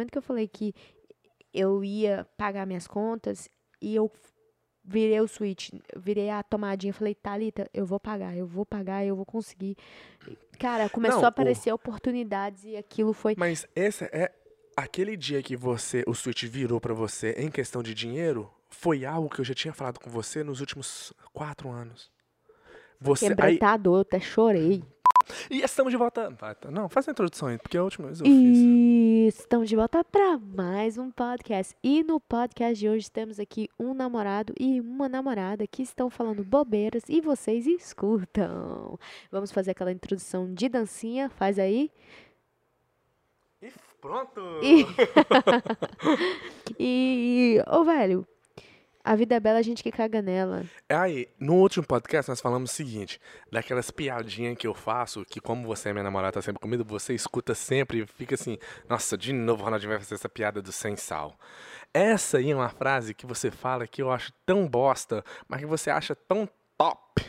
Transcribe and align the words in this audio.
momento 0.00 0.10
que 0.10 0.18
eu 0.18 0.22
falei 0.22 0.48
que 0.48 0.74
eu 1.52 1.84
ia 1.84 2.26
pagar 2.36 2.66
minhas 2.66 2.86
contas 2.86 3.48
e 3.80 3.94
eu 3.94 4.10
virei 4.82 5.20
o 5.20 5.28
switch, 5.28 5.70
virei 5.96 6.30
a 6.30 6.42
tomadinha, 6.42 6.92
falei, 6.92 7.14
Thalita, 7.14 7.68
eu 7.72 7.84
vou 7.84 8.00
pagar, 8.00 8.36
eu 8.36 8.46
vou 8.46 8.64
pagar, 8.64 9.04
eu 9.04 9.14
vou 9.14 9.26
conseguir. 9.26 9.76
Cara, 10.58 10.88
começou 10.88 11.18
Não, 11.18 11.26
a 11.26 11.28
aparecer 11.28 11.72
oportunidades 11.72 12.64
e 12.64 12.76
aquilo 12.76 13.12
foi. 13.12 13.34
Mas 13.36 13.66
esse 13.74 14.04
é 14.04 14.32
aquele 14.76 15.16
dia 15.16 15.42
que 15.42 15.56
você, 15.56 16.02
o 16.06 16.14
switch 16.14 16.44
virou 16.44 16.80
pra 16.80 16.94
você 16.94 17.32
em 17.32 17.50
questão 17.50 17.82
de 17.82 17.94
dinheiro, 17.94 18.50
foi 18.68 19.04
algo 19.04 19.28
que 19.28 19.40
eu 19.40 19.44
já 19.44 19.54
tinha 19.54 19.74
falado 19.74 19.98
com 19.98 20.08
você 20.08 20.42
nos 20.42 20.60
últimos 20.60 21.12
quatro 21.32 21.68
anos. 21.68 22.10
Você 23.00 23.28
Quebrei 23.28 23.52
aí, 23.52 23.58
tá 23.58 23.76
dor, 23.76 23.96
eu 23.96 24.00
até 24.00 24.20
chorei. 24.20 24.82
E 25.50 25.60
estamos 25.62 25.90
de 25.92 25.96
volta. 25.96 26.30
Tá. 26.32 26.70
Não, 26.70 26.88
faz 26.88 27.08
a 27.08 27.12
introdução 27.12 27.48
aí, 27.48 27.58
porque 27.58 27.76
a 27.76 27.82
última 27.82 28.06
vez 28.08 28.20
eu 28.20 28.26
fiz. 28.26 28.34
E 28.34 29.26
estamos 29.28 29.68
de 29.68 29.76
volta 29.76 30.04
para 30.04 30.38
mais 30.38 30.98
um 30.98 31.10
podcast. 31.10 31.74
E 31.82 32.02
no 32.02 32.20
podcast 32.20 32.78
de 32.78 32.88
hoje 32.88 33.10
temos 33.10 33.38
aqui 33.38 33.68
um 33.78 33.94
namorado 33.94 34.52
e 34.58 34.80
uma 34.80 35.08
namorada 35.08 35.66
que 35.66 35.82
estão 35.82 36.10
falando 36.10 36.44
bobeiras 36.44 37.02
e 37.08 37.20
vocês 37.20 37.66
escutam. 37.66 38.98
Vamos 39.30 39.52
fazer 39.52 39.72
aquela 39.72 39.92
introdução 39.92 40.52
de 40.52 40.68
dancinha, 40.68 41.28
faz 41.30 41.58
aí. 41.58 41.90
E 43.62 43.70
pronto! 44.00 44.40
E, 44.62 44.86
e 46.78 47.62
ô 47.66 47.84
velho, 47.84 48.26
a 49.02 49.14
vida 49.16 49.34
é 49.34 49.40
bela, 49.40 49.58
a 49.58 49.62
gente 49.62 49.82
que 49.82 49.90
caga 49.90 50.20
nela. 50.22 50.64
Aí, 50.88 51.28
no 51.38 51.54
último 51.54 51.86
podcast 51.86 52.28
nós 52.30 52.40
falamos 52.40 52.70
o 52.70 52.74
seguinte, 52.74 53.18
daquelas 53.50 53.90
piadinhas 53.90 54.56
que 54.56 54.66
eu 54.66 54.74
faço, 54.74 55.24
que 55.24 55.40
como 55.40 55.66
você 55.66 55.88
é 55.88 55.92
minha 55.92 56.02
namorada, 56.04 56.32
tá 56.34 56.42
sempre 56.42 56.60
comigo, 56.60 56.84
você 56.84 57.14
escuta 57.14 57.54
sempre 57.54 58.02
e 58.02 58.06
fica 58.06 58.34
assim, 58.34 58.58
nossa, 58.88 59.16
de 59.16 59.32
novo 59.32 59.62
o 59.62 59.64
Ronaldinho 59.64 59.90
vai 59.90 59.98
fazer 59.98 60.14
essa 60.14 60.28
piada 60.28 60.60
do 60.62 60.70
sem 60.72 60.96
sal. 60.96 61.36
Essa 61.92 62.38
aí 62.38 62.50
é 62.50 62.54
uma 62.54 62.68
frase 62.68 63.14
que 63.14 63.26
você 63.26 63.50
fala 63.50 63.86
que 63.86 64.00
eu 64.02 64.12
acho 64.12 64.32
tão 64.46 64.68
bosta, 64.68 65.24
mas 65.48 65.60
que 65.60 65.66
você 65.66 65.90
acha 65.90 66.14
tão 66.14 66.48
top. 66.78 67.24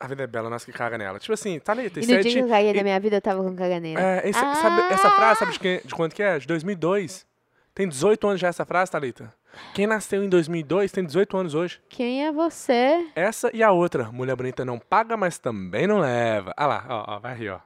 A 0.00 0.06
vida 0.06 0.22
é 0.24 0.26
bela, 0.26 0.50
nós 0.50 0.64
que 0.64 0.72
caga 0.72 0.98
nela. 0.98 1.18
Tipo 1.18 1.32
assim, 1.34 1.58
tá 1.58 1.72
ali, 1.72 1.86
E 1.86 1.90
tem 1.90 2.02
no 2.02 2.06
dia 2.08 2.22
sete... 2.22 2.32
que 2.34 2.38
eu 2.40 2.48
caí 2.48 2.68
e- 2.70 2.74
da 2.74 2.82
minha 2.82 2.98
vida, 3.00 3.16
eu 3.16 3.22
tava 3.22 3.42
com 3.42 3.54
caganeira. 3.54 4.00
É, 4.00 4.28
esse- 4.28 4.38
sabe, 4.38 4.80
essa 4.92 5.10
frase, 5.10 5.38
sabe 5.38 5.52
de, 5.52 5.58
Ah! 5.58 5.60
quem- 5.60 5.80
de 5.84 5.94
quanto 5.94 6.14
que 6.14 6.22
é? 6.22 6.38
De 6.38 6.46
2002. 6.46 7.26
Tem 7.74 7.88
18 7.88 8.28
anos 8.28 8.40
já 8.40 8.48
essa 8.48 8.64
frase, 8.64 8.90
Thalita. 8.92 9.34
Quem 9.74 9.86
nasceu 9.86 10.22
em 10.22 10.28
2002 10.28 10.92
tem 10.92 11.04
18 11.04 11.36
anos 11.36 11.54
hoje. 11.54 11.80
Quem 11.88 12.24
é 12.24 12.30
você? 12.30 13.10
Essa 13.16 13.50
e 13.54 13.62
a 13.62 13.72
outra. 13.72 14.12
Mulher 14.12 14.36
bonita 14.36 14.64
não 14.64 14.78
paga, 14.78 15.16
mas 15.16 15.38
também 15.38 15.86
não 15.86 15.98
leva. 15.98 16.54
Ah 16.56 16.66
lá, 16.66 16.86
ó, 16.88 17.16
ó 17.16 17.18
vai 17.18 17.34
rir, 17.34 17.50
ó. 17.50 17.60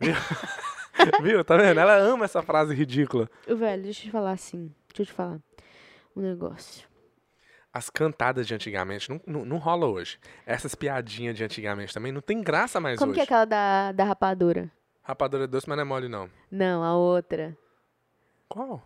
Viu? 0.00 0.14
Viu? 1.22 1.44
Tá 1.44 1.56
vendo? 1.56 1.78
Ela 1.78 1.96
ama 1.96 2.24
essa 2.24 2.42
frase 2.42 2.74
ridícula. 2.74 3.28
Velho, 3.46 3.82
deixa 3.82 4.00
eu 4.00 4.04
te 4.06 4.10
falar 4.10 4.32
assim. 4.32 4.74
Deixa 4.88 5.02
eu 5.02 5.06
te 5.06 5.12
falar 5.12 5.38
um 6.16 6.20
negócio. 6.20 6.88
As 7.72 7.88
cantadas 7.88 8.46
de 8.46 8.54
antigamente 8.54 9.08
não, 9.10 9.20
não, 9.26 9.44
não 9.44 9.56
rola 9.58 9.86
hoje. 9.86 10.18
Essas 10.46 10.74
piadinhas 10.74 11.36
de 11.36 11.44
antigamente 11.44 11.92
também 11.92 12.12
não 12.12 12.20
tem 12.20 12.42
graça 12.42 12.80
mais 12.80 12.98
Como 12.98 13.10
hoje. 13.12 13.16
que 13.16 13.20
é 13.20 13.24
aquela 13.24 13.44
da, 13.44 13.92
da 13.92 14.04
rapadura? 14.04 14.70
Rapadura 15.02 15.44
é 15.44 15.46
doce, 15.46 15.68
mas 15.68 15.76
não 15.76 15.82
é 15.82 15.86
mole, 15.86 16.08
não. 16.08 16.30
Não, 16.50 16.82
a 16.82 16.94
outra. 16.94 17.56
Qual? 18.48 18.82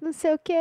Não 0.00 0.12
sei 0.12 0.32
o 0.34 0.38
que, 0.38 0.54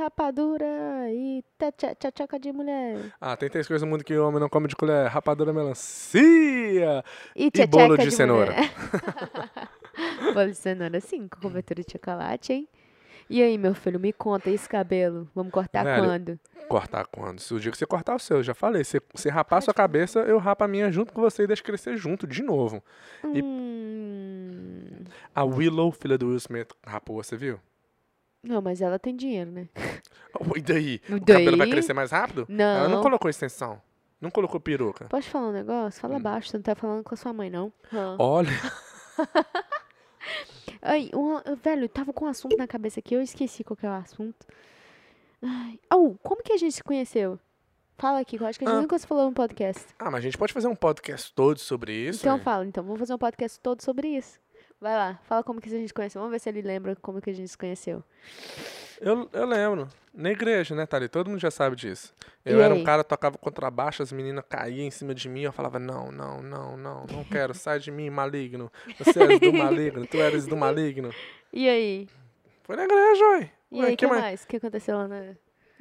rapadura 0.00 0.66
e 1.10 1.44
tcha- 1.76 2.10
tchaca 2.12 2.38
de 2.38 2.50
mulher. 2.52 3.12
Ah, 3.20 3.36
tem 3.36 3.50
três 3.50 3.66
coisas 3.66 3.84
no 3.84 3.90
mundo 3.90 4.02
que 4.02 4.16
o 4.16 4.26
homem 4.26 4.40
não 4.40 4.48
come 4.48 4.68
de 4.68 4.74
colher. 4.74 5.06
Rapadura, 5.08 5.52
melancia. 5.52 7.04
E, 7.36 7.50
E 7.52 7.66
bolo 7.66 7.94
tchaca 7.96 8.08
de 8.08 8.10
cenoura. 8.16 8.54
bolo 10.32 10.48
de 10.50 10.54
cenoura, 10.56 11.00
sim, 11.00 11.28
com 11.28 11.40
cobertura 11.40 11.82
de 11.82 11.92
chocolate, 11.92 12.52
hein? 12.54 12.68
E 13.28 13.42
aí, 13.42 13.56
meu 13.56 13.74
filho, 13.74 13.98
me 13.98 14.12
conta, 14.12 14.50
e 14.50 14.54
esse 14.54 14.68
cabelo? 14.68 15.28
Vamos 15.34 15.50
cortar 15.52 15.82
Velho, 15.82 16.04
quando? 16.04 16.40
Cortar 16.68 17.06
quando? 17.06 17.40
Se 17.40 17.54
o 17.54 17.60
dia 17.60 17.70
que 17.70 17.78
você 17.78 17.86
cortar 17.86 18.14
o 18.14 18.18
seu, 18.18 18.38
eu 18.38 18.42
já 18.42 18.54
falei. 18.54 18.84
Se 18.84 19.00
você 19.14 19.30
rapar 19.30 19.58
a 19.58 19.62
sua 19.62 19.72
cabeça, 19.72 20.20
eu 20.20 20.36
rapo 20.38 20.62
a 20.64 20.68
minha 20.68 20.90
junto 20.92 21.12
com 21.12 21.22
você 21.22 21.44
e 21.44 21.46
deixo 21.46 21.62
crescer 21.64 21.96
junto, 21.96 22.26
de 22.26 22.42
novo. 22.42 22.82
e- 23.32 23.42
Hum... 23.42 25.04
A 25.34 25.42
Willow, 25.44 25.90
filha 25.92 26.16
do 26.18 26.28
Will 26.28 26.36
Smith, 26.36 26.70
rapou, 26.86 27.16
você 27.22 27.36
viu? 27.36 27.58
Não, 28.44 28.60
mas 28.62 28.80
ela 28.80 28.98
tem 28.98 29.14
dinheiro, 29.16 29.50
né? 29.50 29.68
E 30.56 30.60
daí? 30.60 31.00
E 31.08 31.14
O 31.14 31.20
cabelo 31.24 31.56
vai 31.56 31.66
daí? 31.66 31.70
crescer 31.70 31.92
mais 31.94 32.10
rápido? 32.10 32.46
Ela 32.48 32.88
não 32.88 32.96
Não. 32.96 33.02
colocou 33.02 33.30
extensão. 33.30 33.80
Não 34.20 34.30
colocou 34.30 34.58
peruca. 34.60 35.04
Pode 35.06 35.28
falar 35.28 35.48
um 35.48 35.52
negócio? 35.52 36.00
Fala 36.00 36.18
baixo, 36.18 36.48
você 36.50 36.56
não 36.56 36.62
tá 36.62 36.74
falando 36.74 37.04
com 37.04 37.14
a 37.14 37.16
sua 37.16 37.32
mãe, 37.32 37.48
não. 37.50 37.72
Hã. 37.92 38.16
Olha, 38.18 38.48
Ai, 40.82 41.10
um, 41.14 41.38
velho, 41.62 41.88
tava 41.88 42.12
com 42.12 42.24
um 42.26 42.28
assunto 42.28 42.56
na 42.56 42.66
cabeça 42.66 43.00
aqui, 43.00 43.14
eu 43.14 43.22
esqueci 43.22 43.64
qual 43.64 43.76
que 43.76 43.86
é 43.86 43.88
o 43.88 43.92
assunto. 43.92 44.46
Ai, 45.42 45.78
oh, 45.92 46.14
como 46.22 46.42
que 46.42 46.52
a 46.52 46.56
gente 46.56 46.74
se 46.74 46.82
conheceu? 46.82 47.38
Fala 47.96 48.20
aqui, 48.20 48.36
eu 48.40 48.46
acho 48.46 48.58
que 48.58 48.64
a 48.64 48.68
gente 48.68 48.78
Ah. 48.78 48.82
nunca 48.82 48.98
se 48.98 49.06
falou 49.06 49.26
no 49.26 49.32
podcast. 49.32 49.84
ah, 49.98 50.06
mas 50.10 50.16
a 50.16 50.20
gente 50.22 50.36
pode 50.36 50.52
fazer 50.52 50.68
um 50.68 50.74
podcast 50.74 51.32
todo 51.32 51.58
sobre 51.58 51.92
isso. 51.92 52.20
então 52.20 52.36
né? 52.38 52.42
fala, 52.42 52.66
então, 52.66 52.82
vamos 52.82 52.98
fazer 52.98 53.14
um 53.14 53.18
podcast 53.18 53.60
todo 53.60 53.82
sobre 53.82 54.08
isso. 54.08 54.38
Vai 54.80 54.94
lá, 54.94 55.18
fala 55.24 55.42
como 55.42 55.60
que 55.60 55.68
a 55.68 55.78
gente 55.78 55.94
conheceu. 55.94 56.20
Vamos 56.20 56.32
ver 56.32 56.38
se 56.40 56.48
ele 56.48 56.62
lembra 56.62 56.94
como 56.96 57.20
que 57.20 57.30
a 57.30 57.32
gente 57.32 57.48
se 57.48 57.56
conheceu. 57.58 58.02
Eu, 59.00 59.28
eu 59.32 59.46
lembro. 59.46 59.88
Na 60.12 60.30
igreja, 60.30 60.74
né, 60.74 60.86
Thali? 60.86 61.08
Todo 61.08 61.28
mundo 61.28 61.40
já 61.40 61.50
sabe 61.50 61.74
disso. 61.74 62.14
E 62.46 62.50
Eu 62.52 62.60
era 62.62 62.72
aí? 62.72 62.80
um 62.80 62.84
cara, 62.84 63.02
tocava 63.02 63.36
contrabaixo, 63.36 64.02
as 64.02 64.12
meninas 64.12 64.44
caíam 64.48 64.86
em 64.86 64.90
cima 64.90 65.12
de 65.14 65.28
mim, 65.28 65.40
eu 65.42 65.52
falava, 65.52 65.78
não, 65.78 66.12
não, 66.12 66.40
não, 66.40 66.76
não, 66.76 67.04
não 67.10 67.24
quero, 67.24 67.52
sai 67.54 67.80
de 67.80 67.90
mim, 67.90 68.10
maligno. 68.10 68.70
Você 68.98 69.20
és 69.22 69.40
do 69.40 69.52
maligno, 69.52 70.06
tu 70.06 70.16
eres 70.18 70.46
do 70.46 70.56
maligno. 70.56 71.10
E 71.52 71.68
aí? 71.68 72.08
Foi 72.62 72.76
na 72.76 72.84
igreja, 72.84 73.24
ué. 73.30 73.50
E 73.72 73.80
Ué, 73.80 73.86
aí, 73.88 73.94
o 73.94 73.96
que 73.96 74.06
que 74.06 74.12
mais? 74.12 74.44
O 74.44 74.46
que 74.46 74.56
aconteceu 74.56 74.96
lá 74.96 75.08
na... 75.08 75.34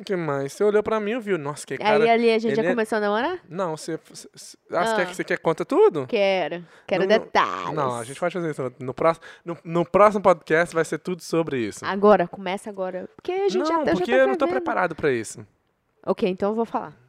que 0.03 0.15
mais? 0.15 0.53
Você 0.53 0.63
olhou 0.63 0.81
pra 0.81 0.99
mim 0.99 1.11
e 1.11 1.19
viu, 1.19 1.37
nossa, 1.37 1.65
que 1.67 1.77
cara... 1.77 2.03
aí 2.03 2.09
ali 2.09 2.31
a 2.31 2.39
gente 2.39 2.55
já 2.55 2.63
é- 2.63 2.69
começou 2.69 2.97
a 2.97 3.01
namorar? 3.01 3.39
Não, 3.47 3.77
você... 3.77 3.99
você, 4.09 4.27
você 4.33 4.57
ah, 4.71 4.85
você 4.85 4.95
quer 4.95 5.05
que 5.07 5.15
você 5.15 5.23
quer 5.23 5.37
que 5.37 5.43
conta 5.43 5.63
tudo? 5.63 6.07
Quero. 6.07 6.65
Quero 6.87 7.03
Não, 7.03 7.09
não- 7.09 7.19
detalhes. 7.19 7.73
Não, 7.73 7.95
a 7.99 8.03
gente 8.03 8.19
pode 8.19 8.33
fazer 8.33 8.51
isso. 8.51 8.73
No 8.79 8.93
próximo, 8.93 9.25
no, 9.45 9.57
no 9.63 9.85
próximo 9.85 10.23
podcast 10.23 10.73
vai 10.73 10.83
ser 10.85 10.97
tudo 10.97 11.21
sobre 11.21 11.59
isso. 11.59 11.85
Agora, 11.85 12.27
começa 12.27 12.69
agora. 12.69 13.07
Porque 13.15 13.31
a 13.31 13.49
gente 13.49 13.67
já 13.67 13.77
não, 13.77 13.83
tá, 13.83 13.91
já 13.91 13.97
porque 13.97 14.11
tá 14.11 14.17
eu 14.17 14.27
não 14.27 14.35
tô 14.35 14.47
preparado 14.47 14.95
pra 14.95 15.11
isso. 15.11 15.45
Ok, 16.05 16.27
então 16.27 16.49
eu 16.49 16.55
vou 16.55 16.65
falar. 16.65 17.02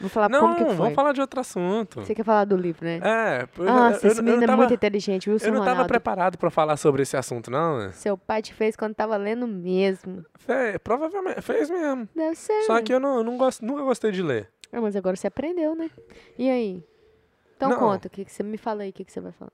Vou 0.00 0.08
falar 0.10 0.28
Não, 0.28 0.40
como 0.40 0.54
que 0.56 0.64
foi. 0.64 0.74
vamos 0.76 0.94
falar 0.94 1.12
de 1.12 1.20
outro 1.20 1.40
assunto. 1.40 2.00
Você 2.02 2.14
quer 2.14 2.24
falar 2.24 2.44
do 2.44 2.56
livro, 2.56 2.84
né? 2.84 3.00
É, 3.02 3.48
eu, 3.56 3.64
Nossa, 3.64 4.06
eu, 4.06 4.10
esse 4.12 4.22
menino 4.22 4.42
é 4.52 4.56
muito 4.56 4.74
inteligente, 4.74 5.24
seu 5.24 5.48
eu 5.48 5.52
não 5.52 5.60
tava 5.60 5.70
Ronaldo? 5.70 5.88
preparado 5.88 6.36
pra 6.38 6.50
falar 6.50 6.76
sobre 6.76 7.02
esse 7.02 7.16
assunto, 7.16 7.50
não. 7.50 7.78
né? 7.78 7.92
Seu 7.92 8.18
pai 8.18 8.42
te 8.42 8.52
fez 8.52 8.74
quando 8.76 8.94
tava 8.94 9.16
lendo 9.16 9.46
mesmo. 9.46 10.24
Fe- 10.36 10.78
provavelmente, 10.80 11.40
fez 11.42 11.70
mesmo. 11.70 12.08
Deve 12.14 12.34
ser. 12.34 12.62
Só 12.62 12.82
que 12.82 12.92
eu 12.92 12.98
não, 13.00 13.22
não 13.22 13.36
gosto, 13.38 13.64
nunca 13.64 13.82
gostei 13.82 14.10
de 14.10 14.22
ler. 14.22 14.50
Ah, 14.72 14.80
mas 14.80 14.96
agora 14.96 15.14
você 15.16 15.28
aprendeu, 15.28 15.74
né? 15.76 15.88
E 16.36 16.50
aí? 16.50 16.84
Então 17.56 17.70
Não. 17.70 17.78
conta, 17.78 18.08
o 18.08 18.10
que, 18.10 18.24
que 18.24 18.32
você 18.32 18.42
me 18.42 18.58
fala 18.58 18.82
aí, 18.82 18.90
o 18.90 18.92
que, 18.92 19.04
que 19.04 19.12
você 19.12 19.20
vai 19.20 19.30
falar? 19.32 19.52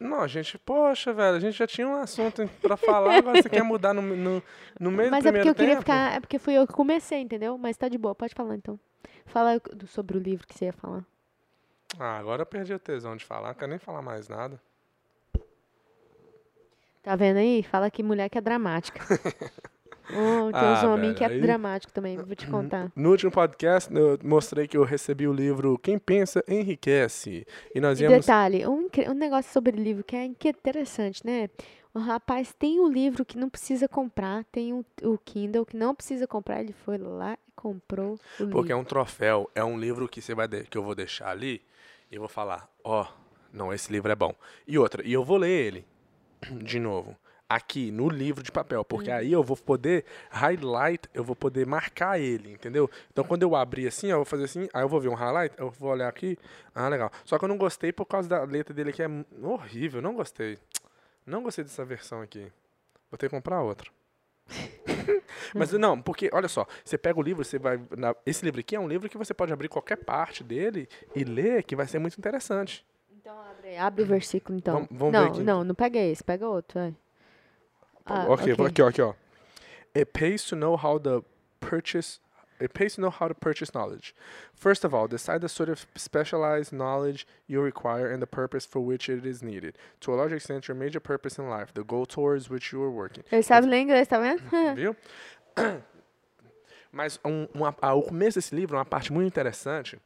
Não, 0.00 0.26
gente, 0.26 0.58
poxa, 0.58 1.12
velho, 1.12 1.36
a 1.36 1.40
gente 1.40 1.56
já 1.56 1.66
tinha 1.66 1.86
um 1.86 1.94
assunto 1.94 2.48
pra 2.60 2.76
falar, 2.76 3.18
agora 3.18 3.40
você 3.40 3.48
quer 3.48 3.62
mudar 3.62 3.94
no, 3.94 4.02
no, 4.02 4.42
no 4.80 4.90
meio 4.90 5.10
Mas 5.10 5.22
do 5.22 5.28
é 5.28 5.32
porque 5.32 5.48
eu 5.48 5.54
queria 5.54 5.74
tempo? 5.74 5.82
ficar. 5.82 6.14
É 6.14 6.18
porque 6.20 6.38
fui 6.40 6.54
eu 6.54 6.66
que 6.66 6.72
comecei, 6.72 7.20
entendeu? 7.20 7.56
Mas 7.56 7.76
tá 7.76 7.88
de 7.88 7.96
boa, 7.98 8.12
pode 8.14 8.34
falar 8.34 8.56
então. 8.56 8.80
Fala 9.26 9.60
sobre 9.86 10.16
o 10.18 10.20
livro 10.20 10.46
que 10.46 10.54
você 10.54 10.66
ia 10.66 10.72
falar. 10.72 11.04
Ah, 11.98 12.18
agora 12.18 12.42
eu 12.42 12.46
perdi 12.46 12.72
o 12.72 12.78
tesão 12.78 13.16
de 13.16 13.24
falar, 13.24 13.48
não 13.48 13.54
quero 13.54 13.70
nem 13.70 13.78
falar 13.78 14.02
mais 14.02 14.28
nada. 14.28 14.60
Tá 17.02 17.16
vendo 17.16 17.38
aí? 17.38 17.62
Fala 17.62 17.90
que 17.90 18.02
mulher 18.02 18.28
que 18.28 18.38
é 18.38 18.40
dramática. 18.40 19.00
oh, 20.10 20.52
tem 20.52 20.70
uns 20.70 20.84
Ah, 20.84 20.88
homens 20.88 21.16
que 21.18 21.24
é 21.24 21.26
aí- 21.26 21.40
dramático 21.40 21.92
também, 21.92 22.16
vou 22.16 22.34
te 22.36 22.46
contar. 22.46 22.92
No 22.94 23.10
último 23.10 23.30
podcast, 23.32 23.92
eu 23.94 24.18
mostrei 24.22 24.68
que 24.68 24.76
eu 24.76 24.84
recebi 24.84 25.26
o 25.26 25.32
livro 25.32 25.76
Quem 25.78 25.98
Pensa 25.98 26.44
Enriquece. 26.46 27.44
E 27.74 27.80
nós 27.80 27.98
E 28.00 28.04
íamos. 28.04 28.20
detalhe, 28.20 28.66
um, 28.66 28.88
um 29.08 29.14
negócio 29.14 29.52
sobre 29.52 29.72
livro 29.76 30.04
que 30.04 30.14
é 30.16 30.24
interessante, 30.24 31.26
né? 31.26 31.50
O 31.94 31.98
rapaz 31.98 32.54
tem 32.58 32.80
o 32.80 32.88
livro 32.88 33.24
que 33.24 33.36
não 33.36 33.50
precisa 33.50 33.86
comprar, 33.86 34.44
tem 34.44 34.72
o, 34.72 34.84
o 35.02 35.18
Kindle 35.18 35.66
que 35.66 35.76
não 35.76 35.94
precisa 35.94 36.26
comprar, 36.26 36.60
ele 36.60 36.72
foi 36.72 36.96
lá 36.96 37.34
e 37.34 37.52
comprou 37.54 38.12
o 38.12 38.16
livro. 38.44 38.50
Porque 38.50 38.72
é 38.72 38.76
um 38.76 38.84
troféu, 38.84 39.50
é 39.54 39.62
um 39.62 39.78
livro 39.78 40.08
que 40.08 40.22
você 40.22 40.34
vai 40.34 40.48
de- 40.48 40.64
que 40.64 40.78
eu 40.78 40.82
vou 40.82 40.94
deixar 40.94 41.28
ali 41.28 41.60
e 42.10 42.18
vou 42.18 42.28
falar, 42.28 42.66
ó, 42.82 43.06
não, 43.52 43.72
esse 43.74 43.92
livro 43.92 44.10
é 44.10 44.14
bom. 44.16 44.34
E 44.66 44.78
outra, 44.78 45.06
e 45.06 45.12
eu 45.12 45.22
vou 45.22 45.36
ler 45.36 45.50
ele 45.50 45.86
de 46.64 46.78
novo 46.80 47.14
aqui 47.46 47.90
no 47.90 48.08
livro 48.08 48.42
de 48.42 48.50
papel, 48.50 48.82
porque 48.82 49.10
Uhum. 49.10 49.16
aí 49.18 49.30
eu 49.32 49.42
vou 49.42 49.58
poder 49.58 50.06
highlight, 50.30 51.06
eu 51.12 51.22
vou 51.22 51.36
poder 51.36 51.66
marcar 51.66 52.18
ele, 52.18 52.50
entendeu? 52.50 52.90
Então 53.12 53.22
quando 53.22 53.42
eu 53.42 53.54
abrir 53.54 53.86
assim, 53.86 54.06
ó, 54.10 54.12
eu 54.14 54.16
vou 54.20 54.24
fazer 54.24 54.44
assim, 54.44 54.66
aí 54.72 54.82
eu 54.82 54.88
vou 54.88 54.98
ver 54.98 55.08
um 55.10 55.14
highlight, 55.14 55.54
eu 55.58 55.68
vou 55.68 55.90
olhar 55.90 56.08
aqui, 56.08 56.38
ah, 56.74 56.88
legal. 56.88 57.12
Só 57.26 57.38
que 57.38 57.44
eu 57.44 57.48
não 57.50 57.58
gostei 57.58 57.92
por 57.92 58.06
causa 58.06 58.26
da 58.26 58.42
letra 58.44 58.72
dele 58.72 58.90
que 58.90 59.02
é 59.02 59.08
horrível, 59.42 60.00
não 60.00 60.14
gostei. 60.14 60.56
Não 61.26 61.42
gostei 61.42 61.64
dessa 61.64 61.84
versão 61.84 62.20
aqui. 62.20 62.50
Vou 63.10 63.18
ter 63.18 63.28
que 63.28 63.34
comprar 63.34 63.62
outra. 63.62 63.90
Mas 65.54 65.72
não, 65.72 66.00
porque, 66.00 66.30
olha 66.32 66.48
só, 66.48 66.66
você 66.84 66.96
pega 66.98 67.18
o 67.18 67.22
livro, 67.22 67.44
você 67.44 67.58
vai. 67.58 67.80
na- 67.96 68.14
esse 68.26 68.44
livro 68.44 68.60
aqui 68.60 68.74
é 68.76 68.80
um 68.80 68.88
livro 68.88 69.08
que 69.08 69.16
você 69.18 69.32
pode 69.32 69.52
abrir 69.52 69.68
qualquer 69.68 69.96
parte 69.96 70.42
dele 70.42 70.88
e 71.14 71.24
ler, 71.24 71.62
que 71.62 71.76
vai 71.76 71.86
ser 71.86 71.98
muito 71.98 72.18
interessante. 72.18 72.84
Então 73.10 73.38
abre, 73.40 73.76
abre 73.76 74.02
o 74.02 74.06
versículo 74.06 74.58
então. 74.58 74.74
Vamos- 74.74 74.88
vamos 74.90 75.12
ver 75.12 75.18
não, 75.18 75.26
aqui. 75.32 75.42
não, 75.42 75.64
não 75.64 75.74
pega 75.74 75.98
esse, 75.98 76.22
pega 76.24 76.48
outro, 76.48 76.80
vai. 76.80 76.94
Ah, 78.04 78.26
ok, 78.28 78.52
ok. 78.52 78.66
aqui, 78.66 78.82
ó, 78.82 78.88
aqui, 78.88 79.02
ó. 79.02 79.14
It 79.94 80.06
pays 80.06 80.42
to 80.44 80.56
know 80.56 80.74
how 80.76 80.98
the 80.98 81.22
purchase. 81.60 82.18
It 82.62 82.74
pays 82.74 82.94
to 82.94 83.00
know 83.00 83.10
how 83.10 83.28
to 83.28 83.34
purchase 83.34 83.74
knowledge. 83.74 84.14
First 84.54 84.84
of 84.84 84.94
all, 84.94 85.08
decide 85.08 85.40
the 85.40 85.48
sort 85.48 85.68
of 85.68 85.86
specialized 85.96 86.72
knowledge 86.72 87.26
you 87.48 87.60
require 87.60 88.10
and 88.12 88.22
the 88.22 88.26
purpose 88.26 88.64
for 88.64 88.80
which 88.80 89.08
it 89.08 89.26
is 89.26 89.42
needed. 89.42 89.76
To 90.00 90.14
a 90.14 90.16
large 90.16 90.32
extent, 90.32 90.68
your 90.68 90.76
major 90.76 91.00
purpose 91.00 91.38
in 91.38 91.48
life, 91.48 91.74
the 91.74 91.82
goal 91.82 92.06
towards 92.06 92.48
which 92.48 92.72
you 92.72 92.82
are 92.82 92.90
working. 92.90 93.24
Ele 93.32 93.42
sabe 93.42 93.66
ler 93.66 93.80
inglês, 93.80 94.06
tá 94.06 94.18
vendo? 94.18 94.42
Viu? 94.76 94.96
Mas 96.92 97.18
um, 97.24 97.48
uma, 97.54 97.74
ah, 97.80 97.94
o 97.94 98.02
começo 98.02 98.38
desse 98.38 98.54
livro 98.54 98.76
é 98.76 98.78
uma 98.78 98.84
parte 98.84 99.12
muito 99.12 99.26
interessante, 99.26 99.98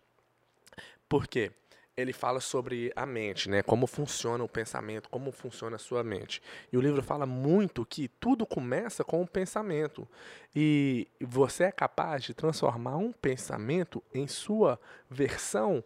porque 1.09 1.51
ele 1.97 2.13
fala 2.13 2.41
sobre 2.41 2.93
a 2.95 3.07
mente, 3.07 3.49
né? 3.49 3.63
Como 3.63 3.87
funciona 3.87 4.45
o 4.45 4.49
pensamento, 4.49 5.09
como 5.09 5.33
funciona 5.33 5.77
a 5.77 5.79
sua 5.79 6.05
mente. 6.05 6.43
E 6.71 6.77
o 6.77 6.81
livro 6.81 7.03
fala 7.03 7.25
muito 7.25 7.87
que 7.87 8.07
tudo 8.07 8.45
começa 8.45 9.03
com 9.03 9.23
o 9.23 9.27
pensamento. 9.27 10.07
E 10.55 11.09
você 11.21 11.65
é 11.65 11.73
capaz 11.73 12.23
de 12.23 12.35
transformar 12.35 12.97
um 12.97 13.13
pensamento 13.13 14.03
em 14.13 14.29
sua 14.29 14.79
versão 15.09 15.83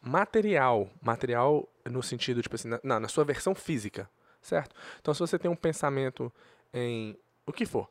material. 0.00 0.88
Material 1.02 1.68
no 1.84 2.02
sentido, 2.02 2.40
tipo 2.40 2.54
assim, 2.54 2.70
na, 2.82 2.98
na 2.98 3.08
sua 3.08 3.24
versão 3.24 3.54
física, 3.54 4.08
certo? 4.40 4.74
Então, 5.00 5.12
se 5.12 5.20
você 5.20 5.38
tem 5.38 5.50
um 5.50 5.56
pensamento 5.56 6.32
em 6.72 7.14
o 7.46 7.52
que 7.52 7.66
for, 7.66 7.88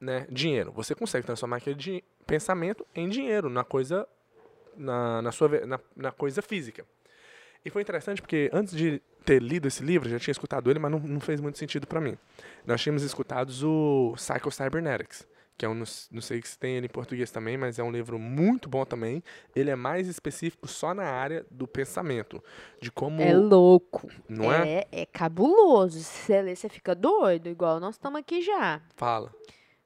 né, 0.00 0.26
dinheiro, 0.30 0.72
você 0.72 0.94
consegue 0.94 1.26
transformar 1.26 1.58
aquele 1.58 2.02
pensamento 2.26 2.86
em 2.94 3.08
dinheiro, 3.08 3.50
na 3.50 3.64
coisa 3.64 4.08
na, 4.76 5.22
na 5.22 5.32
sua 5.32 5.66
na, 5.66 5.80
na 5.96 6.12
coisa 6.12 6.42
física. 6.42 6.84
E 7.64 7.70
foi 7.70 7.80
interessante 7.80 8.20
porque 8.20 8.50
antes 8.52 8.76
de 8.76 9.00
ter 9.24 9.40
lido 9.40 9.66
esse 9.66 9.82
livro, 9.82 10.08
já 10.08 10.18
tinha 10.18 10.32
escutado 10.32 10.70
ele, 10.70 10.78
mas 10.78 10.90
não, 10.90 10.98
não 11.00 11.20
fez 11.20 11.40
muito 11.40 11.58
sentido 11.58 11.86
para 11.86 12.00
mim. 12.00 12.16
Nós 12.66 12.82
tínhamos 12.82 13.02
escutado 13.02 13.50
o 13.66 14.12
Psycho 14.16 14.50
Cybernetics, 14.50 15.26
que 15.56 15.64
é 15.64 15.68
um, 15.68 15.74
não 15.74 16.20
sei 16.20 16.42
se 16.42 16.58
tem 16.58 16.76
ele 16.76 16.86
em 16.86 16.90
português 16.90 17.30
também, 17.30 17.56
mas 17.56 17.78
é 17.78 17.82
um 17.82 17.90
livro 17.90 18.18
muito 18.18 18.68
bom 18.68 18.84
também. 18.84 19.22
Ele 19.56 19.70
é 19.70 19.76
mais 19.76 20.08
específico 20.08 20.68
só 20.68 20.92
na 20.92 21.04
área 21.04 21.46
do 21.50 21.66
pensamento, 21.66 22.42
de 22.82 22.90
como, 22.90 23.22
É 23.22 23.32
louco. 23.32 24.10
não 24.28 24.52
é? 24.52 24.80
É, 24.80 24.86
é 25.02 25.06
cabuloso. 25.06 25.98
Se 26.00 26.04
você 26.26 26.42
ler, 26.42 26.56
você 26.56 26.68
fica 26.68 26.94
doido, 26.94 27.48
igual 27.48 27.80
nós 27.80 27.94
estamos 27.94 28.20
aqui 28.20 28.42
já. 28.42 28.82
Fala. 28.94 29.32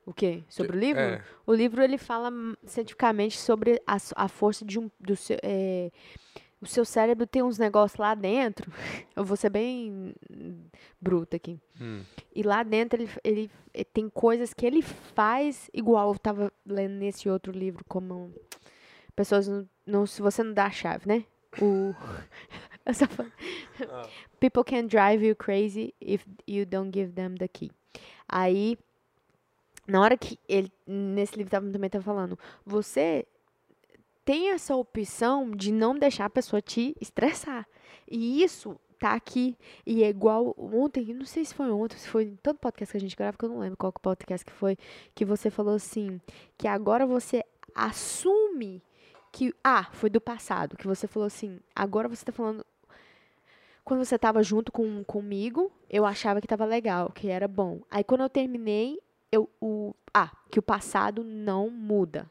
O 0.09 0.15
quê? 0.15 0.43
Sobre 0.49 0.75
o 0.75 0.81
livro? 0.81 1.03
É. 1.03 1.23
O 1.47 1.53
livro 1.53 1.83
ele 1.83 1.99
fala 1.99 2.31
cientificamente 2.65 3.37
sobre 3.37 3.79
a, 3.87 3.99
a 4.17 4.27
força 4.27 4.65
de 4.65 4.79
um 4.79 4.91
do 4.99 5.15
seu 5.15 5.37
é, 5.43 5.91
o 6.63 6.67
seu 6.67 6.83
cérebro 6.83 7.27
tem 7.27 7.43
uns 7.43 7.59
negócios 7.59 7.99
lá 7.99 8.15
dentro. 8.15 8.73
Eu 9.15 9.23
vou 9.23 9.37
ser 9.37 9.51
bem 9.51 10.15
bruta 10.99 11.37
aqui. 11.37 11.61
Hum. 11.79 12.03
E 12.35 12.43
lá 12.43 12.63
dentro 12.63 12.99
ele, 13.03 13.11
ele, 13.23 13.51
eh, 13.75 13.85
tem 13.85 14.09
coisas 14.09 14.55
que 14.55 14.65
ele 14.65 14.81
faz 14.81 15.69
igual 15.75 16.11
eu 16.13 16.19
tava 16.19 16.51
lendo 16.65 16.95
nesse 16.95 17.29
outro 17.29 17.53
livro 17.53 17.85
como 17.87 18.33
pessoas 19.15 19.47
não, 19.47 19.69
não 19.87 20.07
se 20.07 20.23
você 20.23 20.43
não 20.43 20.55
dá 20.55 20.65
a 20.67 20.71
chave, 20.71 21.07
né? 21.07 21.25
O 21.61 21.95
eu 22.87 22.95
só 22.95 23.07
falo- 23.07 23.31
Ah. 23.91 24.09
People 24.41 24.65
can 24.65 24.87
drive 24.87 25.23
you 25.23 25.37
crazy 25.37 25.93
if 26.01 26.25
you 26.47 26.65
don't 26.65 26.91
give 26.99 27.13
them 27.13 27.35
the 27.35 27.47
key. 27.49 27.71
Aí 28.29 28.79
na 29.89 30.01
hora 30.01 30.17
que 30.17 30.39
ele 30.47 30.71
nesse 30.87 31.37
livro 31.37 31.51
também 31.51 31.91
tá 31.91 32.01
falando, 32.01 32.39
você 32.65 33.27
tem 34.25 34.51
essa 34.51 34.77
opção 34.77 35.51
de 35.51 35.73
não 35.73 35.99
deixar 35.99 36.27
a 36.27 36.31
pessoa 36.31 36.61
te 36.61 36.95
estressar. 37.01 37.67
E 38.07 38.43
isso 38.43 38.79
tá 38.99 39.15
aqui. 39.15 39.57
E 39.87 40.05
é 40.05 40.09
igual 40.11 40.55
ontem, 40.59 41.15
não 41.15 41.25
sei 41.25 41.45
se 41.45 41.55
foi 41.55 41.71
ontem, 41.71 41.97
se 41.97 42.07
foi 42.07 42.25
em 42.25 42.37
tanto 42.43 42.61
podcast 42.61 42.93
que 42.93 42.97
a 42.99 43.01
gente 43.01 43.17
grava, 43.17 43.39
que 43.39 43.45
eu 43.47 43.49
não 43.49 43.61
lembro 43.61 43.79
qual 43.79 43.91
que 43.91 44.01
podcast 44.01 44.45
que 44.45 44.53
foi, 44.53 44.77
que 45.15 45.25
você 45.25 45.49
falou 45.49 45.75
assim, 45.75 46.21
que 46.59 46.69
agora 46.69 47.07
você 47.07 47.43
assume 47.75 48.83
que. 49.33 49.55
Ah, 49.65 49.89
foi 49.93 50.11
do 50.11 50.21
passado, 50.21 50.77
que 50.77 50.87
você 50.87 51.07
falou 51.07 51.27
assim, 51.27 51.59
agora 51.75 52.09
você 52.09 52.27
tá 52.27 52.33
falando. 52.33 52.67
Quando 53.83 54.05
você 54.05 54.19
tava 54.19 54.43
junto 54.43 54.71
com, 54.71 55.03
comigo, 55.05 55.73
eu 55.89 56.05
achava 56.05 56.43
que 56.43 56.47
tava 56.47 56.67
legal, 56.67 57.11
que 57.11 57.29
era 57.29 57.49
bom. 57.49 57.81
Aí 57.91 58.05
quando 58.05 58.21
eu 58.21 58.29
terminei, 58.29 59.01
eu. 59.31 59.49
O, 59.61 59.95
ah, 60.15 60.31
que 60.51 60.59
o 60.59 60.63
passado 60.63 61.23
não 61.23 61.71
muda. 61.71 62.31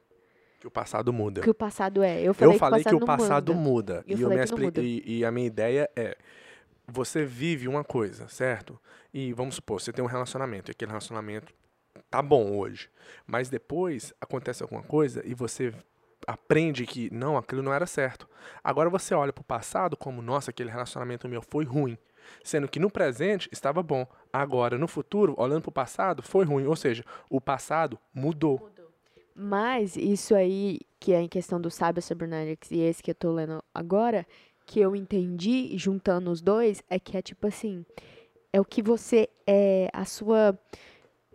Que 0.60 0.68
o 0.68 0.72
passado 0.72 1.14
muda. 1.14 1.42
Que 1.42 1.50
o 1.50 1.54
passado 1.54 2.04
é. 2.04 2.22
Eu 2.22 2.34
falei, 2.34 2.56
eu 2.56 2.60
falei 2.60 2.84
que, 2.84 2.90
que 2.90 2.96
o 2.96 3.06
passado 3.06 3.54
muda. 3.54 4.02
muda. 4.02 4.06
Eu 4.08 4.18
e, 4.18 4.22
eu 4.22 4.30
me 4.30 4.34
que 4.34 4.38
não 4.38 4.44
expli- 4.44 4.66
muda. 4.66 4.82
e, 4.82 5.04
e 5.06 5.26
a 5.26 5.32
minha 5.32 5.48
ideia 5.48 5.90
é: 5.96 6.18
você 6.88 7.26
vive 7.26 7.68
uma 7.68 7.84
coisa, 7.84 8.28
certo? 8.28 8.80
E 9.14 9.34
vamos 9.34 9.56
supor, 9.56 9.80
você 9.82 9.92
tem 9.92 10.04
um 10.04 10.08
relacionamento, 10.08 10.70
e 10.70 10.74
aquele 10.74 10.90
relacionamento 10.90 11.54
tá 12.10 12.22
bom 12.22 12.56
hoje. 12.58 12.90
Mas 13.26 13.50
depois 13.50 14.14
acontece 14.20 14.64
alguma 14.64 14.84
coisa 14.84 15.22
e 15.26 15.34
você 15.34 15.74
aprende 16.26 16.86
que 16.86 17.14
não, 17.14 17.38
aquilo 17.38 17.62
não 17.62 17.74
era 17.74 17.86
certo. 17.86 18.28
Agora 18.64 18.90
você 18.90 19.14
olha 19.14 19.32
pro 19.32 19.44
passado 19.44 19.96
como, 19.96 20.22
nossa, 20.22 20.52
aquele 20.52 20.70
relacionamento 20.70 21.28
meu 21.28 21.42
foi 21.42 21.66
ruim. 21.66 21.98
Sendo 22.44 22.68
que 22.68 22.80
no 22.80 22.90
presente 22.90 23.50
estava 23.52 23.84
bom. 23.84 24.06
Agora, 24.32 24.78
no 24.78 24.88
futuro, 24.88 25.36
olhando 25.38 25.62
pro 25.62 25.72
passado, 25.72 26.22
foi 26.22 26.46
ruim. 26.46 26.66
Ou 26.66 26.76
seja, 26.76 27.04
o 27.30 27.42
passado 27.42 27.98
mudou. 28.14 28.72
Mas 29.36 29.96
isso 29.96 30.34
aí, 30.34 30.80
que 31.00 31.14
é 31.14 31.22
em 31.22 31.28
questão 31.28 31.62
do 31.62 31.70
Cyber 31.70 32.02
Cybernetics 32.02 32.72
e 32.72 32.80
esse 32.80 33.04
que 33.04 33.12
eu 33.12 33.16
tô 33.16 33.32
lendo 33.32 33.64
agora, 33.72 34.26
que 34.66 34.80
eu 34.80 34.96
entendi, 34.96 35.78
juntando 35.78 36.32
os 36.32 36.42
dois, 36.42 36.84
é 36.90 37.00
que 37.00 37.16
é 37.16 37.22
tipo 37.22 37.46
assim, 37.46 37.86
é 38.52 38.60
o 38.60 38.66
que 38.66 38.82
você, 38.82 39.30
é 39.46 39.90
a 39.94 40.06
sua, 40.06 40.58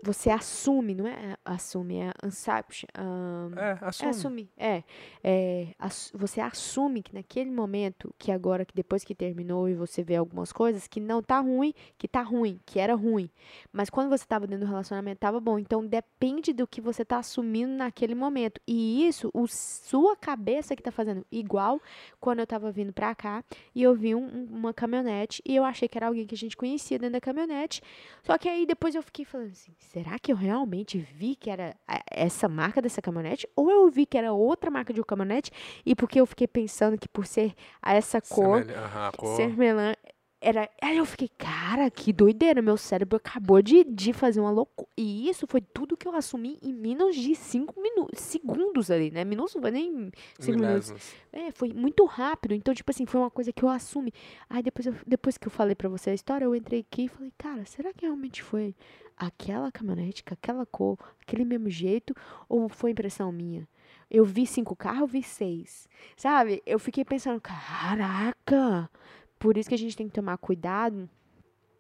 você 0.02 0.30
assume, 0.30 0.94
não 0.94 1.06
é 1.06 1.36
assume, 1.44 1.98
é 2.00 2.12
inception, 2.26 2.88
ahn, 2.98 3.52
É, 3.56 3.78
é 3.80 3.84
assume. 3.86 4.10
assumir, 4.10 4.48
é, 4.56 4.82
é 5.22 5.68
ass- 5.78 6.10
você 6.14 6.40
assume 6.40 7.02
que 7.02 7.14
naquele 7.14 7.50
momento, 7.50 8.12
que 8.18 8.32
agora, 8.32 8.64
que 8.64 8.74
depois 8.74 9.04
que 9.04 9.14
terminou 9.14 9.68
e 9.68 9.74
você 9.74 10.02
vê 10.02 10.16
algumas 10.16 10.52
coisas, 10.52 10.86
que 10.88 10.98
não 10.98 11.22
tá 11.22 11.38
ruim, 11.40 11.72
que 11.96 12.08
tá 12.08 12.22
ruim, 12.22 12.58
que 12.66 12.78
era 12.80 12.94
ruim. 12.94 13.30
Mas 13.72 13.88
quando 13.90 14.08
você 14.10 14.26
tava 14.26 14.46
dentro 14.46 14.66
do 14.66 14.68
relacionamento, 14.70 15.20
tava 15.20 15.38
bom. 15.40 15.58
Então 15.58 15.86
depende 15.86 16.52
do 16.52 16.66
que 16.66 16.80
você 16.80 17.04
tá 17.04 17.18
assumindo 17.18 17.72
naquele 17.72 18.14
momento. 18.14 18.60
E 18.66 19.06
isso, 19.06 19.30
o 19.32 19.46
sua 19.46 20.16
cabeça 20.16 20.74
que 20.74 20.82
tá 20.82 20.90
fazendo. 20.90 21.24
Igual 21.30 21.80
quando 22.20 22.40
eu 22.40 22.46
tava 22.46 22.72
vindo 22.72 22.92
pra 22.92 23.14
cá 23.14 23.44
e 23.74 23.82
eu 23.82 23.94
vi 23.94 24.14
um- 24.14 24.22
um- 24.26 24.46
uma 24.50 24.74
caminhonete 24.74 25.40
e 25.46 25.54
eu 25.54 25.64
achei 25.64 25.86
que 25.88 25.96
era 25.96 26.08
alguém 26.08 26.26
que 26.26 26.34
a 26.34 26.38
gente 26.38 26.56
conhecia 26.56 26.98
dentro 26.98 27.12
da 27.12 27.20
caminhonete. 27.20 27.80
Só 28.24 28.36
que 28.36 28.48
aí 28.48 28.66
depois 28.66 28.94
eu 28.94 29.02
fiquei 29.02 29.24
falando 29.24 29.50
assim: 29.52 29.72
será 29.92 30.18
que 30.18 30.32
eu 30.32 30.36
realmente 30.36 30.98
vi 30.98 31.36
que 31.36 31.50
era 31.50 31.76
a- 31.86 32.02
essa 32.10 32.48
marca 32.48 32.80
dessa 32.80 33.02
caminhonete? 33.02 33.46
Ou 33.54 33.70
eu 33.70 33.90
vi 33.90 34.06
que 34.06 34.16
era 34.16 34.32
outra 34.32 34.70
marca 34.70 34.92
de 34.92 35.00
uma 35.00 35.06
caminhonete? 35.06 35.50
E 35.84 35.94
porque 35.94 36.18
eu 36.20 36.24
fiquei 36.26 36.48
pensando 36.48 36.96
que 36.98 37.08
por 37.08 37.26
ser 37.26 37.54
essa 37.82 38.20
cor, 38.20 38.60
Semelha- 38.62 38.78
aham, 38.80 39.08
a 39.08 39.12
cor. 39.12 39.36
ser 39.36 39.54
melã 39.56 39.92
era. 40.40 40.68
Aí 40.82 40.96
eu 40.96 41.04
fiquei, 41.04 41.28
cara, 41.28 41.88
que 41.90 42.12
doideira. 42.12 42.60
Meu 42.62 42.76
cérebro 42.76 43.16
acabou 43.16 43.60
de, 43.62 43.84
de 43.84 44.12
fazer 44.12 44.40
uma 44.40 44.50
loucura. 44.50 44.88
E 44.96 45.28
isso 45.28 45.46
foi 45.46 45.60
tudo 45.60 45.96
que 45.96 46.08
eu 46.08 46.14
assumi 46.16 46.58
em 46.62 46.72
menos 46.72 47.14
de 47.14 47.34
cinco 47.36 47.80
minutos, 47.80 48.18
segundos 48.20 48.90
ali, 48.90 49.10
né? 49.10 49.24
Minutos 49.24 49.54
não 49.54 49.62
foi 49.62 49.70
nem 49.70 50.10
cinco 50.40 50.58
minutos. 50.58 50.90
É, 51.32 51.52
foi 51.52 51.72
muito 51.72 52.04
rápido. 52.06 52.54
Então, 52.54 52.74
tipo 52.74 52.90
assim, 52.90 53.06
foi 53.06 53.20
uma 53.20 53.30
coisa 53.30 53.52
que 53.52 53.62
eu 53.62 53.68
assumi. 53.68 54.12
Aí 54.50 54.62
depois, 54.62 54.86
eu- 54.86 54.94
depois 55.06 55.38
que 55.38 55.46
eu 55.46 55.50
falei 55.50 55.74
pra 55.76 55.88
você 55.88 56.10
a 56.10 56.14
história, 56.14 56.44
eu 56.44 56.54
entrei 56.56 56.80
aqui 56.80 57.04
e 57.04 57.08
falei, 57.08 57.32
cara, 57.38 57.64
será 57.66 57.92
que 57.92 58.04
realmente 58.04 58.42
foi 58.42 58.74
aquela 59.26 59.70
caminhonete 59.70 60.24
com 60.24 60.34
aquela 60.34 60.66
cor, 60.66 60.98
aquele 61.20 61.44
mesmo 61.44 61.70
jeito? 61.70 62.14
Ou 62.48 62.68
foi 62.68 62.90
impressão 62.90 63.30
minha? 63.32 63.68
Eu 64.10 64.24
vi 64.24 64.46
cinco 64.46 64.76
carros, 64.76 65.10
vi 65.10 65.22
seis. 65.22 65.88
Sabe? 66.16 66.62
Eu 66.66 66.78
fiquei 66.78 67.04
pensando, 67.04 67.40
caraca! 67.40 68.90
Por 69.38 69.56
isso 69.56 69.68
que 69.68 69.74
a 69.74 69.78
gente 69.78 69.96
tem 69.96 70.06
que 70.06 70.14
tomar 70.14 70.36
cuidado 70.38 71.08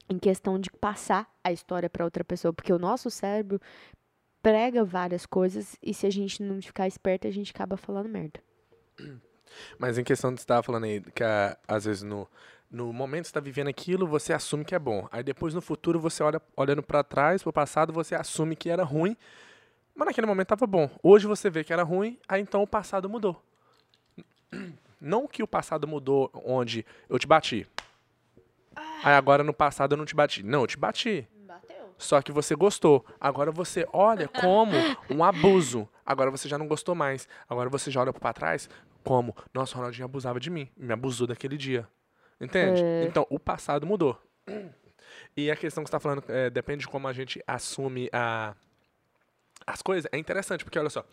em 0.08 0.18
questão 0.18 0.58
de 0.58 0.70
passar 0.70 1.30
a 1.42 1.52
história 1.52 1.88
pra 1.88 2.04
outra 2.04 2.24
pessoa, 2.24 2.52
porque 2.52 2.72
o 2.72 2.78
nosso 2.78 3.10
cérebro 3.10 3.60
prega 4.42 4.84
várias 4.84 5.24
coisas 5.24 5.76
e 5.82 5.94
se 5.94 6.06
a 6.06 6.10
gente 6.10 6.42
não 6.42 6.60
ficar 6.60 6.88
esperto, 6.88 7.28
a 7.28 7.30
gente 7.30 7.52
acaba 7.52 7.76
falando 7.76 8.08
merda. 8.08 8.40
Mas 9.78 9.98
em 9.98 10.04
questão 10.04 10.32
de 10.34 10.40
estava 10.40 10.62
falando 10.62 10.84
aí, 10.84 11.00
que 11.00 11.22
às 11.68 11.84
vezes 11.84 12.02
no, 12.02 12.28
no 12.72 12.90
momento 12.90 13.24
que 13.24 13.28
você 13.28 13.30
está 13.30 13.40
vivendo 13.40 13.68
aquilo, 13.68 14.06
você 14.06 14.32
assume 14.32 14.64
que 14.64 14.74
é 14.74 14.78
bom. 14.78 15.06
Aí 15.12 15.22
depois 15.22 15.52
no 15.52 15.60
futuro, 15.60 16.00
você 16.00 16.22
olha 16.22 16.40
olhando 16.56 16.82
para 16.82 17.04
trás, 17.04 17.42
para 17.42 17.50
o 17.50 17.52
passado, 17.52 17.92
você 17.92 18.14
assume 18.14 18.56
que 18.56 18.70
era 18.70 18.82
ruim, 18.82 19.14
mas 19.94 20.06
naquele 20.06 20.26
momento 20.26 20.46
estava 20.46 20.66
bom. 20.66 20.90
Hoje 21.02 21.26
você 21.26 21.50
vê 21.50 21.62
que 21.62 21.72
era 21.72 21.82
ruim, 21.82 22.18
aí 22.26 22.40
então 22.40 22.62
o 22.62 22.66
passado 22.66 23.10
mudou. 23.10 23.40
Não 24.98 25.26
que 25.26 25.42
o 25.42 25.46
passado 25.46 25.86
mudou 25.86 26.30
onde 26.32 26.86
eu 27.10 27.18
te 27.18 27.26
bati. 27.26 27.68
Aí 29.04 29.12
agora 29.12 29.44
no 29.44 29.52
passado 29.52 29.92
eu 29.92 29.98
não 29.98 30.06
te 30.06 30.14
bati. 30.14 30.42
Não, 30.42 30.62
eu 30.62 30.66
te 30.66 30.78
bati. 30.78 31.28
Só 31.98 32.22
que 32.22 32.32
você 32.32 32.54
gostou. 32.54 33.04
Agora 33.20 33.50
você 33.52 33.86
olha 33.92 34.28
como 34.28 34.72
um 35.10 35.22
abuso. 35.22 35.88
Agora 36.06 36.30
você 36.30 36.48
já 36.48 36.56
não 36.56 36.66
gostou 36.66 36.94
mais. 36.94 37.28
Agora 37.48 37.68
você 37.68 37.90
já 37.90 38.00
olha 38.00 38.12
pra 38.12 38.32
trás 38.32 38.70
como, 39.04 39.36
nossa, 39.52 39.74
o 39.74 39.78
Ronaldinho 39.78 40.04
abusava 40.04 40.40
de 40.40 40.48
mim. 40.48 40.68
Me 40.76 40.92
abusou 40.92 41.26
daquele 41.26 41.58
dia. 41.58 41.86
Entende? 42.42 42.82
É. 42.82 43.04
Então, 43.04 43.26
o 43.30 43.38
passado 43.38 43.86
mudou. 43.86 44.20
E 45.36 45.50
a 45.50 45.56
questão 45.56 45.82
que 45.82 45.88
você 45.88 45.96
está 45.96 46.00
falando 46.00 46.24
é, 46.28 46.50
depende 46.50 46.80
de 46.80 46.88
como 46.88 47.08
a 47.08 47.12
gente 47.12 47.42
assume 47.46 48.10
a, 48.12 48.54
as 49.66 49.80
coisas. 49.80 50.10
É 50.12 50.18
interessante, 50.18 50.64
porque 50.64 50.78
olha 50.78 50.90
só, 50.90 51.04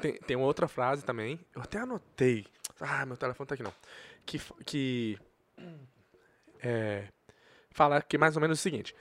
tem, 0.00 0.14
tem 0.20 0.36
uma 0.36 0.46
outra 0.46 0.68
frase 0.68 1.04
também, 1.04 1.40
eu 1.54 1.60
até 1.60 1.78
anotei. 1.78 2.46
Ah, 2.80 3.04
meu 3.04 3.16
telefone 3.16 3.46
tá 3.46 3.54
aqui 3.54 3.62
não. 3.62 3.74
Que, 4.24 4.40
que 4.64 5.18
é, 6.62 7.08
fala 7.70 8.00
que 8.00 8.16
mais 8.16 8.36
ou 8.36 8.40
menos 8.40 8.58
o 8.58 8.62
seguinte: 8.62 8.94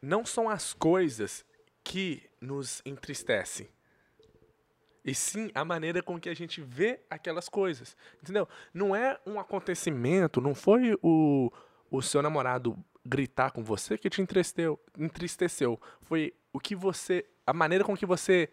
não 0.00 0.24
são 0.24 0.48
as 0.48 0.72
coisas 0.72 1.44
que 1.84 2.28
nos 2.40 2.82
entristecem, 2.84 3.68
e 5.04 5.14
sim 5.14 5.50
a 5.54 5.64
maneira 5.64 6.02
com 6.02 6.18
que 6.20 6.28
a 6.28 6.34
gente 6.34 6.60
vê 6.60 7.00
aquelas 7.08 7.48
coisas. 7.48 7.96
Entendeu? 8.22 8.48
Não 8.72 8.94
é 8.94 9.18
um 9.26 9.38
acontecimento, 9.38 10.40
não 10.40 10.54
foi 10.54 10.98
o, 11.02 11.52
o 11.90 12.02
seu 12.02 12.22
namorado 12.22 12.76
gritar 13.04 13.50
com 13.50 13.64
você 13.64 13.96
que 13.96 14.10
te 14.10 14.20
entristeceu, 14.20 14.78
entristeceu. 14.98 15.80
Foi 16.02 16.34
o 16.52 16.60
que 16.60 16.74
você. 16.74 17.24
a 17.46 17.52
maneira 17.52 17.84
com 17.84 17.96
que 17.96 18.06
você 18.06 18.48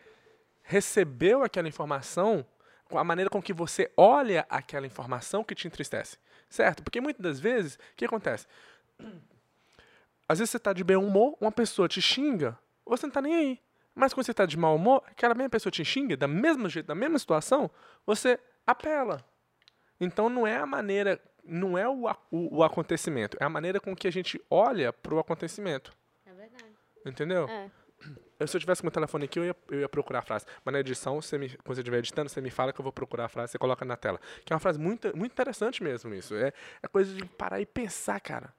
recebeu 0.63 1.43
aquela 1.43 1.67
informação, 1.67 2.45
a 2.89 3.03
maneira 3.03 3.29
com 3.29 3.41
que 3.41 3.53
você 3.53 3.91
olha 3.95 4.45
aquela 4.49 4.87
informação 4.87 5.43
que 5.43 5.53
te 5.53 5.67
entristece. 5.67 6.17
Certo? 6.49 6.83
Porque 6.83 7.01
muitas 7.01 7.21
das 7.21 7.39
vezes, 7.39 7.75
o 7.75 7.95
que 7.95 8.05
acontece? 8.05 8.47
Às 10.27 10.39
vezes 10.39 10.51
você 10.51 10.57
está 10.57 10.73
de 10.73 10.83
bem 10.83 10.95
humor, 10.95 11.37
uma 11.39 11.51
pessoa 11.51 11.87
te 11.87 12.01
xinga, 12.01 12.57
você 12.85 13.05
não 13.05 13.09
está 13.09 13.21
nem 13.21 13.35
aí. 13.35 13.64
Mas 13.95 14.13
quando 14.13 14.25
você 14.25 14.31
está 14.31 14.45
de 14.45 14.57
mau 14.57 14.75
humor, 14.75 15.01
aquela 15.07 15.33
mesma 15.33 15.49
pessoa 15.49 15.71
te 15.71 15.83
xinga, 15.85 16.17
da 16.17 16.27
mesma 16.27 16.67
jeito, 16.67 16.85
da 16.85 16.95
mesma 16.95 17.17
situação, 17.17 17.71
você 18.05 18.37
apela. 18.67 19.25
Então 19.99 20.29
não 20.29 20.45
é 20.45 20.57
a 20.57 20.65
maneira, 20.65 21.19
não 21.43 21.77
é 21.77 21.87
o, 21.87 22.05
o, 22.29 22.57
o 22.57 22.63
acontecimento, 22.63 23.37
é 23.39 23.45
a 23.45 23.49
maneira 23.49 23.79
com 23.79 23.95
que 23.95 24.07
a 24.07 24.11
gente 24.11 24.39
olha 24.49 24.91
para 24.91 25.15
o 25.15 25.19
acontecimento. 25.19 25.95
É 26.25 26.33
verdade. 26.33 26.75
Entendeu? 27.05 27.47
É. 27.47 27.71
Eu, 28.37 28.47
se 28.47 28.57
eu 28.57 28.59
tivesse 28.59 28.81
com 28.81 28.85
o 28.85 28.87
meu 28.87 28.91
telefone 28.91 29.25
aqui, 29.25 29.39
eu 29.39 29.45
ia, 29.45 29.55
eu 29.69 29.79
ia 29.79 29.89
procurar 29.89 30.19
a 30.19 30.21
frase. 30.21 30.45
Mas 30.63 30.73
na 30.73 30.79
edição, 30.81 31.21
você 31.21 31.37
me, 31.37 31.49
quando 31.49 31.75
você 31.75 31.81
estiver 31.81 31.99
editando, 31.99 32.29
você 32.29 32.41
me 32.41 32.51
fala 32.51 32.73
que 32.73 32.79
eu 32.79 32.83
vou 32.83 32.91
procurar 32.91 33.25
a 33.25 33.29
frase, 33.29 33.53
você 33.53 33.57
coloca 33.57 33.85
na 33.85 33.95
tela. 33.95 34.19
Que 34.43 34.51
é 34.51 34.55
uma 34.55 34.59
frase 34.59 34.77
muito, 34.77 35.15
muito 35.15 35.31
interessante 35.31 35.81
mesmo, 35.81 36.13
isso. 36.13 36.35
É, 36.35 36.51
é 36.83 36.87
coisa 36.87 37.13
de 37.13 37.25
parar 37.25 37.61
e 37.61 37.65
pensar, 37.65 38.19
cara. 38.19 38.53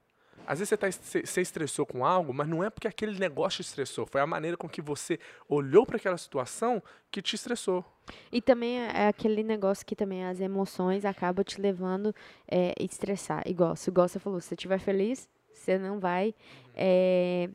Às 0.46 0.60
vezes 0.60 0.68
você, 0.68 0.76
tá, 0.76 0.88
você 0.90 1.40
estressou 1.40 1.84
com 1.84 2.04
algo, 2.04 2.32
mas 2.32 2.48
não 2.48 2.62
é 2.62 2.70
porque 2.70 2.86
aquele 2.86 3.18
negócio 3.18 3.62
te 3.62 3.66
estressou. 3.68 4.06
Foi 4.06 4.20
a 4.20 4.26
maneira 4.26 4.56
com 4.56 4.68
que 4.68 4.80
você 4.80 5.18
olhou 5.48 5.84
para 5.84 5.96
aquela 5.96 6.16
situação 6.16 6.82
que 7.10 7.20
te 7.20 7.34
estressou. 7.34 7.84
E 8.30 8.40
também 8.40 8.80
é 8.80 9.08
aquele 9.08 9.42
negócio 9.42 9.84
que 9.84 9.96
também 9.96 10.24
as 10.24 10.40
emoções 10.40 11.04
acabam 11.04 11.44
te 11.44 11.60
levando 11.60 12.14
é, 12.46 12.72
a 12.78 12.82
estressar. 12.82 13.42
Igual, 13.46 13.74
se 13.76 13.90
igual 13.90 14.08
você 14.08 14.18
falou, 14.18 14.40
se 14.40 14.48
você 14.48 14.54
estiver 14.54 14.78
feliz, 14.78 15.28
você 15.52 15.78
não 15.78 15.98
vai 15.98 16.34
é, 16.74 17.48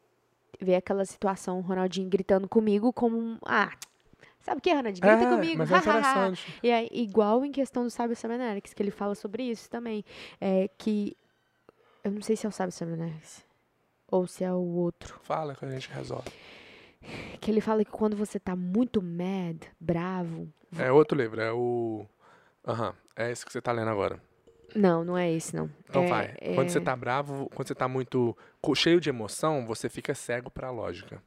ver 0.59 0.75
aquela 0.75 1.05
situação, 1.05 1.59
o 1.59 1.61
Ronaldinho 1.61 2.09
gritando 2.09 2.47
comigo 2.47 2.91
como 2.91 3.17
um. 3.17 3.37
Ah, 3.45 3.71
sabe 4.41 4.59
o 4.59 4.61
que, 4.61 4.73
Ronaldinho? 4.73 5.07
Grita 5.07 5.23
é, 5.23 5.29
comigo. 5.29 5.57
Mas 5.59 5.71
é 5.71 5.77
interessante. 5.77 6.59
e 6.61 6.71
aí, 6.71 6.89
igual 6.91 7.45
em 7.45 7.51
questão 7.51 7.83
do 7.83 7.89
Sábio 7.89 8.15
Samanerics, 8.15 8.73
que 8.73 8.83
ele 8.83 8.91
fala 8.91 9.15
sobre 9.15 9.43
isso 9.43 9.69
também. 9.69 10.03
É 10.39 10.69
que. 10.77 11.15
Eu 12.03 12.11
não 12.11 12.21
sei 12.21 12.35
se 12.35 12.45
é 12.45 12.49
o 12.49 12.51
Sábio 12.51 12.71
Samanerics. 12.71 13.45
Ou 14.07 14.27
se 14.27 14.43
é 14.43 14.51
o 14.51 14.57
outro. 14.57 15.19
Fala 15.23 15.55
que 15.55 15.63
a 15.63 15.69
gente 15.69 15.89
resolve. 15.89 16.29
Que 17.39 17.49
ele 17.49 17.61
fala 17.61 17.83
que 17.83 17.91
quando 17.91 18.15
você 18.15 18.39
tá 18.39 18.55
muito 18.55 19.01
mad, 19.01 19.63
bravo. 19.79 20.51
É 20.77 20.91
outro 20.91 21.17
livro, 21.17 21.41
é 21.41 21.51
o. 21.51 22.05
Aham, 22.67 22.93
é 23.15 23.31
esse 23.31 23.45
que 23.45 23.51
você 23.51 23.61
tá 23.61 23.71
lendo 23.71 23.89
agora. 23.89 24.21
Não, 24.75 25.03
não 25.03 25.17
é 25.17 25.31
esse, 25.31 25.55
não. 25.55 25.69
Então 25.89 26.03
é, 26.03 26.07
vai. 26.07 26.35
Quando 26.55 26.69
você 26.69 26.77
é- 26.77 26.81
tá 26.81 26.95
bravo, 26.95 27.49
quando 27.53 27.67
você 27.67 27.75
tá 27.75 27.87
muito 27.87 28.37
cheio 28.75 28.99
de 28.99 29.09
emoção, 29.09 29.65
você 29.65 29.89
fica 29.89 30.13
cego 30.13 30.49
pra 30.49 30.69
lógica. 30.69 31.21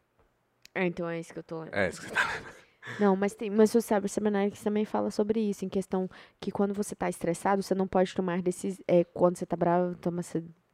É, 0.75 0.87
então 0.87 1.09
é 1.09 1.21
isso 1.21 1.33
que 1.33 1.39
eu 1.39 1.43
tô 1.45 1.61
lendo. 1.61 1.75
É 1.75 1.89
isso 1.89 2.01
que 2.01 2.09
você 2.09 2.15
tá 2.15 2.23
lendo. 2.23 2.55
Não, 3.01 3.17
mas 3.17 3.35
tem, 3.35 3.49
mas 3.51 3.75
o 3.75 3.81
Cyber 3.81 4.11
Seminarics 4.11 4.63
também 4.63 4.85
fala 4.85 5.11
sobre 5.11 5.41
isso, 5.41 5.65
em 5.65 5.69
questão 5.71 6.09
que 6.39 6.51
quando 6.51 6.75
você 6.75 6.95
tá 6.95 7.09
estressado, 7.09 7.63
você 7.63 7.75
não 7.75 7.89
pode 7.89 8.15
tomar 8.15 8.43
decisões, 8.43 8.79
é, 8.87 9.03
quando 9.05 9.39
você 9.39 9.47
tá 9.47 9.57
bravo, 9.57 9.95
toma 9.97 10.23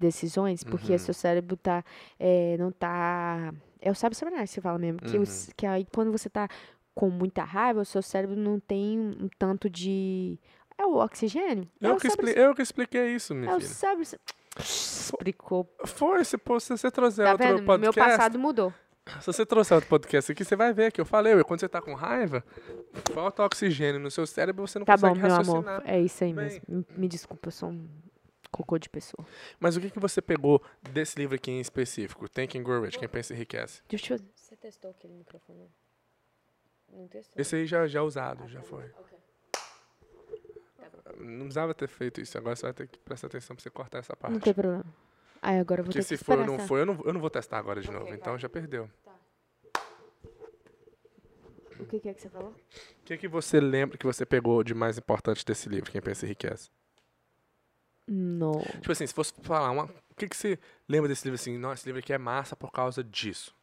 decisões, 0.01 0.65
porque 0.65 0.93
Uhum. 0.93 0.99
seu 0.99 1.15
cérebro 1.15 1.57
tá, 1.57 1.85
é, 2.19 2.57
não 2.59 2.73
tá, 2.73 3.53
é 3.81 3.91
o 3.91 3.95
Cyber 3.95 4.15
Seminarics 4.17 4.55
que 4.55 4.61
fala 4.61 4.79
mesmo, 4.79 4.99
que, 5.01 5.17
Uhum. 5.17 5.23
os- 5.23 5.51
que 5.57 5.67
aí 5.67 5.87
quando 5.95 6.11
você 6.11 6.29
tá 6.29 6.49
com 6.95 7.09
muita 7.11 7.45
raiva, 7.45 7.81
o 7.81 7.85
seu 7.85 8.03
cérebro 8.03 8.35
não 8.37 8.59
tem 8.59 8.99
um 8.99 9.29
tanto 9.39 9.71
de, 9.71 10.39
é 10.77 10.85
o 10.85 10.97
oxigênio. 10.97 11.69
é 11.81 11.87
Eu 11.87 11.95
o 11.95 11.97
que, 11.99 12.11
Cyber- 12.11 12.29
expli 12.29 12.43
eu 12.43 12.55
que 12.55 12.63
expliquei 12.63 13.15
isso, 13.15 13.35
minha 13.35 13.53
É 13.53 13.57
o 13.57 13.61
filha. 13.61 13.73
Cyber 13.73 14.07
Explicou. 14.59 15.69
Foi, 15.87 16.25
se 16.25 16.37
você 16.45 16.91
trouxer 16.91 17.25
Tá 17.25 17.33
outro 17.33 17.47
vendo? 17.47 17.57
Meu 17.59 17.65
podcast. 17.67 18.11
passado 18.17 18.39
mudou. 18.39 18.73
Se 19.21 19.27
você 19.27 19.47
trouxer 19.47 19.77
outro 19.77 19.89
podcast 19.89 20.31
aqui, 20.33 20.45
você 20.45 20.55
vai 20.55 20.73
ver 20.73 20.93
que 20.93 21.01
eu 21.01 21.05
falei, 21.07 21.43
quando 21.45 21.61
você 21.61 21.69
tá 21.69 21.81
com 21.81 21.95
raiva, 21.95 22.45
falta 23.13 23.43
oxigênio 23.45 24.01
no 24.01 24.11
seu 24.11 24.27
cérebro, 24.27 24.67
você 24.67 24.79
não 24.79 24.87
Tá 24.87 24.97
bom, 24.97 25.09
consegue 25.09 25.27
meu 25.27 25.35
amor. 25.37 25.65
raciocinar. 25.65 25.83
É 25.85 26.01
isso 26.01 26.23
aí 26.25 26.33
Bem. 26.33 26.45
mesmo. 26.45 26.63
Me- 26.69 26.85
Me 26.97 27.09
desculpa, 27.09 27.49
eu 27.49 27.53
sou 27.53 27.71
um 27.71 27.89
cocô 28.51 28.79
de 28.79 28.89
pessoa. 28.89 29.27
Mas 29.59 29.77
o 29.77 29.81
que, 29.81 29.91
que 29.91 29.99
você 30.01 30.21
pegou 30.21 30.63
desse 30.83 31.19
livro 31.19 31.35
aqui 31.37 31.51
em 31.51 31.61
específico? 31.61 32.29
Think 32.29 32.59
and 32.59 32.63
Grow 32.63 32.83
Rich, 32.83 32.99
quem 32.99 33.09
pensa 33.09 33.33
enriquece. 33.35 33.83
Deixa 33.89 34.15
eu... 34.15 34.21
Você 34.35 34.57
testou 34.57 34.91
aquele 34.91 35.15
microfone? 35.15 35.71
Não 36.93 37.07
testou? 37.09 37.41
Esse 37.41 37.57
aí 37.57 37.67
já, 37.67 37.87
já 37.87 38.01
é 38.01 38.03
usado, 38.03 38.49
já 38.49 38.63
foi. 38.63 38.85
Ok. 38.99 39.19
Não 41.19 41.41
precisava 41.41 41.75
ter 41.75 41.89
feito 41.89 42.21
isso, 42.21 42.37
agora 42.39 42.57
você 42.57 42.63
vai 42.63 42.73
ter 42.73 42.89
que 42.89 42.99
prestar 42.99 43.27
atenção 43.27 43.55
pra 43.55 43.63
você 43.63 43.71
cortar 43.71 43.99
essa 43.99 44.17
parte. 44.17 44.33
Não 44.33 44.41
tem 44.41 44.55
problema. 44.55 44.85
Aí 45.43 45.59
agora 45.59 45.81
eu 45.81 45.85
vou 45.85 45.93
Porque 45.93 46.05
ter 46.05 46.09
que 46.09 46.17
se 46.19 46.25
for 46.25 46.39
ou 46.39 46.47
não 46.47 46.59
foi, 46.59 46.81
eu 46.81 46.87
não, 46.87 47.01
eu 47.05 47.13
não 47.13 47.21
vou 47.21 47.31
testar 47.31 47.59
agora 47.59 47.81
de 47.81 47.89
Ok, 47.89 47.99
novo, 47.99 48.15
então 48.15 48.33
vai. 48.33 48.39
já 48.41 48.49
perdeu. 48.49 48.91
O 51.79 51.85
que, 51.87 51.99
que 51.99 52.09
é 52.09 52.15
que 52.15 52.21
você 52.21 52.29
falou? 52.29 52.51
O 52.51 53.05
que, 53.05 53.17
que 53.17 53.29
você 53.29 53.59
lembra 53.59 53.97
que 53.97 54.05
você 54.05 54.27
pegou 54.27 54.63
de 54.63 54.75
mais 54.75 54.99
importante 54.99 55.45
desse 55.45 55.69
livro, 55.69 55.91
Quem 55.91 56.01
Pensa 56.01 56.27
Enriquece? 56.27 56.71
Não. 58.13 58.61
Tipo 58.81 58.91
assim, 58.91 59.07
se 59.07 59.15
fosse 59.15 59.33
falar, 59.41 59.71
uma, 59.71 59.85
o 59.85 60.15
que, 60.17 60.29
que 60.29 60.37
você 60.37 60.59
lembra 60.89 61.09
desse 61.09 61.25
livro 61.25 61.37
assim? 61.37 61.57
Nossa, 61.57 61.75
esse 61.75 61.87
livro 61.87 62.01
aqui 62.01 62.13
é 62.13 62.19
massa 62.19 62.57
por 62.57 62.73
causa 62.73 63.05
disso. 63.05 63.55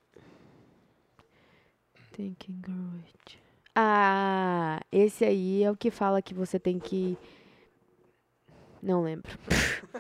Thinking 2.13 2.61
Good. 2.61 3.43
Ah, 3.75 4.79
esse 4.89 5.25
aí 5.25 5.63
é 5.63 5.69
o 5.69 5.75
que 5.75 5.91
fala 5.91 6.21
que 6.21 6.33
você 6.33 6.57
tem 6.57 6.79
que. 6.79 7.17
Não 8.81 9.03
lembro. 9.03 9.29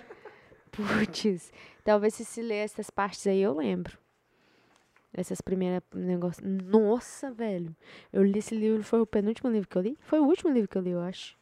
Putz. 0.71 1.51
Talvez 1.83 2.13
se 2.13 2.23
se 2.23 2.41
ler 2.41 2.63
essas 2.63 2.89
partes 2.89 3.27
aí 3.27 3.41
eu 3.41 3.53
lembro. 3.53 3.97
Essas 5.13 5.41
primeiras 5.41 5.83
negócios. 5.93 6.47
Nossa, 6.63 7.31
velho. 7.31 7.75
Eu 8.13 8.23
li 8.23 8.39
esse 8.39 8.55
livro, 8.55 8.81
foi 8.81 9.01
o 9.01 9.05
penúltimo 9.05 9.51
livro 9.51 9.67
que 9.67 9.77
eu 9.77 9.81
li? 9.81 9.97
Foi 10.01 10.19
o 10.19 10.25
último 10.25 10.51
livro 10.51 10.69
que 10.69 10.77
eu 10.77 10.81
li, 10.81 10.91
eu 10.91 11.01
acho. 11.01 11.37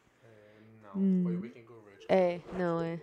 Não, 0.82 1.22
foi 1.22 1.36
o 1.36 1.40
We 1.40 1.48
Can 1.50 1.62
Go 1.62 1.65
Rich. 1.65 1.65
É, 2.08 2.40
não, 2.56 2.80
é. 2.80 3.00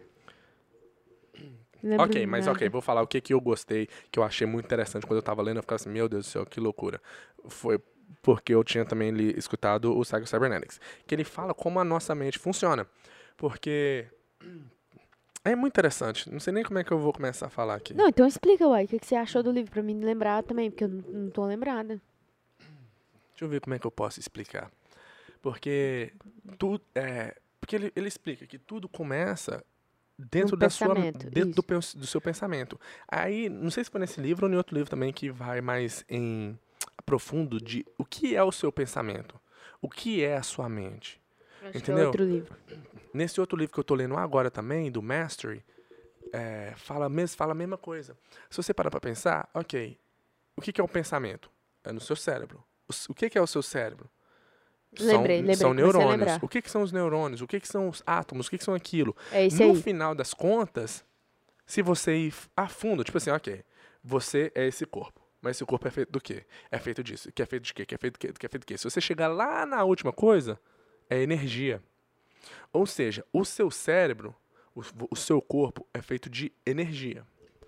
Lembro 1.84 2.06
Ok, 2.06 2.26
mas 2.26 2.46
nada. 2.46 2.58
ok, 2.58 2.70
vou 2.70 2.82
falar 2.82 3.02
o 3.02 3.08
que, 3.08 3.20
que 3.20 3.34
eu 3.34 3.42
gostei, 3.42 3.90
que 4.10 4.18
eu 4.18 4.24
achei 4.24 4.48
muito 4.48 4.66
interessante 4.66 5.06
quando 5.06 5.18
eu 5.18 5.24
tava 5.24 5.42
lendo, 5.42 5.58
eu 5.58 5.64
ficava 5.64 5.76
assim, 5.76 5.90
meu 5.90 6.08
Deus 6.08 6.26
do 6.26 6.30
céu, 6.30 6.46
que 6.46 6.60
loucura. 6.60 7.02
Foi 7.50 7.78
porque 8.22 8.54
eu 8.54 8.64
tinha 8.64 8.86
também 8.86 9.12
li, 9.12 9.38
escutado 9.38 9.98
o 9.98 10.02
Psycho 10.02 10.26
Cybernetics, 10.26 10.80
que 11.06 11.14
ele 11.14 11.26
fala 11.26 11.54
como 11.54 11.80
a 11.80 11.84
nossa 11.84 12.16
mente 12.16 12.40
funciona. 12.40 12.88
Porque 13.36 14.08
é 15.44 15.56
muito 15.56 15.74
interessante, 15.74 16.32
não 16.32 16.40
sei 16.40 16.54
nem 16.54 16.64
como 16.64 16.80
é 16.80 16.86
que 16.86 16.92
eu 16.92 17.00
vou 17.00 17.12
começar 17.12 17.48
a 17.48 17.50
falar 17.50 17.76
aqui. 17.76 17.94
Não, 17.94 18.08
então 18.08 18.26
explica, 18.26 18.66
uai, 18.66 18.86
o 18.86 18.88
que, 18.88 19.00
que 19.00 19.06
você 19.06 19.16
achou 19.16 19.44
do 19.44 19.52
livro 19.52 19.72
pra 19.72 19.84
mim 19.84 20.00
lembrar 20.00 20.42
também, 20.44 20.72
porque 20.72 20.86
eu 20.86 20.90
não, 20.90 21.02
não 21.02 21.30
tô 21.30 21.46
lembrada. 21.46 22.02
Deixa 23.32 23.44
eu 23.44 23.50
ver 23.50 23.60
como 23.60 23.74
é 23.74 23.80
que 23.80 23.86
eu 23.86 23.92
posso 23.92 24.22
explicar. 24.22 24.72
Porque 25.42 26.14
tudo 26.58 26.82
é, 26.96 27.36
porque 27.64 27.78
ele, 27.78 27.94
ele 27.96 28.10
explica 28.10 28.46
que 28.46 28.60
tudo 28.60 28.90
começa 28.90 29.64
dentro 30.20 30.52
No 30.52 30.58
da 30.58 30.70
sua 30.70 30.90
pensamento, 30.90 31.30
dentro 31.30 31.64
do, 31.64 31.80
do 31.98 32.06
seu 32.06 32.20
pensamento. 32.20 32.78
Aí, 33.08 33.48
não 33.48 33.72
sei 33.72 33.86
se 33.86 33.90
foi 33.90 34.02
nesse 34.02 34.20
livro 34.20 34.46
ou 34.46 34.52
em 34.52 34.58
outro 34.58 34.76
livro 34.76 34.90
também 34.90 35.14
que 35.14 35.30
vai 35.32 35.62
mais 35.62 36.04
em 36.10 36.60
profundo 37.06 37.62
de 37.62 37.86
o 37.98 38.04
que 38.04 38.36
é 38.36 38.44
o 38.44 38.52
seu 38.52 38.70
pensamento, 38.70 39.40
o 39.82 39.88
que 39.90 40.22
é 40.22 40.36
a 40.36 40.44
sua 40.44 40.68
mente. 40.68 41.22
Acho 41.62 41.72
que 41.72 41.78
é 41.78 41.78
Entendeu? 41.78 42.08
outro 42.08 42.26
livro. 42.26 42.54
Nesse 43.14 43.40
outro 43.40 43.58
livro 43.58 43.74
que 43.74 43.80
eu 43.80 43.84
tô 43.86 43.96
lendo 43.96 44.18
agora 44.18 44.52
também, 44.52 44.92
do 44.92 45.02
Mastery, 45.02 45.64
é, 46.34 46.74
fala, 46.76 47.08
mes- 47.08 47.34
fala 47.34 47.54
a 47.54 47.56
mesma 47.56 47.78
coisa. 47.78 48.18
Se 48.50 48.58
você 48.58 48.74
parar 48.74 48.92
para 48.92 49.00
pensar, 49.00 49.50
ok, 49.54 49.98
o 50.58 50.62
que, 50.62 50.74
que 50.74 50.82
é 50.82 50.84
o 50.84 50.88
pensamento? 50.90 51.50
É 51.82 51.94
no 51.94 52.02
seu 52.02 52.18
cérebro. 52.18 52.62
O, 52.90 52.94
o 53.12 53.16
que, 53.16 53.30
que 53.30 53.38
é 53.38 53.42
o 53.42 53.48
seu 53.48 53.64
cérebro? 53.64 54.10
Lembrei, 55.00 55.38
lembrei, 55.38 55.56
são 55.56 55.70
comecei 55.70 55.90
a 55.90 55.94
neurônios. 55.94 56.40
O 56.42 56.48
que, 56.48 56.62
que 56.62 56.70
são 56.70 56.82
os 56.82 56.92
neurônios? 56.92 57.42
O 57.42 57.48
que, 57.48 57.60
que 57.60 57.68
são 57.68 57.90
os 57.90 58.04
átomos? 58.06 58.48
O 58.48 58.50
que, 58.50 58.58
que 58.58 58.64
são 58.64 58.74
aquilo? 58.74 59.16
É 59.32 59.48
no 59.48 59.72
aí. 59.72 59.82
final 59.82 60.14
das 60.14 60.34
contas, 60.34 61.04
se 61.66 61.82
você 61.82 62.16
ir 62.16 62.34
a 62.56 62.68
fundo, 62.68 63.04
tipo 63.04 63.18
assim, 63.18 63.32
ok, 63.32 63.64
você 64.04 64.52
é 64.54 64.68
esse 64.68 64.86
corpo. 64.86 65.22
Mas 65.42 65.58
esse 65.58 65.66
corpo 65.66 65.88
é 65.88 65.92
feito 65.92 66.12
do 66.12 66.22
quê? 66.22 66.46
É 66.72 66.80
feito 66.80 67.04
disso. 67.04 67.32
Que 67.32 67.42
é 67.42 67.46
feito 67.46 67.64
de 67.64 67.74
quê? 67.74 67.86
Que 67.86 67.96
é 67.96 67.98
feito 67.98 68.14
do 68.14 68.20
quê? 68.20 68.32
Que 68.32 68.46
é 68.46 68.50
feito 68.50 68.64
do 68.64 68.66
quê? 68.66 68.78
Se 68.78 68.86
você 68.86 69.02
chegar 69.02 69.28
lá 69.28 69.66
na 69.66 69.84
última 69.84 70.14
coisa, 70.14 70.58
é 71.10 71.22
energia. 71.22 71.82
Ou 72.72 72.86
seja, 72.86 73.26
o 73.34 73.44
seu 73.44 73.70
cérebro, 73.70 74.34
o, 74.74 74.82
o 75.12 75.16
seu 75.16 75.42
corpo 75.42 75.86
é 75.94 76.02
feito 76.02 76.30
de 76.30 76.52
energia. 76.66 77.26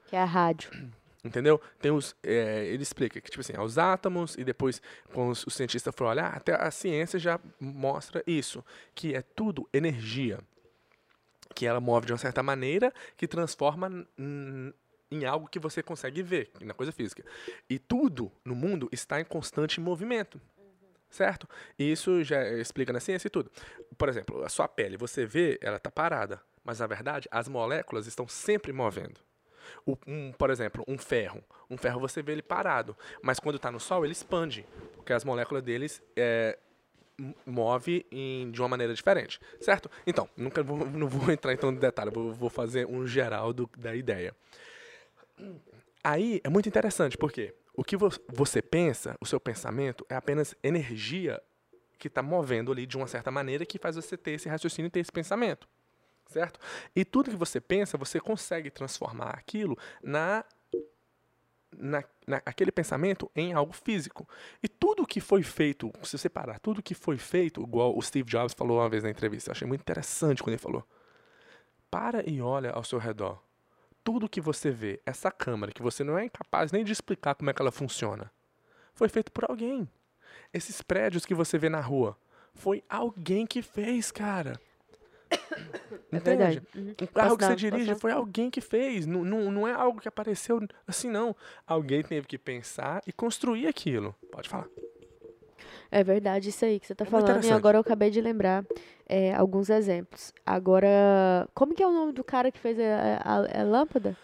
Que 0.07 0.15
é 0.15 0.21
a 0.21 0.25
rádio. 0.25 0.71
Entendeu? 1.25 1.59
Tem 1.81 1.91
os, 1.91 2.15
é, 2.21 2.67
ele 2.67 2.83
explica 2.83 3.19
que, 3.19 3.31
tipo 3.31 3.41
assim, 3.41 3.57
os 3.57 3.79
átomos, 3.79 4.35
e 4.37 4.43
depois, 4.43 4.79
quando 5.11 5.31
os, 5.31 5.43
os 5.47 5.55
cientistas 5.55 5.91
foram 5.97 6.11
olhar, 6.11 6.31
até 6.37 6.53
a 6.53 6.69
ciência 6.69 7.17
já 7.17 7.39
mostra 7.59 8.23
isso, 8.27 8.63
que 8.93 9.15
é 9.15 9.23
tudo 9.23 9.67
energia. 9.73 10.39
Que 11.55 11.65
ela 11.65 11.79
move 11.79 12.05
de 12.05 12.13
uma 12.13 12.19
certa 12.19 12.43
maneira 12.43 12.93
que 13.17 13.27
transforma 13.27 14.07
em 15.09 15.25
algo 15.25 15.47
que 15.47 15.57
você 15.57 15.81
consegue 15.81 16.21
ver, 16.21 16.51
na 16.61 16.75
coisa 16.75 16.91
física. 16.91 17.25
E 17.67 17.79
tudo 17.79 18.31
no 18.43 18.53
mundo 18.53 18.87
está 18.91 19.19
em 19.19 19.25
constante 19.25 19.81
movimento. 19.81 20.39
Certo? 21.09 21.49
E 21.79 21.91
isso 21.91 22.23
já 22.23 22.47
explica 22.49 22.93
na 22.93 22.99
ciência 22.99 23.27
e 23.27 23.31
tudo. 23.31 23.51
Por 23.97 24.09
exemplo, 24.09 24.43
a 24.43 24.49
sua 24.49 24.67
pele, 24.67 24.95
você 24.95 25.25
vê, 25.25 25.57
ela 25.59 25.77
está 25.77 25.89
parada. 25.89 26.39
Mas, 26.63 26.79
na 26.79 26.87
verdade, 26.87 27.27
as 27.31 27.47
moléculas 27.47 28.05
estão 28.05 28.27
sempre 28.27 28.71
movendo. 28.71 29.19
Um, 29.85 30.31
por 30.31 30.49
exemplo, 30.49 30.83
um 30.87 30.97
ferro. 30.97 31.43
Um 31.69 31.77
ferro 31.77 31.99
você 31.99 32.21
vê 32.21 32.33
ele 32.33 32.41
parado, 32.41 32.95
mas 33.21 33.39
quando 33.39 33.55
está 33.55 33.71
no 33.71 33.79
sol 33.79 34.03
ele 34.05 34.11
expande, 34.11 34.65
porque 34.95 35.13
as 35.13 35.23
moléculas 35.23 35.63
deles 35.63 36.01
é, 36.15 36.57
move 37.45 38.05
em, 38.11 38.51
de 38.51 38.61
uma 38.61 38.67
maneira 38.67 38.93
diferente, 38.93 39.39
certo? 39.59 39.89
Então, 40.05 40.29
nunca 40.35 40.61
vou, 40.63 40.77
não 40.85 41.07
vou 41.07 41.31
entrar 41.31 41.53
então 41.53 41.71
no 41.71 41.79
detalhe, 41.79 42.11
vou, 42.11 42.33
vou 42.33 42.49
fazer 42.49 42.85
um 42.87 43.07
geral 43.07 43.53
do, 43.53 43.69
da 43.77 43.95
ideia. 43.95 44.35
Aí 46.03 46.39
é 46.43 46.49
muito 46.49 46.69
interessante, 46.69 47.17
porque 47.17 47.53
o 47.73 47.83
que 47.83 47.97
vo 47.97 48.09
você 48.29 48.61
pensa, 48.61 49.15
o 49.19 49.25
seu 49.25 49.39
pensamento, 49.39 50.05
é 50.09 50.15
apenas 50.15 50.55
energia 50.63 51.41
que 51.97 52.07
está 52.07 52.21
movendo 52.21 52.71
ali 52.71 52.85
de 52.85 52.97
uma 52.97 53.07
certa 53.07 53.31
maneira 53.31 53.65
que 53.65 53.79
faz 53.79 53.95
você 53.95 54.15
ter 54.17 54.31
esse 54.31 54.47
raciocínio 54.47 54.87
e 54.87 54.91
ter 54.91 54.99
esse 54.99 55.11
pensamento 55.11 55.67
certo? 56.27 56.59
E 56.95 57.05
tudo 57.05 57.29
que 57.29 57.35
você 57.35 57.61
pensa, 57.61 57.97
você 57.97 58.19
consegue 58.19 58.69
transformar 58.69 59.31
aquilo 59.31 59.77
na, 60.03 60.43
na, 61.77 62.03
na 62.27 62.41
aquele 62.45 62.71
pensamento 62.71 63.29
em 63.35 63.53
algo 63.53 63.73
físico. 63.73 64.27
E 64.61 64.67
tudo 64.67 65.05
que 65.05 65.19
foi 65.19 65.43
feito, 65.43 65.91
se 66.03 66.17
você 66.17 66.29
parar, 66.29 66.59
tudo 66.59 66.81
que 66.83 66.93
foi 66.93 67.17
feito, 67.17 67.61
igual 67.61 67.97
o 67.97 68.01
Steve 68.01 68.29
Jobs 68.29 68.53
falou 68.53 68.79
uma 68.79 68.89
vez 68.89 69.03
na 69.03 69.09
entrevista, 69.09 69.49
eu 69.49 69.51
achei 69.53 69.67
muito 69.67 69.81
interessante 69.81 70.41
quando 70.41 70.53
ele 70.53 70.61
falou. 70.61 70.85
Para 71.89 72.27
e 72.29 72.41
olha 72.41 72.71
ao 72.71 72.83
seu 72.83 72.99
redor. 72.99 73.41
Tudo 74.03 74.29
que 74.29 74.41
você 74.41 74.69
vê, 74.69 75.01
essa 75.05 75.31
câmera, 75.31 75.71
que 75.71 75.81
você 75.81 76.03
não 76.03 76.17
é 76.17 76.25
incapaz 76.25 76.71
nem 76.71 76.83
de 76.83 76.91
explicar 76.91 77.33
como 77.35 77.49
é 77.49 77.53
que 77.53 77.61
ela 77.61 77.71
funciona, 77.71 78.31
foi 78.93 79.09
feito 79.09 79.31
por 79.31 79.49
alguém. 79.49 79.89
Esses 80.53 80.81
prédios 80.81 81.25
que 81.25 81.33
você 81.33 81.57
vê 81.57 81.69
na 81.69 81.81
rua, 81.81 82.17
foi 82.53 82.83
alguém 82.87 83.45
que 83.45 83.61
fez, 83.61 84.11
cara. 84.11 84.59
É 86.11 86.19
verdade. 86.19 86.61
Uhum. 86.73 86.95
O 87.01 87.07
carro 87.07 87.37
que 87.37 87.45
você 87.45 87.55
dirige 87.55 87.93
foi 87.95 88.11
alguém 88.11 88.49
que 88.49 88.61
fez. 88.61 89.05
Não, 89.05 89.25
não, 89.25 89.51
não 89.51 89.67
é 89.67 89.73
algo 89.73 89.99
que 89.99 90.07
apareceu 90.07 90.65
assim, 90.87 91.09
não. 91.09 91.35
Alguém 91.67 92.03
teve 92.03 92.25
que 92.25 92.37
pensar 92.37 93.01
e 93.05 93.11
construir 93.11 93.67
aquilo. 93.67 94.15
Pode 94.31 94.47
falar. 94.47 94.67
É 95.91 96.03
verdade 96.03 96.49
isso 96.49 96.63
aí 96.63 96.79
que 96.79 96.87
você 96.87 96.93
está 96.93 97.05
é 97.05 97.07
falando. 97.07 97.43
E 97.43 97.51
agora 97.51 97.77
eu 97.77 97.81
acabei 97.81 98.09
de 98.09 98.21
lembrar 98.21 98.65
é, 99.07 99.33
alguns 99.33 99.69
exemplos. 99.69 100.33
Agora, 100.45 101.47
como 101.53 101.73
que 101.73 101.83
é 101.83 101.87
o 101.87 101.91
nome 101.91 102.13
do 102.13 102.23
cara 102.23 102.51
que 102.51 102.59
fez 102.59 102.77
a, 102.79 103.17
a, 103.23 103.61
a 103.61 103.63
lâmpada? 103.63 104.17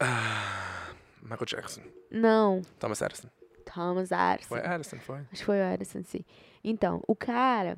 Ah, 0.00 0.92
Michael 1.22 1.46
Jackson. 1.46 1.82
Não. 2.10 2.62
Thomas 2.78 3.00
Edison. 3.00 3.28
Thomas 3.64 4.10
Edison. 4.10 4.48
Foi 4.48 4.60
Edison, 4.60 4.98
foi? 5.00 5.18
Acho 5.18 5.30
que 5.30 5.44
foi 5.44 5.60
o 5.60 5.72
Edison, 5.72 6.02
sim. 6.04 6.24
Então, 6.62 7.02
o 7.06 7.14
cara, 7.14 7.76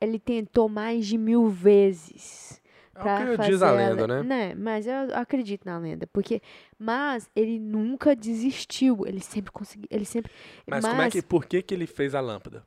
ele 0.00 0.18
tentou 0.18 0.68
mais 0.68 1.06
de 1.06 1.18
mil 1.18 1.48
vezes 1.48 2.60
para 2.94 3.20
é 3.20 3.34
o 3.34 3.38
que 3.38 3.50
diz 3.50 3.62
a 3.62 3.70
lenda, 3.70 4.06
né? 4.06 4.22
né? 4.22 4.54
Mas 4.54 4.86
eu 4.86 5.14
acredito 5.14 5.64
na 5.64 5.78
lenda, 5.78 6.06
porque 6.08 6.42
mas 6.78 7.30
ele 7.34 7.58
nunca 7.58 8.14
desistiu, 8.14 9.06
ele 9.06 9.20
sempre 9.20 9.52
conseguiu, 9.52 9.86
ele 9.90 10.04
sempre 10.04 10.32
Mas, 10.66 10.82
mas, 10.82 10.92
como 10.92 11.02
é 11.02 11.10
que 11.10 11.22
por 11.22 11.46
que 11.46 11.62
que 11.62 11.74
ele 11.74 11.86
fez 11.86 12.14
a 12.14 12.20
lâmpada? 12.20 12.66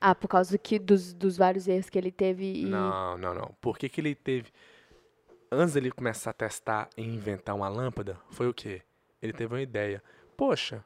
Ah, 0.00 0.14
por 0.14 0.28
causa 0.28 0.50
do 0.50 0.58
que 0.58 0.78
dos, 0.78 1.14
dos 1.14 1.36
vários 1.36 1.66
erros 1.66 1.88
que 1.88 1.96
ele 1.96 2.12
teve 2.12 2.62
e... 2.62 2.64
Não, 2.66 3.16
não, 3.16 3.34
não. 3.34 3.54
Por 3.60 3.78
que 3.78 3.88
que 3.88 4.00
ele 4.00 4.14
teve 4.14 4.50
antes 5.50 5.74
dele 5.74 5.90
começar 5.90 6.30
a 6.30 6.34
testar 6.34 6.88
e 6.96 7.02
inventar 7.02 7.54
uma 7.54 7.68
lâmpada, 7.68 8.18
foi 8.30 8.48
o 8.48 8.54
quê? 8.54 8.82
Ele 9.22 9.32
teve 9.32 9.54
uma 9.54 9.62
ideia. 9.62 10.02
Poxa, 10.36 10.84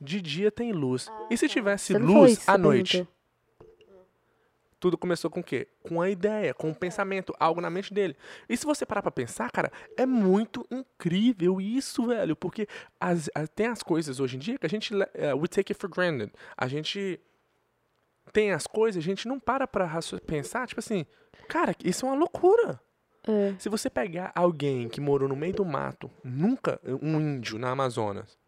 de 0.00 0.20
dia 0.20 0.50
tem 0.50 0.72
luz. 0.72 1.08
Ah, 1.08 1.28
e 1.30 1.36
se 1.36 1.46
tá. 1.46 1.52
tivesse 1.52 1.94
luz 1.94 2.46
à 2.48 2.58
noite? 2.58 3.08
Tudo 4.84 4.98
começou 4.98 5.30
com 5.30 5.40
o 5.40 5.42
quê? 5.42 5.66
Com 5.82 6.02
a 6.02 6.10
ideia, 6.10 6.52
com 6.52 6.70
o 6.70 6.74
pensamento, 6.74 7.34
algo 7.40 7.58
na 7.58 7.70
mente 7.70 7.94
dele. 7.94 8.14
E 8.46 8.54
se 8.54 8.66
você 8.66 8.84
parar 8.84 9.00
pra 9.00 9.10
pensar, 9.10 9.50
cara, 9.50 9.72
é 9.96 10.04
muito 10.04 10.66
incrível 10.70 11.58
isso, 11.58 12.08
velho. 12.08 12.36
Porque 12.36 12.68
as, 13.00 13.30
as, 13.34 13.48
tem 13.48 13.68
as 13.68 13.82
coisas 13.82 14.20
hoje 14.20 14.36
em 14.36 14.38
dia 14.38 14.58
que 14.58 14.66
a 14.66 14.68
gente. 14.68 14.94
Uh, 14.94 15.38
we 15.40 15.48
take 15.48 15.72
it 15.72 15.80
for 15.80 15.88
granted. 15.88 16.30
A 16.54 16.68
gente 16.68 17.18
tem 18.30 18.52
as 18.52 18.66
coisas, 18.66 19.02
a 19.02 19.06
gente 19.06 19.26
não 19.26 19.40
para 19.40 19.66
pra 19.66 19.88
pensar, 20.26 20.68
tipo 20.68 20.80
assim, 20.80 21.06
cara, 21.48 21.74
isso 21.82 22.04
é 22.04 22.10
uma 22.10 22.18
loucura. 22.18 22.78
É. 23.26 23.54
Se 23.58 23.70
você 23.70 23.88
pegar 23.88 24.32
alguém 24.34 24.86
que 24.90 25.00
morou 25.00 25.26
no 25.26 25.34
meio 25.34 25.54
do 25.54 25.64
mato, 25.64 26.10
nunca, 26.22 26.78
um 26.84 27.18
índio 27.18 27.58
na 27.58 27.70
Amazonas, 27.70 28.38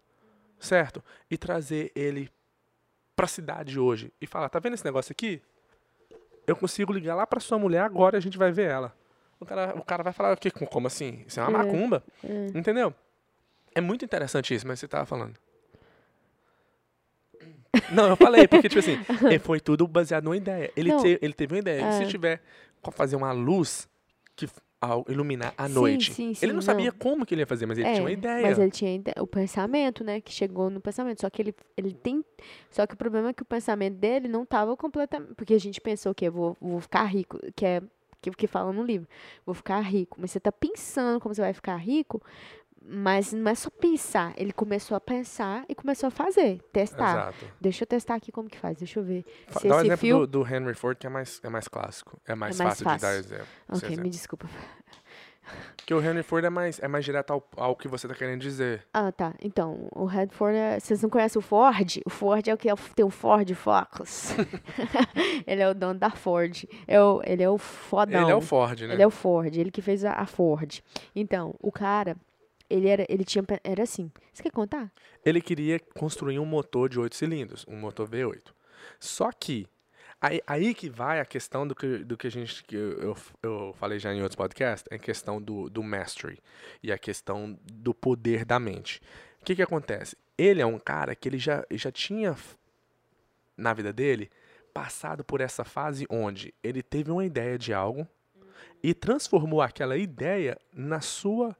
certo? 0.58 1.02
E 1.30 1.38
trazer 1.38 1.92
ele 1.94 2.30
pra 3.14 3.26
cidade 3.26 3.80
hoje 3.80 4.12
e 4.20 4.26
falar, 4.26 4.50
tá 4.50 4.58
vendo 4.58 4.74
esse 4.74 4.84
negócio 4.84 5.12
aqui? 5.12 5.40
Eu 6.46 6.56
consigo 6.56 6.92
ligar 6.92 7.14
lá 7.14 7.26
pra 7.26 7.40
sua 7.40 7.58
mulher 7.58 7.82
agora 7.82 8.16
e 8.16 8.18
a 8.18 8.22
gente 8.22 8.38
vai 8.38 8.52
ver 8.52 8.70
ela. 8.70 8.94
O 9.38 9.44
cara, 9.44 9.74
o 9.76 9.84
cara 9.84 10.02
vai 10.02 10.12
falar, 10.12 10.32
o 10.32 10.36
quê? 10.36 10.50
Como 10.50 10.86
assim? 10.86 11.24
Isso 11.26 11.38
é 11.40 11.42
uma 11.42 11.60
é, 11.60 11.64
macumba. 11.64 12.02
É. 12.24 12.58
Entendeu? 12.58 12.94
É 13.74 13.80
muito 13.80 14.04
interessante 14.04 14.54
isso, 14.54 14.66
mas 14.66 14.80
você 14.80 14.88
tava 14.88 15.04
falando. 15.04 15.38
Não, 17.92 18.08
eu 18.08 18.16
falei, 18.16 18.48
porque, 18.48 18.68
tipo 18.68 18.78
assim, 18.78 18.98
foi 19.42 19.60
tudo 19.60 19.86
baseado 19.86 20.24
numa 20.24 20.36
ideia. 20.36 20.72
Ele, 20.74 20.96
te, 20.96 21.18
ele 21.20 21.34
teve 21.34 21.54
uma 21.54 21.58
ideia. 21.58 21.82
É. 21.82 21.92
Se 21.92 22.04
é. 22.04 22.06
tiver 22.06 22.42
fazer 22.92 23.16
uma 23.16 23.32
luz 23.32 23.88
que 24.34 24.48
ao 24.80 25.04
iluminar 25.08 25.54
a 25.56 25.68
noite. 25.68 26.12
Sim, 26.12 26.34
sim, 26.34 26.44
ele 26.44 26.52
não, 26.52 26.56
não, 26.56 26.62
sabia 26.62 26.92
como 26.92 27.24
que 27.24 27.34
ele 27.34 27.42
ia 27.42 27.46
fazer, 27.46 27.66
mas 27.66 27.78
ele 27.78 27.88
é, 27.88 27.92
tinha 27.92 28.04
uma 28.04 28.12
ideia. 28.12 28.42
Mas 28.42 28.58
ele 28.58 28.70
tinha 28.70 29.00
o 29.18 29.26
pensamento, 29.26 30.04
né? 30.04 30.20
Que 30.20 30.32
chegou 30.32 30.70
no 30.70 30.80
pensamento. 30.80 31.20
Só 31.20 31.30
que 31.30 31.42
ele, 31.42 31.54
ele 31.76 31.92
tem. 31.92 32.24
Só 32.70 32.86
que 32.86 32.94
o 32.94 32.96
problema 32.96 33.30
é 33.30 33.32
que 33.32 33.42
o 33.42 33.46
pensamento 33.46 33.94
dele 33.94 34.28
não 34.28 34.42
estava 34.42 34.76
completamente. 34.76 35.34
Porque 35.34 35.54
a 35.54 35.60
gente 35.60 35.80
pensou 35.80 36.14
que 36.14 36.28
vou, 36.28 36.56
vou 36.60 36.80
ficar 36.80 37.04
rico, 37.04 37.38
que 37.54 37.64
é 37.64 37.82
que, 38.20 38.30
que 38.30 38.46
fala 38.46 38.72
no 38.72 38.82
livro. 38.82 39.08
Vou 39.44 39.54
ficar 39.54 39.80
rico. 39.80 40.16
Mas 40.20 40.30
você 40.30 40.38
está 40.38 40.50
pensando 40.50 41.20
como 41.20 41.34
você 41.34 41.40
vai 41.40 41.52
ficar 41.52 41.76
rico, 41.76 42.22
mas 42.88 43.32
não 43.32 43.50
é 43.50 43.54
só 43.54 43.68
pensar. 43.70 44.32
Ele 44.36 44.52
começou 44.52 44.96
a 44.96 45.00
pensar 45.00 45.64
e 45.68 45.74
começou 45.74 46.08
a 46.08 46.10
fazer, 46.10 46.60
testar. 46.72 47.12
Exato. 47.12 47.46
Deixa 47.60 47.82
eu 47.82 47.86
testar 47.86 48.14
aqui 48.14 48.30
como 48.30 48.48
que 48.48 48.58
faz, 48.58 48.78
deixa 48.78 49.00
eu 49.00 49.04
ver. 49.04 49.24
Se 49.58 49.68
Dá 49.68 49.76
um 49.76 49.80
exemplo 49.80 49.96
fio... 49.96 50.18
do, 50.20 50.44
do, 50.44 50.54
Henry 50.54 50.74
Ford 50.74 50.96
que 50.96 51.06
é 51.06 51.10
mais, 51.10 51.40
é 51.42 51.48
mais 51.48 51.68
clássico. 51.68 52.20
É 52.26 52.34
mais, 52.34 52.60
é 52.60 52.64
mais 52.64 52.80
fácil, 52.80 52.84
fácil, 52.84 52.98
de 52.98 53.28
dar 53.28 53.36
exemplo. 53.36 53.52
Ok, 53.68 53.88
exemplo. 53.88 54.02
me 54.02 54.10
desculpa. 54.10 54.48
Que 55.84 55.94
o 55.94 56.04
Henry 56.04 56.24
Ford 56.24 56.44
é 56.44 56.50
mais, 56.50 56.80
é 56.80 56.88
mais 56.88 57.04
direto 57.04 57.32
ao, 57.32 57.48
ao 57.56 57.76
que 57.76 57.86
você 57.86 58.06
está 58.06 58.18
querendo 58.18 58.40
dizer. 58.40 58.84
Ah, 58.92 59.12
tá. 59.12 59.32
Então, 59.40 59.88
o 59.94 60.10
Henry 60.10 60.30
Ford, 60.32 60.54
é, 60.54 60.80
vocês 60.80 61.00
não 61.00 61.08
conhecem 61.08 61.38
o 61.38 61.42
Ford? 61.42 62.00
O 62.04 62.10
Ford 62.10 62.48
é 62.48 62.52
o 62.52 62.56
que 62.56 62.68
é, 62.68 62.74
tem 62.96 63.04
o 63.04 63.10
Ford 63.10 63.48
Focus. 63.54 64.34
ele 65.46 65.62
é 65.62 65.68
o 65.68 65.74
dono 65.74 66.00
da 66.00 66.10
Ford. 66.10 66.64
É 66.88 67.00
o, 67.00 67.22
ele 67.24 67.44
é 67.44 67.48
o 67.48 67.56
fodão. 67.56 68.22
Ele 68.22 68.32
é 68.32 68.34
o 68.34 68.40
Ford, 68.40 68.80
né? 68.80 68.94
Ele 68.94 69.02
é 69.02 69.06
o 69.06 69.10
Ford, 69.10 69.56
ele 69.56 69.70
que 69.70 69.80
fez 69.80 70.04
a, 70.04 70.14
a 70.14 70.26
Ford. 70.26 70.82
Então, 71.14 71.54
o 71.60 71.70
cara, 71.70 72.16
ele 72.68 72.88
era, 72.88 73.06
ele 73.08 73.24
tinha, 73.24 73.44
era 73.62 73.82
assim. 73.82 74.10
Você 74.32 74.42
quer 74.42 74.50
contar? 74.50 74.92
Ele 75.24 75.40
queria 75.40 75.78
construir 75.78 76.38
um 76.38 76.44
motor 76.44 76.88
de 76.88 76.98
oito 76.98 77.16
cilindros, 77.16 77.64
um 77.68 77.76
motor 77.76 78.08
V8. 78.08 78.52
Só 78.98 79.30
que 79.32 79.66
aí, 80.20 80.40
aí 80.46 80.74
que 80.74 80.88
vai 80.88 81.20
a 81.20 81.24
questão 81.24 81.66
do 81.66 81.74
que, 81.74 81.98
do 81.98 82.16
que 82.16 82.26
a 82.26 82.30
gente 82.30 82.64
que 82.64 82.76
eu, 82.76 83.16
eu 83.42 83.74
falei 83.78 83.98
já 83.98 84.12
em 84.12 84.22
outros 84.22 84.36
podcasts, 84.36 84.86
é 84.90 84.96
a 84.96 84.98
questão 84.98 85.40
do, 85.40 85.68
do 85.68 85.82
mastery 85.82 86.38
e 86.82 86.92
a 86.92 86.98
questão 86.98 87.58
do 87.72 87.94
poder 87.94 88.44
da 88.44 88.58
mente. 88.58 89.00
O 89.40 89.44
que 89.44 89.56
que 89.56 89.62
acontece? 89.62 90.16
Ele 90.36 90.60
é 90.60 90.66
um 90.66 90.78
cara 90.78 91.14
que 91.14 91.28
ele 91.28 91.38
já, 91.38 91.64
já 91.70 91.90
tinha 91.90 92.36
na 93.56 93.72
vida 93.72 93.92
dele 93.92 94.30
passado 94.74 95.24
por 95.24 95.40
essa 95.40 95.64
fase 95.64 96.06
onde 96.10 96.52
ele 96.62 96.82
teve 96.82 97.10
uma 97.10 97.24
ideia 97.24 97.58
de 97.58 97.72
algo 97.72 98.06
e 98.82 98.92
transformou 98.92 99.62
aquela 99.62 99.96
ideia 99.96 100.58
na 100.72 101.00
sua 101.00 101.56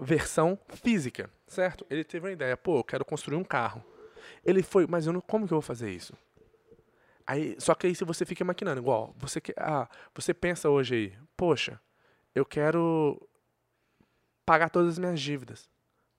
versão 0.00 0.58
física, 0.68 1.30
certo? 1.46 1.86
Ele 1.90 2.02
teve 2.02 2.26
uma 2.26 2.32
ideia, 2.32 2.56
pô, 2.56 2.78
eu 2.78 2.84
quero 2.84 3.04
construir 3.04 3.36
um 3.36 3.44
carro. 3.44 3.84
Ele 4.44 4.62
foi, 4.62 4.86
mas 4.86 5.06
eu 5.06 5.12
não, 5.12 5.20
como 5.20 5.46
que 5.46 5.52
eu 5.52 5.56
vou 5.56 5.62
fazer 5.62 5.90
isso? 5.90 6.14
Aí, 7.26 7.54
só 7.58 7.74
que 7.74 7.86
aí 7.86 7.94
se 7.94 8.04
você 8.04 8.24
fica 8.24 8.44
maquinando, 8.44 8.80
igual, 8.80 9.14
você 9.16 9.40
que, 9.40 9.54
ah, 9.56 9.88
você 10.14 10.32
pensa 10.34 10.68
hoje 10.68 10.94
aí, 10.94 11.18
poxa, 11.36 11.80
eu 12.34 12.44
quero 12.44 13.20
pagar 14.44 14.70
todas 14.70 14.94
as 14.94 14.98
minhas 14.98 15.20
dívidas. 15.20 15.68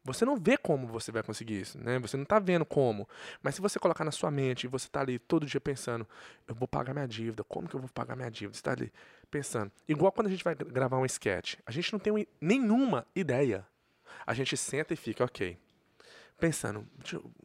Você 0.03 0.25
não 0.25 0.35
vê 0.35 0.57
como 0.57 0.87
você 0.87 1.11
vai 1.11 1.21
conseguir 1.21 1.61
isso, 1.61 1.77
né? 1.77 1.99
Você 1.99 2.17
não 2.17 2.23
está 2.23 2.39
vendo 2.39 2.65
como. 2.65 3.07
Mas 3.41 3.55
se 3.55 3.61
você 3.61 3.77
colocar 3.77 4.03
na 4.03 4.11
sua 4.11 4.31
mente 4.31 4.63
e 4.63 4.67
você 4.67 4.87
está 4.87 5.01
ali 5.01 5.19
todo 5.19 5.45
dia 5.45 5.61
pensando, 5.61 6.07
eu 6.47 6.55
vou 6.55 6.67
pagar 6.67 6.93
minha 6.93 7.07
dívida, 7.07 7.43
como 7.43 7.67
que 7.67 7.75
eu 7.75 7.79
vou 7.79 7.89
pagar 7.89 8.15
minha 8.15 8.31
dívida? 8.31 8.53
Você 8.53 8.61
está 8.61 8.71
ali 8.71 8.91
pensando. 9.31 9.71
Igual 9.87 10.11
quando 10.11 10.27
a 10.27 10.29
gente 10.29 10.43
vai 10.43 10.53
gravar 10.53 10.99
um 10.99 11.05
sketch. 11.05 11.55
A 11.65 11.71
gente 11.71 11.91
não 11.91 11.99
tem 11.99 12.27
nenhuma 12.39 13.07
ideia 13.15 13.65
A 14.25 14.33
gente 14.33 14.55
senta 14.55 14.93
e 14.93 14.97
fica, 14.97 15.23
ok. 15.23 15.57
Pensando, 16.39 16.87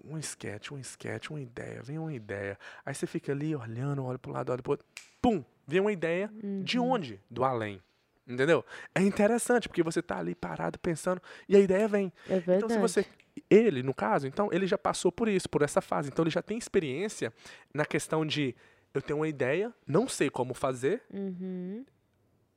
um 0.04 0.18
sketch, 0.18 0.72
um 0.72 0.78
sketch, 0.78 1.30
uma 1.30 1.40
ideia, 1.40 1.82
vem 1.82 1.98
uma 1.98 2.12
ideia. 2.12 2.58
Aí 2.84 2.94
você 2.94 3.06
fica 3.06 3.32
ali 3.32 3.54
olhando, 3.54 4.04
olha 4.04 4.18
pro 4.18 4.32
lado, 4.32 4.50
olha 4.50 4.62
pro 4.62 4.72
outro. 4.72 4.86
Pum! 5.20 5.44
Vem 5.66 5.80
uma 5.80 5.92
ideia 5.92 6.30
de 6.62 6.78
onde? 6.78 7.20
Do 7.30 7.44
além. 7.44 7.82
Entendeu? 8.26 8.64
É 8.94 9.00
interessante, 9.00 9.68
porque 9.68 9.82
você 9.82 10.02
tá 10.02 10.18
ali 10.18 10.34
parado 10.34 10.78
pensando 10.78 11.20
e 11.48 11.54
a 11.54 11.60
ideia 11.60 11.86
vem. 11.86 12.12
É 12.28 12.40
verdade. 12.40 12.56
Então, 12.56 12.70
se 12.70 12.78
você. 12.78 13.06
Ele, 13.50 13.82
no 13.82 13.94
caso, 13.94 14.26
então, 14.26 14.48
ele 14.50 14.66
já 14.66 14.78
passou 14.78 15.12
por 15.12 15.28
isso, 15.28 15.48
por 15.48 15.62
essa 15.62 15.80
fase. 15.80 16.08
Então, 16.08 16.22
ele 16.22 16.30
já 16.30 16.42
tem 16.42 16.56
experiência 16.56 17.32
na 17.72 17.84
questão 17.84 18.24
de 18.24 18.54
eu 18.98 19.02
tenho 19.02 19.18
uma 19.20 19.28
ideia, 19.28 19.72
não 19.86 20.08
sei 20.08 20.28
como 20.30 20.54
fazer, 20.54 21.02
Uhum. 21.12 21.84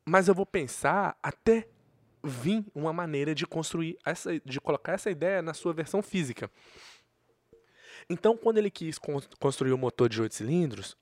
mas 0.05 0.27
eu 0.27 0.33
vou 0.35 0.45
pensar 0.45 1.17
até 1.21 1.67
vir 2.23 2.65
uma 2.75 2.91
maneira 2.91 3.33
de 3.33 3.45
construir 3.47 3.97
essa, 4.05 4.37
de 4.39 4.59
colocar 4.59 4.93
essa 4.93 5.09
ideia 5.09 5.41
na 5.41 5.53
sua 5.53 5.73
versão 5.73 6.01
física. 6.01 6.49
Então, 8.09 8.35
quando 8.35 8.57
ele 8.57 8.71
quis 8.71 8.97
con- 8.97 9.21
construir 9.39 9.71
o 9.71 9.77
motor 9.77 10.09
de 10.09 10.21
oito 10.21 10.35
cilindros, 10.35 10.97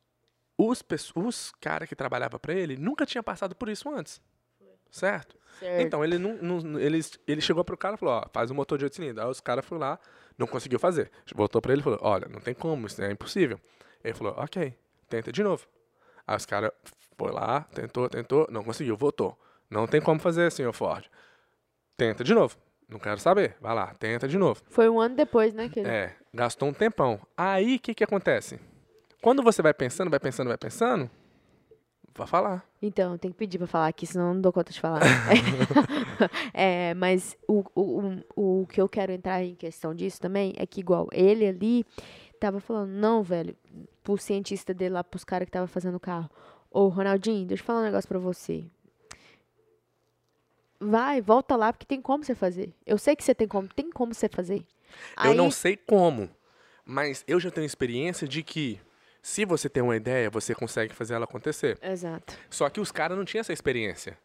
os, 0.58 0.84
os 1.16 1.52
caras 1.62 1.88
que 1.88 1.96
trabalhavam 1.96 2.40
para 2.40 2.54
ele 2.54 2.76
nunca 2.78 3.06
tinham 3.06 3.24
passado 3.24 3.56
por 3.56 3.70
isso 3.70 3.90
antes. 3.90 4.22
Certo? 4.90 5.38
Certo. 5.60 5.82
Então, 5.82 6.04
ele, 6.04 6.18
não, 6.18 6.38
não- 6.38 6.80
ele, 6.80 7.00
ele 7.28 7.42
chegou 7.42 7.64
pro 7.64 7.78
cara 7.78 7.96
e 7.96 7.98
falou, 7.98 8.16
ó, 8.16 8.26
faz 8.32 8.50
um 8.52 8.56
motor 8.56 8.78
de 8.78 8.86
8 8.86 8.96
cilindros. 8.96 9.24
Aí 9.26 9.30
os 9.32 9.40
caras 9.42 9.66
foram 9.66 9.82
lá, 9.82 10.00
não 10.38 10.48
conseguiu 10.48 10.80
fazer. 10.80 11.12
Voltou 11.36 11.62
pra 11.62 11.74
ele 11.74 11.82
e 11.82 11.84
falou, 11.84 12.00
olha, 12.02 12.28
não 12.28 12.40
tem 12.40 12.54
como, 12.54 12.88
isso 12.88 13.02
é 13.02 13.12
impossível. 13.12 13.60
Ele 14.04 14.14
falou, 14.14 14.34
ok, 14.38 14.74
tenta 15.10 15.32
de 15.32 15.44
novo. 15.44 15.68
Aí 16.26 16.36
os 16.36 16.46
caras 16.46 16.72
foi 17.18 17.32
lá, 17.32 17.62
tentou, 17.74 18.10
tentou, 18.10 18.48
não 18.50 18.64
conseguiu, 18.64 18.96
voltou. 18.96 19.38
Não 19.70 19.88
tem 19.88 20.02
como 20.02 20.20
fazer 20.20 20.48
assim, 20.48 20.66
ô 20.66 20.74
Ford. 20.74 21.10
Tenta 21.98 22.24
de 22.24 22.34
novo. 22.34 22.58
Não 22.88 23.00
quero 23.00 23.20
saber. 23.20 23.58
Vai 23.60 23.76
lá, 23.76 23.94
tenta 23.96 24.28
de 24.28 24.38
novo. 24.38 24.62
Foi 24.70 24.88
um 24.88 25.00
ano 25.00 25.16
depois, 25.16 25.54
né? 25.54 25.68
Que 25.68 25.82
ele... 25.82 25.90
É, 25.90 26.16
gastou 26.34 26.70
um 26.70 26.74
tempão. 26.74 27.20
Aí, 27.36 27.76
o 27.76 27.80
que 27.80 27.94
que 27.94 28.04
acontece? 28.04 28.60
Quando 29.22 29.44
você 29.44 29.62
vai 29.62 29.74
pensando, 29.74 30.10
vai 30.10 30.20
pensando, 30.20 30.48
vai 30.48 30.58
pensando, 30.58 31.10
vai 32.16 32.28
falar. 32.28 32.64
Então, 32.82 33.18
tem 33.18 33.32
que 33.32 33.38
pedir 33.38 33.58
pra 33.58 33.68
falar 33.68 33.88
aqui, 33.88 34.06
senão 34.06 34.30
eu 34.30 34.34
não 34.36 34.42
dou 34.42 34.54
conta 34.54 34.72
de 34.72 34.80
falar. 34.80 35.02
é, 36.54 36.94
mas 36.94 37.36
o, 37.48 37.64
o, 37.76 38.22
o, 38.36 38.62
o 38.62 38.68
que 38.68 38.80
eu 38.80 38.88
quero 38.88 39.12
entrar 39.12 39.44
em 39.44 39.56
questão 39.56 39.94
disso 39.94 40.22
também 40.22 40.54
é 40.56 40.66
que, 40.66 40.80
igual, 40.80 41.10
ele 41.12 41.46
ali 41.46 41.86
tava 42.40 42.60
falando, 42.60 42.90
não, 42.92 43.24
velho, 43.24 43.56
pro 44.04 44.18
cientista 44.18 44.74
dele 44.74 44.94
lá, 44.96 45.04
pros 45.04 45.24
caras 45.24 45.46
que 45.46 45.52
tava 45.52 45.68
fazendo 45.68 45.96
o 45.96 46.00
carro. 46.00 46.30
Ô, 46.72 46.88
Ronaldinho, 46.88 47.46
deixa 47.46 47.62
eu 47.64 47.66
falar 47.66 47.80
um 47.82 47.84
negócio 47.84 48.08
pra 48.08 48.20
você. 48.20 48.66
Vai, 50.80 51.22
volta 51.22 51.56
lá, 51.56 51.74
porque 51.74 51.86
tem 51.86 52.02
como 52.02 52.24
você 52.24 52.36
fazer. 52.36 52.74
Eu 52.86 52.98
sei 52.98 53.16
que 53.16 53.24
você 53.24 53.34
tem 53.34 53.48
como, 53.48 53.68
tem 53.68 53.90
como 53.90 54.14
você 54.14 54.30
fazer. 54.30 54.60
Eu 54.60 55.32
Aí- 55.32 55.36
não 55.36 55.50
sei 55.50 55.76
como, 55.76 56.30
mas 56.86 57.24
eu 57.28 57.40
já 57.40 57.50
tenho 57.50 57.66
experiência 57.66 58.28
de 58.28 58.44
que 58.44 58.80
se 59.22 59.44
você 59.44 59.68
tem 59.68 59.82
uma 59.82 59.96
ideia, 59.96 60.30
você 60.30 60.54
consegue 60.54 60.94
fazer 60.94 61.16
ela 61.16 61.26
acontecer. 61.26 61.78
Exato. 61.82 62.38
Só 62.50 62.70
que 62.70 62.80
os 62.80 62.92
caras 62.92 63.18
não 63.18 63.26
tinham 63.26 63.42
essa 63.42 63.52
experiência. 63.52 64.18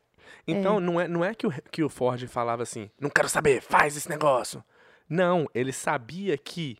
Então, 0.47 0.79
não, 0.79 1.01
é, 1.01 1.09
não 1.09 1.25
é 1.25 1.35
que 1.35 1.47
o, 1.47 1.53
que 1.71 1.83
o 1.83 1.89
Ford 1.89 2.27
falava 2.27 2.63
assim, 2.63 2.91
não 3.01 3.09
quero 3.11 3.29
saber, 3.29 3.63
faz 3.63 3.97
esse 3.97 4.09
negócio. 4.09 4.63
Não, 5.09 5.49
ele 5.55 5.73
sabia 5.73 6.37
que 6.37 6.77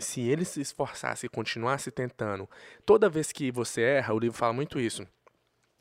se 0.00 0.20
ele 0.20 0.44
se 0.44 0.60
esforçasse 0.60 1.26
e 1.26 1.28
continuasse 1.28 1.90
tentando, 1.90 2.48
toda 2.84 3.08
vez 3.08 3.32
que 3.32 3.50
você 3.50 3.82
erra, 3.82 4.14
o 4.14 4.18
livro 4.18 4.36
fala 4.36 4.52
muito 4.52 4.80
isso. 4.80 5.06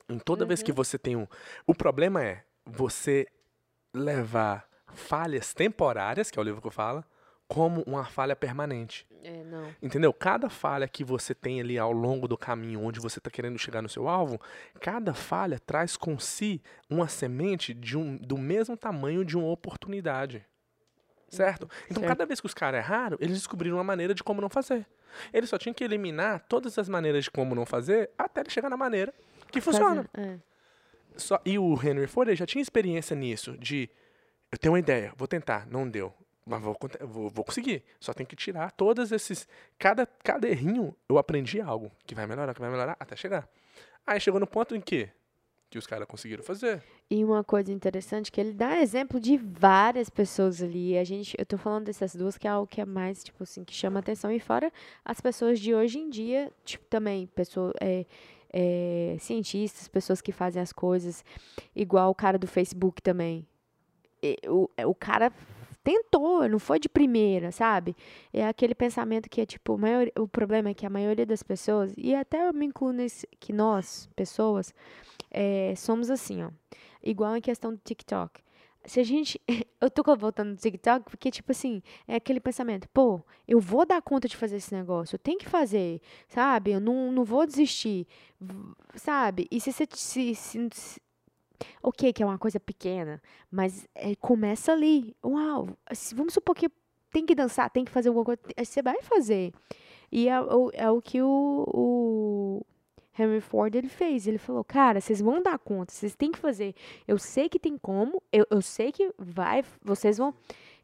Em 0.07 0.17
toda 0.17 0.45
vez 0.45 0.63
que 0.63 0.71
você 0.71 0.97
tem 0.97 1.15
um. 1.15 1.27
O 1.67 1.75
problema 1.75 2.23
é 2.23 2.43
você 2.65 3.27
levar 3.93 4.67
falhas 4.93 5.53
temporárias, 5.53 6.31
que 6.31 6.39
é 6.39 6.41
o 6.41 6.45
livro 6.45 6.61
que 6.61 6.67
eu 6.67 6.71
falo, 6.71 7.03
como 7.47 7.81
uma 7.81 8.05
falha 8.05 8.35
permanente. 8.35 9.07
É, 9.23 9.43
não. 9.43 9.75
Entendeu? 9.81 10.13
Cada 10.13 10.49
falha 10.49 10.87
que 10.87 11.03
você 11.03 11.33
tem 11.33 11.59
ali 11.59 11.77
ao 11.77 11.91
longo 11.91 12.27
do 12.27 12.37
caminho 12.37 12.83
onde 12.83 12.99
você 12.99 13.19
está 13.19 13.29
querendo 13.29 13.57
chegar 13.57 13.81
no 13.81 13.89
seu 13.89 14.07
alvo, 14.07 14.39
cada 14.79 15.13
falha 15.13 15.59
traz 15.59 15.97
com 15.97 16.17
si 16.19 16.61
uma 16.89 17.07
semente 17.07 17.73
de 17.73 17.97
um, 17.97 18.15
do 18.17 18.37
mesmo 18.37 18.77
tamanho 18.77 19.25
de 19.25 19.35
uma 19.35 19.47
oportunidade. 19.47 20.45
Certo? 21.29 21.69
Então, 21.85 22.01
certo. 22.01 22.07
cada 22.07 22.25
vez 22.25 22.39
que 22.39 22.45
os 22.45 22.53
caras 22.53 22.83
erraram, 22.83 23.17
eles 23.19 23.37
descobriram 23.37 23.77
uma 23.77 23.83
maneira 23.83 24.13
de 24.13 24.23
como 24.23 24.41
não 24.41 24.49
fazer. 24.49 24.85
Eles 25.31 25.49
só 25.49 25.57
tinham 25.57 25.73
que 25.73 25.83
eliminar 25.83 26.45
todas 26.47 26.77
as 26.77 26.89
maneiras 26.89 27.25
de 27.25 27.31
como 27.31 27.55
não 27.55 27.65
fazer 27.65 28.09
até 28.17 28.41
ele 28.41 28.49
chegar 28.49 28.69
na 28.69 28.77
maneira 28.77 29.13
que 29.51 29.61
funciona. 29.61 30.09
É. 30.13 30.37
Só, 31.15 31.39
e 31.45 31.57
o 31.59 31.73
Henry 31.73 32.07
Ford 32.07 32.33
já 32.35 32.45
tinha 32.45 32.61
experiência 32.61 33.15
nisso, 33.15 33.57
de 33.57 33.89
eu 34.51 34.57
tenho 34.57 34.73
uma 34.73 34.79
ideia, 34.79 35.13
vou 35.15 35.27
tentar, 35.27 35.67
não 35.67 35.87
deu. 35.87 36.13
Mas 36.45 36.61
vou, 36.61 36.75
vou, 37.01 37.29
vou 37.29 37.45
conseguir. 37.45 37.83
Só 37.99 38.11
tem 38.11 38.25
que 38.25 38.35
tirar 38.35 38.71
todos 38.71 39.11
esses. 39.11 39.47
Cada, 39.77 40.07
cada 40.23 40.47
errinho 40.47 40.95
eu 41.07 41.19
aprendi 41.19 41.61
algo 41.61 41.91
que 42.07 42.15
vai 42.15 42.25
melhorar, 42.25 42.55
que 42.55 42.61
vai 42.61 42.71
melhorar, 42.71 42.97
até 42.99 43.15
chegar. 43.15 43.47
Aí 44.07 44.19
chegou 44.19 44.39
no 44.39 44.47
ponto 44.47 44.75
em 44.75 44.81
que 44.81 45.07
que 45.69 45.77
os 45.77 45.85
caras 45.85 46.07
conseguiram 46.07 46.43
fazer. 46.43 46.81
E 47.09 47.23
uma 47.23 47.43
coisa 47.43 47.71
interessante 47.71 48.31
que 48.31 48.41
ele 48.41 48.53
dá 48.53 48.81
exemplo 48.81 49.19
de 49.19 49.37
várias 49.37 50.09
pessoas 50.09 50.61
ali. 50.61 50.97
A 50.97 51.03
gente, 51.03 51.35
eu 51.37 51.45
tô 51.45 51.57
falando 51.57 51.85
dessas 51.85 52.15
duas 52.15 52.37
que 52.37 52.47
é 52.47 52.49
algo 52.49 52.67
que 52.67 52.81
é 52.81 52.85
mais, 52.85 53.23
tipo 53.23 53.43
assim, 53.43 53.63
que 53.63 53.73
chama 53.73 53.99
atenção. 53.99 54.31
E 54.31 54.39
fora 54.39 54.71
as 55.05 55.21
pessoas 55.21 55.59
de 55.59 55.73
hoje 55.73 55.99
em 55.99 56.09
dia, 56.09 56.51
tipo, 56.65 56.85
também, 56.85 57.27
pessoas, 57.27 57.73
é, 57.79 58.05
é, 58.51 59.17
cientistas, 59.19 59.87
pessoas 59.87 60.21
que 60.21 60.31
fazem 60.31 60.61
as 60.61 60.73
coisas, 60.73 61.23
igual 61.75 62.09
o 62.09 62.15
cara 62.15 62.37
do 62.37 62.47
Facebook 62.47 63.01
também. 63.01 63.45
E 64.21 64.37
o, 64.47 64.69
é, 64.75 64.87
o 64.87 64.95
cara 64.95 65.31
tentou, 65.83 66.47
não 66.47 66.59
foi 66.59 66.79
de 66.79 66.89
primeira, 66.89 67.51
sabe? 67.51 67.95
É 68.33 68.45
aquele 68.47 68.75
pensamento 68.75 69.29
que 69.29 69.41
é 69.41 69.45
tipo, 69.45 69.73
a 69.73 69.77
maioria, 69.77 70.13
o 70.19 70.27
problema 70.27 70.69
é 70.69 70.73
que 70.73 70.85
a 70.85 70.89
maioria 70.89 71.25
das 71.25 71.41
pessoas, 71.41 71.93
e 71.97 72.13
até 72.13 72.47
eu 72.47 72.53
me 72.53 72.65
incluo 72.65 72.91
nesse, 72.91 73.27
que 73.39 73.53
nós, 73.53 74.09
pessoas, 74.15 74.73
é, 75.31 75.73
somos 75.75 76.09
assim, 76.09 76.43
ó. 76.43 76.49
Igual 77.03 77.35
em 77.37 77.41
questão 77.41 77.71
do 77.71 77.79
TikTok. 77.83 78.41
Se 78.85 78.99
a 78.99 79.03
gente. 79.03 79.39
Eu 79.81 79.89
tô 79.89 80.03
voltando 80.15 80.49
no 80.49 80.55
TikTok 80.57 81.05
porque, 81.09 81.31
tipo 81.31 81.51
assim, 81.53 81.81
é 82.07 82.15
aquele 82.15 82.41
pensamento, 82.41 82.87
pô, 82.89 83.21
eu 83.47 83.57
vou 83.61 83.85
dar 83.85 84.01
conta 84.01 84.27
de 84.27 84.35
fazer 84.35 84.57
esse 84.57 84.73
negócio, 84.75 85.15
eu 85.15 85.19
tenho 85.19 85.37
que 85.39 85.47
fazer, 85.47 86.01
sabe? 86.27 86.71
Eu 86.71 86.81
não, 86.81 87.09
não 87.13 87.23
vou 87.23 87.45
desistir, 87.45 88.05
sabe? 88.95 89.47
E 89.49 89.59
se 89.61 89.71
você. 89.71 89.87
Se, 89.93 90.35
se, 90.35 90.69
se- 90.73 91.01
ok, 91.81 92.11
que 92.13 92.23
é 92.23 92.25
uma 92.25 92.37
coisa 92.37 92.59
pequena, 92.59 93.21
mas 93.51 93.87
é, 93.95 94.15
começa 94.15 94.71
ali. 94.73 95.15
Uau, 95.23 95.69
vamos 96.13 96.33
supor 96.33 96.55
que 96.55 96.69
tem 97.11 97.25
que 97.25 97.35
dançar, 97.35 97.69
tem 97.69 97.85
que 97.85 97.91
fazer 97.91 98.09
alguma 98.09 98.25
coisa, 98.25 98.41
você 98.57 98.81
vai 98.81 99.01
fazer. 99.01 99.53
E 100.11 100.27
é, 100.29 100.41
o- 100.41 100.71
é 100.73 100.89
o 100.91 101.01
que 101.01 101.21
o, 101.21 101.63
o 101.67 102.65
Henry 103.19 103.41
Ford 103.41 103.73
ele 103.75 103.89
fez. 103.89 104.27
Ele 104.27 104.37
falou, 104.37 104.63
cara, 104.63 104.99
vocês 105.01 105.19
vão 105.21 105.41
dar 105.41 105.57
conta, 105.59 105.93
vocês 105.93 106.15
têm 106.15 106.31
que 106.31 106.39
fazer. 106.39 106.73
Eu 107.07 107.17
sei 107.17 107.49
que 107.49 107.59
tem 107.59 107.77
como, 107.77 108.21
eu, 108.31 108.45
eu 108.49 108.61
sei 108.61 108.91
que 108.91 109.11
vai, 109.17 109.63
vocês 109.83 110.17
vão, 110.17 110.33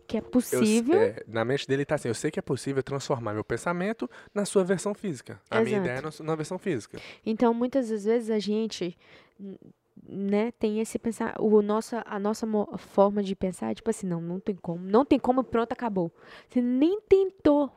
que 0.07 0.17
é 0.17 0.19
Eu 0.19 0.23
possível. 0.23 1.01
é, 1.01 1.23
na 1.27 1.43
mente 1.43 1.67
dele 1.67 1.85
tá 1.85 1.95
assim, 1.95 2.07
eu 2.07 2.13
sei 2.13 2.29
que 2.29 2.39
é 2.39 2.41
possível 2.41 2.83
transformar 2.83 3.33
meu 3.33 3.43
pensamento 3.43 4.09
na 4.33 4.45
sua 4.45 4.63
versão 4.63 4.93
física. 4.93 5.41
A 5.49 5.61
minha 5.61 5.77
Exato. 5.77 5.85
ideia 5.85 5.97
é 5.97 6.01
na, 6.01 6.11
na 6.25 6.35
versão 6.35 6.57
física. 6.57 6.99
Então, 7.25 7.53
muitas 7.53 7.89
das 7.89 8.05
vezes 8.05 8.29
a 8.29 8.39
gente, 8.39 8.97
né, 10.07 10.51
tem 10.59 10.79
esse 10.79 10.99
pensar, 10.99 11.35
o 11.39 11.61
nossa, 11.61 12.03
a 12.05 12.19
nossa 12.19 12.45
forma 12.77 13.23
de 13.23 13.35
pensar, 13.35 13.71
é 13.71 13.75
tipo 13.75 13.89
assim, 13.89 14.05
não, 14.07 14.21
não 14.21 14.39
tem 14.39 14.55
como, 14.55 14.83
não 14.85 15.03
tem 15.03 15.17
como, 15.19 15.43
pronto, 15.43 15.71
acabou. 15.71 16.11
Você 16.49 16.61
nem 16.61 17.01
tentou. 17.01 17.71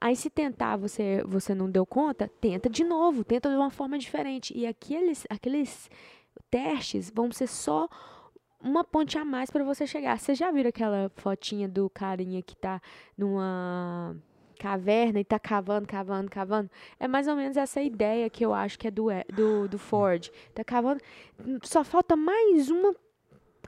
Aí 0.00 0.14
se 0.16 0.30
tentar, 0.30 0.76
você 0.76 1.22
você 1.26 1.54
não 1.54 1.70
deu 1.70 1.84
conta, 1.86 2.30
tenta 2.40 2.68
de 2.68 2.84
novo, 2.84 3.24
tenta 3.24 3.48
de 3.48 3.56
uma 3.56 3.70
forma 3.70 3.98
diferente. 3.98 4.56
E 4.56 4.66
aqueles 4.66 5.26
aqueles 5.30 5.90
testes 6.50 7.10
vão 7.14 7.30
ser 7.32 7.46
só 7.46 7.88
uma 8.60 8.82
ponte 8.84 9.18
a 9.18 9.24
mais 9.24 9.50
para 9.50 9.64
você 9.64 9.86
chegar. 9.86 10.18
Você 10.18 10.34
já 10.34 10.50
viram 10.50 10.68
aquela 10.68 11.10
fotinha 11.16 11.68
do 11.68 11.88
carinha 11.90 12.42
que 12.42 12.56
tá 12.56 12.80
numa 13.16 14.16
caverna 14.58 15.20
e 15.20 15.24
tá 15.24 15.38
cavando, 15.38 15.86
cavando, 15.86 16.30
cavando? 16.30 16.70
É 16.98 17.06
mais 17.06 17.28
ou 17.28 17.36
menos 17.36 17.56
essa 17.56 17.80
ideia 17.80 18.28
que 18.30 18.44
eu 18.44 18.54
acho 18.54 18.78
que 18.78 18.88
é 18.88 18.90
do, 18.90 19.08
do, 19.32 19.68
do 19.68 19.78
Ford. 19.78 20.30
Tá 20.54 20.64
cavando. 20.64 21.00
Só 21.62 21.84
falta 21.84 22.16
mais 22.16 22.70
uma 22.70 22.94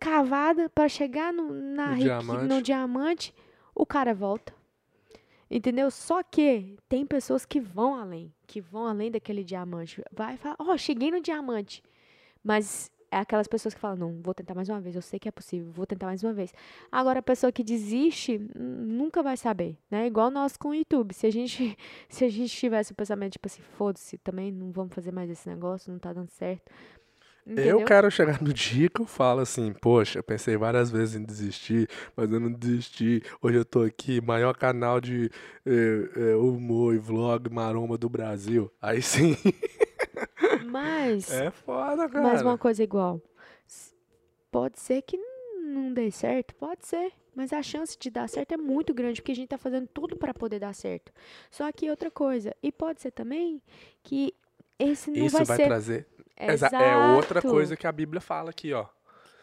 cavada 0.00 0.68
para 0.70 0.88
chegar 0.88 1.32
no, 1.32 1.52
na 1.52 1.88
No 1.88 1.98
diamante. 1.98 2.44
no 2.44 2.62
diamante. 2.62 3.34
O 3.74 3.86
cara 3.86 4.14
volta. 4.14 4.57
Entendeu? 5.50 5.90
Só 5.90 6.22
que 6.22 6.76
tem 6.88 7.06
pessoas 7.06 7.46
que 7.46 7.60
vão 7.60 7.94
além, 7.94 8.32
que 8.46 8.60
vão 8.60 8.86
além 8.86 9.10
daquele 9.10 9.42
diamante. 9.42 10.02
Vai 10.12 10.36
falar, 10.36 10.56
ó, 10.58 10.76
cheguei 10.76 11.10
no 11.10 11.20
diamante. 11.20 11.82
Mas 12.44 12.90
é 13.10 13.16
aquelas 13.16 13.48
pessoas 13.48 13.74
que 13.74 13.80
falam, 13.80 13.96
não, 13.96 14.22
vou 14.22 14.34
tentar 14.34 14.54
mais 14.54 14.68
uma 14.68 14.80
vez, 14.80 14.94
eu 14.94 15.02
sei 15.02 15.18
que 15.18 15.28
é 15.28 15.32
possível, 15.32 15.70
vou 15.72 15.86
tentar 15.86 16.06
mais 16.06 16.22
uma 16.22 16.32
vez. 16.32 16.52
Agora, 16.92 17.20
a 17.20 17.22
pessoa 17.22 17.50
que 17.50 17.64
desiste, 17.64 18.38
nunca 18.54 19.22
vai 19.22 19.36
saber, 19.36 19.78
né? 19.90 20.06
Igual 20.06 20.30
nós 20.30 20.56
com 20.56 20.68
o 20.68 20.74
YouTube. 20.74 21.14
Se 21.14 21.26
a 21.26 21.30
gente, 21.30 21.76
se 22.08 22.24
a 22.24 22.28
gente 22.28 22.54
tivesse 22.54 22.92
o 22.92 22.94
pensamento, 22.94 23.32
tipo 23.32 23.46
assim, 23.46 23.62
foda-se, 23.62 24.18
também 24.18 24.52
não 24.52 24.70
vamos 24.70 24.94
fazer 24.94 25.12
mais 25.12 25.30
esse 25.30 25.48
negócio, 25.48 25.90
não 25.92 25.98
tá 25.98 26.12
dando 26.12 26.28
certo. 26.30 26.70
Entendeu? 27.48 27.80
Eu 27.80 27.86
quero 27.86 28.10
chegar 28.10 28.42
no 28.42 28.52
dia 28.52 28.90
que 28.90 29.00
eu 29.00 29.06
falo 29.06 29.40
assim, 29.40 29.72
poxa, 29.72 30.22
pensei 30.22 30.54
várias 30.58 30.90
vezes 30.90 31.14
em 31.16 31.24
desistir, 31.24 31.88
mas 32.14 32.30
eu 32.30 32.38
não 32.38 32.52
desisti. 32.52 33.22
Hoje 33.40 33.56
eu 33.56 33.64
tô 33.64 33.80
aqui, 33.80 34.20
maior 34.20 34.54
canal 34.54 35.00
de 35.00 35.30
eh, 35.64 36.10
eh, 36.14 36.36
humor 36.36 36.94
e 36.94 36.98
vlog 36.98 37.48
maromba 37.50 37.96
do 37.96 38.06
Brasil. 38.06 38.70
Aí 38.82 39.00
sim. 39.00 39.34
Mas, 40.66 41.32
É 41.32 41.50
foda, 41.50 42.06
cara. 42.06 42.22
mas 42.22 42.42
uma 42.42 42.58
coisa 42.58 42.82
igual. 42.82 43.18
Pode 44.50 44.78
ser 44.78 45.00
que 45.00 45.16
não 45.16 45.90
dê 45.94 46.10
certo, 46.10 46.54
pode 46.54 46.86
ser. 46.86 47.12
Mas 47.34 47.52
a 47.52 47.62
chance 47.62 47.96
de 47.98 48.10
dar 48.10 48.28
certo 48.28 48.52
é 48.52 48.56
muito 48.56 48.92
grande, 48.92 49.22
porque 49.22 49.32
a 49.32 49.34
gente 49.34 49.48
tá 49.48 49.56
fazendo 49.56 49.86
tudo 49.86 50.16
para 50.16 50.34
poder 50.34 50.58
dar 50.58 50.74
certo. 50.74 51.12
Só 51.50 51.70
que 51.72 51.88
outra 51.88 52.10
coisa, 52.10 52.54
e 52.62 52.70
pode 52.70 53.00
ser 53.00 53.12
também 53.12 53.62
que 54.02 54.34
esse 54.78 55.10
não 55.10 55.26
Isso 55.26 55.36
vai, 55.36 55.44
vai, 55.44 55.56
ser 55.56 55.64
trazer. 55.64 56.06
Exa- 56.38 56.68
É 56.68 56.96
outra 57.14 57.38
Exato. 57.40 57.52
coisa 57.52 57.76
que 57.76 57.86
a 57.86 57.92
Bíblia 57.92 58.20
fala 58.20 58.50
aqui, 58.50 58.72
ó. 58.72 58.86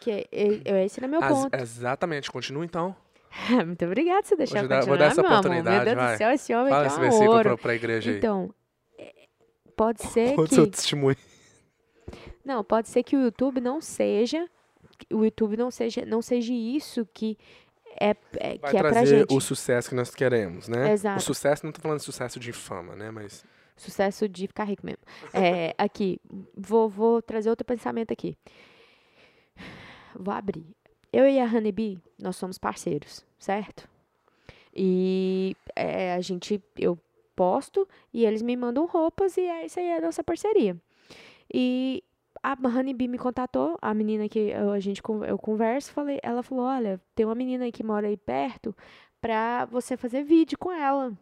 que 0.00 0.10
é, 0.10 0.24
é- 0.30 0.84
esse 0.84 1.00
era 1.00 1.08
meu 1.08 1.22
As- 1.22 1.32
ponto. 1.32 1.54
exatamente, 1.56 2.30
continua 2.30 2.64
então. 2.64 2.94
Muito 3.66 3.84
obrigada 3.84 4.22
por 4.22 4.28
você 4.28 4.36
deixar 4.36 4.62
eu 4.62 4.68
dar- 4.68 4.76
vou 4.84 4.88
continuar, 4.90 4.98
dar 4.98 5.06
essa 5.12 5.20
meu 5.22 5.30
amor. 5.30 5.38
oportunidade, 5.40 5.76
Meu 5.76 5.84
Deus 5.84 5.96
vai. 5.96 6.14
do 6.14 6.18
céu, 6.18 6.30
esse 6.30 6.54
homem 6.54 6.68
Fala 6.70 6.86
esse 6.86 6.94
é 6.94 6.98
um 6.98 7.02
versículo 7.02 7.42
pra, 7.42 7.58
pra 7.58 7.74
igreja 7.74 8.10
aí. 8.10 8.16
Então, 8.18 8.54
é, 8.98 9.14
pode 9.76 10.02
ser 10.06 10.34
Conta 10.36 10.48
que... 10.48 10.54
seu 10.54 10.66
testemunho. 10.70 11.16
Não, 12.44 12.62
pode 12.62 12.88
ser 12.88 13.02
que 13.02 13.16
o 13.16 13.20
YouTube 13.22 13.60
não 13.60 13.80
seja... 13.80 14.48
O 15.12 15.24
YouTube 15.24 15.56
não 15.56 15.70
seja, 15.70 16.06
não 16.06 16.22
seja 16.22 16.52
isso 16.54 17.06
que 17.12 17.36
é, 18.00 18.10
é- 18.38 18.58
Vai 18.58 18.70
que 18.70 18.76
é 18.76 18.80
pra 18.80 18.90
trazer 18.92 19.18
gente. 19.20 19.34
o 19.34 19.40
sucesso 19.40 19.88
que 19.90 19.94
nós 19.94 20.14
queremos, 20.14 20.68
né? 20.68 20.92
Exato. 20.92 21.18
O 21.18 21.22
sucesso, 21.22 21.64
não 21.66 21.72
tô 21.72 21.80
falando 21.80 21.98
de 21.98 22.04
sucesso 22.04 22.38
de 22.40 22.52
fama, 22.52 22.94
né? 22.94 23.10
Mas 23.10 23.44
Sucesso 23.76 24.28
de 24.28 24.46
ficar 24.46 24.64
rico 24.64 24.84
mesmo. 24.84 25.02
É, 25.34 25.74
aqui, 25.76 26.18
vou, 26.56 26.88
vou 26.88 27.20
trazer 27.20 27.50
outro 27.50 27.64
pensamento 27.64 28.12
aqui. 28.12 28.36
Vou 30.14 30.32
abrir. 30.32 30.66
Eu 31.12 31.28
e 31.28 31.38
a 31.38 31.44
Honeybee, 31.44 31.98
nós 32.18 32.36
somos 32.36 32.58
parceiros, 32.58 33.24
certo? 33.38 33.88
E 34.74 35.56
é, 35.74 36.14
a 36.14 36.20
gente, 36.20 36.62
eu 36.76 36.98
posto 37.34 37.86
e 38.12 38.24
eles 38.24 38.42
me 38.42 38.56
mandam 38.56 38.86
roupas 38.86 39.36
e 39.36 39.42
é 39.42 39.66
isso 39.66 39.78
aí, 39.78 39.86
é 39.86 39.98
a 39.98 40.00
nossa 40.00 40.24
parceria. 40.24 40.76
E 41.52 42.02
a 42.42 42.52
Honeybee 42.52 43.08
me 43.08 43.18
contatou, 43.18 43.78
a 43.80 43.92
menina 43.92 44.28
que 44.28 44.38
eu, 44.38 44.72
a 44.72 44.80
gente, 44.80 45.02
eu 45.26 45.38
converso, 45.38 45.92
falei, 45.92 46.18
ela 46.22 46.42
falou, 46.42 46.64
olha, 46.64 47.00
tem 47.14 47.26
uma 47.26 47.34
menina 47.34 47.64
aí 47.64 47.72
que 47.72 47.82
mora 47.82 48.06
aí 48.08 48.16
perto 48.16 48.74
pra 49.20 49.64
você 49.66 49.96
fazer 49.96 50.22
vídeo 50.22 50.58
com 50.58 50.70
ela. 50.70 51.12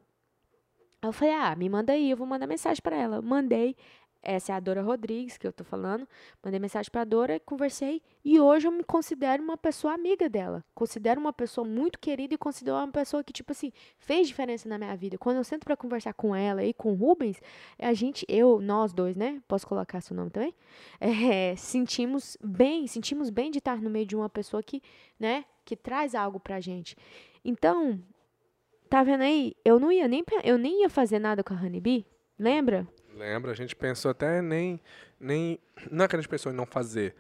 Eu 1.06 1.12
falei, 1.12 1.34
ah, 1.34 1.54
me 1.54 1.68
manda 1.68 1.92
aí, 1.92 2.10
eu 2.10 2.16
vou 2.16 2.26
mandar 2.26 2.46
mensagem 2.46 2.80
pra 2.82 2.96
ela. 2.96 3.20
Mandei, 3.20 3.76
essa 4.24 4.52
é 4.52 4.56
a 4.56 4.60
Dora 4.60 4.80
Rodrigues 4.80 5.36
que 5.36 5.46
eu 5.46 5.52
tô 5.52 5.62
falando. 5.62 6.08
Mandei 6.42 6.58
mensagem 6.58 6.90
pra 6.90 7.04
Dora, 7.04 7.38
conversei 7.40 8.00
e 8.24 8.40
hoje 8.40 8.66
eu 8.66 8.72
me 8.72 8.82
considero 8.82 9.42
uma 9.42 9.56
pessoa 9.56 9.92
amiga 9.92 10.30
dela. 10.30 10.64
Considero 10.74 11.20
uma 11.20 11.32
pessoa 11.32 11.66
muito 11.66 11.98
querida 11.98 12.32
e 12.32 12.38
considero 12.38 12.78
uma 12.78 12.90
pessoa 12.90 13.22
que, 13.22 13.34
tipo 13.34 13.52
assim, 13.52 13.70
fez 13.98 14.26
diferença 14.26 14.66
na 14.66 14.78
minha 14.78 14.96
vida. 14.96 15.18
Quando 15.18 15.36
eu 15.36 15.44
sento 15.44 15.64
pra 15.64 15.76
conversar 15.76 16.14
com 16.14 16.34
ela 16.34 16.64
e 16.64 16.72
com 16.72 16.92
o 16.92 16.94
Rubens, 16.94 17.38
a 17.78 17.92
gente, 17.92 18.24
eu, 18.26 18.58
nós 18.60 18.94
dois, 18.94 19.14
né? 19.14 19.42
Posso 19.46 19.66
colocar 19.66 20.00
seu 20.00 20.16
nome 20.16 20.30
também? 20.30 20.54
É, 21.00 21.54
sentimos 21.56 22.36
bem, 22.42 22.86
sentimos 22.86 23.28
bem 23.28 23.50
de 23.50 23.58
estar 23.58 23.80
no 23.80 23.90
meio 23.90 24.06
de 24.06 24.16
uma 24.16 24.28
pessoa 24.28 24.62
que, 24.62 24.82
né, 25.18 25.44
que 25.64 25.76
traz 25.76 26.14
algo 26.14 26.40
pra 26.40 26.60
gente. 26.60 26.96
Então, 27.44 28.00
tá 28.94 29.02
vendo 29.02 29.22
aí? 29.22 29.56
Eu 29.64 29.80
não 29.80 29.90
ia 29.90 30.06
nem, 30.06 30.24
eu 30.44 30.56
nem 30.56 30.82
ia 30.82 30.88
fazer 30.88 31.18
nada 31.18 31.42
com 31.42 31.52
a 31.52 31.56
Honeybee, 31.56 32.06
lembra? 32.38 32.86
lembra, 33.16 33.50
a 33.50 33.54
gente 33.54 33.74
pensou 33.74 34.10
até 34.10 34.40
nem. 34.40 34.80
nem 35.18 35.58
não 35.90 36.04
é 36.04 36.08
que 36.08 36.14
a 36.14 36.18
gente 36.20 36.28
pensou 36.28 36.52
em 36.52 36.54
não 36.54 36.66
fazer. 36.66 37.14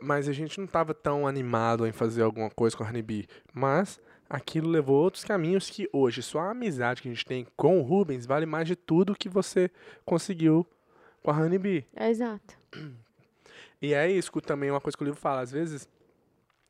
Mas 0.00 0.28
a 0.28 0.32
gente 0.32 0.58
não 0.58 0.66
estava 0.66 0.92
tão 0.92 1.26
animado 1.26 1.86
em 1.86 1.92
fazer 1.92 2.22
alguma 2.22 2.50
coisa 2.50 2.76
com 2.76 2.84
a 2.84 2.88
Honeybee. 2.88 3.26
Mas 3.52 3.98
aquilo 4.28 4.68
levou 4.68 5.02
outros 5.02 5.24
caminhos 5.24 5.70
que 5.70 5.88
hoje 5.92 6.22
só 6.22 6.40
a 6.40 6.50
amizade 6.50 7.00
que 7.02 7.08
a 7.08 7.12
gente 7.12 7.24
tem 7.24 7.46
com 7.56 7.78
o 7.78 7.82
Rubens 7.82 8.26
vale 8.26 8.46
mais 8.46 8.68
de 8.68 8.76
tudo 8.76 9.14
que 9.14 9.28
você 9.28 9.70
conseguiu 10.04 10.66
com 11.22 11.30
a 11.30 11.34
Honeybee. 11.34 11.86
É 11.96 12.10
exato. 12.10 12.56
E 13.82 13.92
é 13.92 14.10
isso 14.10 14.32
que 14.32 14.40
também 14.40 14.68
é 14.68 14.72
uma 14.72 14.80
coisa 14.80 14.96
que 14.96 15.02
o 15.02 15.06
livro 15.06 15.20
fala. 15.20 15.40
Às 15.40 15.52
vezes, 15.52 15.88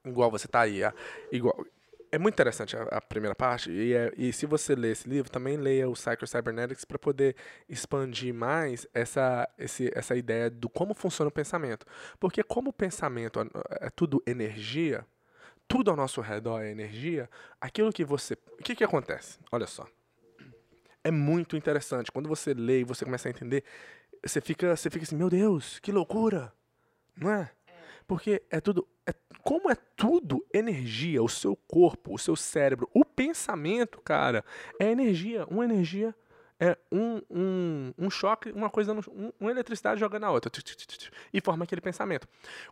igual 0.05 0.31
você 0.31 0.49
tá 0.49 0.61
aí, 0.61 0.81
igual. 1.31 1.65
É 2.15 2.19
muito 2.19 2.35
interessante 2.35 2.77
a, 2.77 2.83
a 2.85 3.01
primeira 3.01 3.35
parte. 3.35 3.73
E, 3.73 3.93
é- 3.93 4.13
e 4.17 4.33
se 4.33 4.47
você 4.47 4.75
ler 4.77 4.93
esse 4.93 5.09
livro, 5.09 5.29
também 5.29 5.57
leia 5.57 5.89
o 5.89 5.95
Psycho 5.95 6.27
Cybernetics 6.29 6.85
para 6.85 6.97
poder 6.97 7.35
expandir 7.69 8.33
mais 8.33 8.87
essa, 8.95 9.49
esse, 9.59 9.91
essa 9.95 10.15
ideia 10.15 10.49
do 10.49 10.69
como 10.69 10.95
funciona 10.95 11.29
o 11.29 11.33
pensamento. 11.33 11.85
Porque 12.21 12.43
como 12.45 12.71
o 12.71 12.73
pensamento 12.73 13.41
é 13.41 13.87
é 13.87 13.91
tudo 13.91 14.23
energia, 14.27 15.05
tudo 15.67 15.91
ao 15.91 15.97
nosso 15.97 16.21
redor 16.21 16.61
é 16.63 16.71
energia, 16.71 17.29
aquilo 17.61 17.93
que 17.93 18.05
você. 18.05 18.35
O 18.61 18.63
que, 18.63 18.77
que 18.77 18.85
acontece? 18.85 19.41
Olha 19.51 19.67
só. 19.67 19.85
É 21.03 21.11
muito 21.11 21.57
interessante. 21.57 22.13
Quando 22.13 22.29
você 22.29 22.55
lê 22.55 22.81
e 22.81 22.85
você 22.85 23.05
começa 23.05 23.29
a 23.29 23.31
entender, 23.31 23.65
você 24.25 24.41
fica, 24.41 24.77
você 24.77 24.89
fica 24.89 25.05
assim, 25.05 25.17
meu 25.17 25.29
Deus, 25.29 25.79
que 25.81 25.91
loucura! 25.91 26.53
Não 27.17 27.31
é? 27.31 27.51
Porque 28.07 28.43
é 28.51 28.61
tudo. 28.61 28.87
É, 29.07 29.15
como 29.43 29.71
é 29.71 29.75
tudo 29.97 30.45
energia, 30.53 31.23
o 31.23 31.29
seu 31.29 31.57
corpo, 31.57 32.15
o 32.15 32.19
seu 32.19 32.37
cérebro, 32.37 32.89
o 32.95 33.05
pensamento, 33.05 34.01
cara, 34.01 34.45
é 34.79 34.91
energia. 34.91 35.47
Uma 35.47 35.65
energia 35.65 36.15
é 36.59 36.79
um, 36.91 37.21
um, 37.31 37.95
um 37.99 38.11
choque, 38.11 38.51
uma 38.53 38.71
coisa, 38.71 38.93
um, 38.93 39.33
uma 39.39 39.51
eletricidade 39.51 40.01
joga 40.01 40.19
na 40.19 40.31
outra. 40.31 40.51
E 41.33 41.41
forma 41.41 41.65
aquele 41.65 41.81
pensamento. 41.81 42.29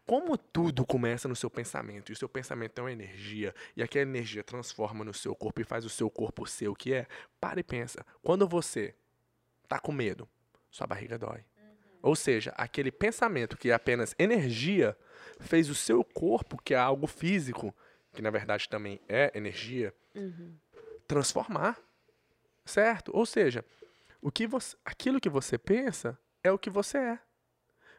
Como 0.07 0.39
tudo 0.39 0.87
começa 0.87 1.29
no 1.29 1.37
seu 1.37 1.51
pensamento, 1.51 2.11
e 2.11 2.13
o 2.13 2.17
seu 2.17 2.29
pensamento 2.29 2.79
é 2.79 2.83
uma 2.83 2.93
energia, 2.93 3.55
e 3.77 3.83
aquela 3.83 4.03
energia 4.03 4.43
transforma 4.43 5.05
no 5.05 5.13
seu 5.13 5.35
corpo 5.35 5.61
e 5.61 5.65
faz 5.65 5.85
o 5.85 5.91
seu 5.91 6.09
corpo 6.09 6.47
ser 6.47 6.69
o 6.69 6.75
que 6.75 6.95
é, 6.95 7.07
para 7.41 7.61
e 7.61 7.63
pensa. 7.63 8.05
Quando 8.23 8.47
você 8.47 8.95
tá 9.69 9.79
com 9.79 9.93
medo, 9.93 10.29
sua 10.71 10.87
barriga 10.87 11.19
dói. 11.19 11.45
Ou 12.03 12.17
seja, 12.17 12.53
aquele 12.57 12.91
pensamento 12.91 13.57
que 13.57 13.71
é 13.71 13.75
apenas 13.75 14.15
energia 14.19 14.97
fez 15.39 15.71
o 15.71 15.75
seu 15.75 16.03
corpo, 16.03 16.61
que 16.63 16.75
é 16.75 16.79
algo 16.79 17.07
físico, 17.07 17.75
que 18.13 18.21
na 18.21 18.31
verdade 18.31 18.69
também 18.69 19.01
é 19.09 19.31
energia, 19.35 19.95
transformar. 21.07 21.79
Certo? 22.65 23.11
Ou 23.15 23.27
seja, 23.27 23.65
o 24.21 24.31
que 24.31 24.47
você, 24.47 24.77
aquilo 24.85 25.21
que 25.21 25.29
você 25.29 25.59
pensa 25.59 26.19
é 26.45 26.51
o 26.51 26.59
que 26.59 26.71
você 26.71 26.99
é. 26.99 27.19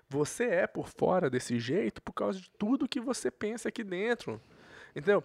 Você 0.10 0.46
é 0.46 0.68
por 0.68 0.88
fora 0.90 1.30
desse 1.30 1.60
jeito 1.60 2.02
por 2.02 2.14
causa 2.14 2.40
de 2.40 2.50
tudo 2.52 2.88
que 2.88 3.00
você 3.00 3.32
pensa 3.32 3.70
aqui 3.70 3.84
dentro. 3.84 4.42
Entendeu? 4.92 5.24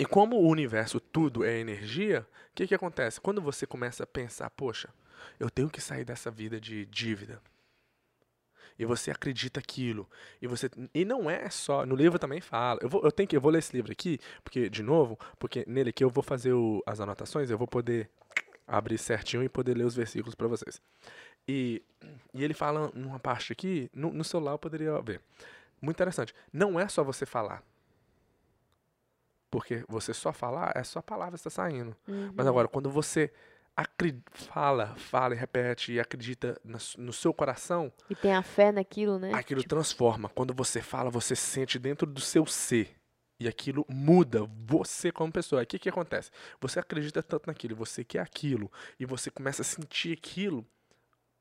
E 0.00 0.04
como 0.04 0.36
o 0.36 0.48
universo 0.48 0.98
tudo 0.98 1.44
é 1.44 1.58
energia, 1.58 2.26
o 2.50 2.54
que, 2.54 2.66
que 2.66 2.74
acontece? 2.74 3.20
Quando 3.20 3.40
você 3.40 3.66
começa 3.66 4.02
a 4.02 4.06
pensar, 4.06 4.50
poxa, 4.50 4.88
eu 5.38 5.48
tenho 5.48 5.70
que 5.70 5.80
sair 5.80 6.04
dessa 6.04 6.30
vida 6.30 6.60
de 6.60 6.86
dívida. 6.86 7.40
E 8.78 8.84
você 8.84 9.10
acredita 9.10 9.58
aquilo. 9.60 10.08
E 10.40 10.46
você 10.46 10.70
e 10.94 11.04
não 11.04 11.30
é 11.30 11.48
só, 11.48 11.86
no 11.86 11.94
livro 11.96 12.18
também 12.18 12.40
fala. 12.40 12.78
Eu 12.82 12.88
vou 12.88 13.02
eu 13.04 13.10
tenho 13.12 13.28
que 13.28 13.36
eu 13.36 13.40
vou 13.40 13.50
ler 13.50 13.58
esse 13.60 13.74
livro 13.74 13.90
aqui, 13.92 14.18
porque 14.44 14.68
de 14.68 14.82
novo, 14.82 15.18
porque 15.38 15.64
nele 15.66 15.90
aqui 15.90 16.04
eu 16.04 16.10
vou 16.10 16.22
fazer 16.22 16.52
o- 16.52 16.82
as 16.86 17.00
anotações, 17.00 17.50
eu 17.50 17.56
vou 17.58 17.66
poder 17.66 18.10
abrir 18.66 18.98
certinho 18.98 19.42
e 19.42 19.48
poder 19.48 19.76
ler 19.76 19.84
os 19.84 19.94
versículos 19.94 20.34
para 20.34 20.48
vocês. 20.48 20.80
E, 21.48 21.82
e 22.34 22.42
ele 22.44 22.52
fala 22.54 22.90
numa 22.94 23.18
parte 23.20 23.52
aqui, 23.52 23.88
no, 23.94 24.12
no 24.12 24.24
celular 24.24 24.52
eu 24.52 24.58
poderia 24.58 25.00
ver. 25.00 25.20
Muito 25.80 25.96
interessante. 25.96 26.34
Não 26.52 26.78
é 26.78 26.88
só 26.88 27.04
você 27.04 27.24
falar. 27.24 27.62
Porque 29.50 29.84
você 29.88 30.12
só 30.12 30.32
falar, 30.32 30.72
é 30.74 30.82
só 30.82 30.98
a 30.98 31.02
palavra 31.02 31.36
está 31.36 31.48
saindo. 31.48 31.96
Mas 32.34 32.46
agora, 32.46 32.66
quando 32.68 32.90
você 32.90 33.32
fala, 34.32 34.94
fala 34.96 35.34
e 35.34 35.36
repete 35.38 35.92
e 35.92 36.00
acredita 36.00 36.58
no 36.96 37.12
seu 37.12 37.32
coração, 37.34 37.92
E 38.08 38.14
tem 38.14 38.34
a 38.34 38.42
fé 38.42 38.72
naquilo, 38.72 39.18
né? 39.18 39.32
aquilo 39.34 39.62
transforma. 39.62 40.28
Quando 40.28 40.54
você 40.54 40.80
fala, 40.80 41.10
você 41.10 41.36
sente 41.36 41.78
dentro 41.78 42.06
do 42.06 42.20
seu 42.20 42.46
ser. 42.46 42.94
E 43.38 43.46
aquilo 43.46 43.84
muda 43.86 44.48
você 44.66 45.12
como 45.12 45.30
pessoa. 45.30 45.62
O 45.62 45.66
que, 45.66 45.78
que 45.78 45.90
acontece? 45.90 46.30
Você 46.58 46.80
acredita 46.80 47.22
tanto 47.22 47.46
naquilo, 47.48 47.76
você 47.76 48.02
quer 48.02 48.20
aquilo, 48.20 48.72
e 48.98 49.04
você 49.04 49.30
começa 49.30 49.60
a 49.60 49.64
sentir 49.64 50.14
aquilo, 50.16 50.66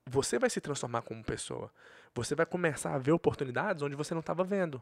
você 0.05 0.37
vai 0.37 0.49
se 0.49 0.59
transformar 0.59 1.03
como 1.03 1.23
pessoa. 1.23 1.71
Você 2.13 2.35
vai 2.35 2.45
começar 2.45 2.93
a 2.93 2.97
ver 2.97 3.13
oportunidades 3.13 3.81
onde 3.81 3.95
você 3.95 4.13
não 4.13 4.19
estava 4.19 4.43
vendo. 4.43 4.81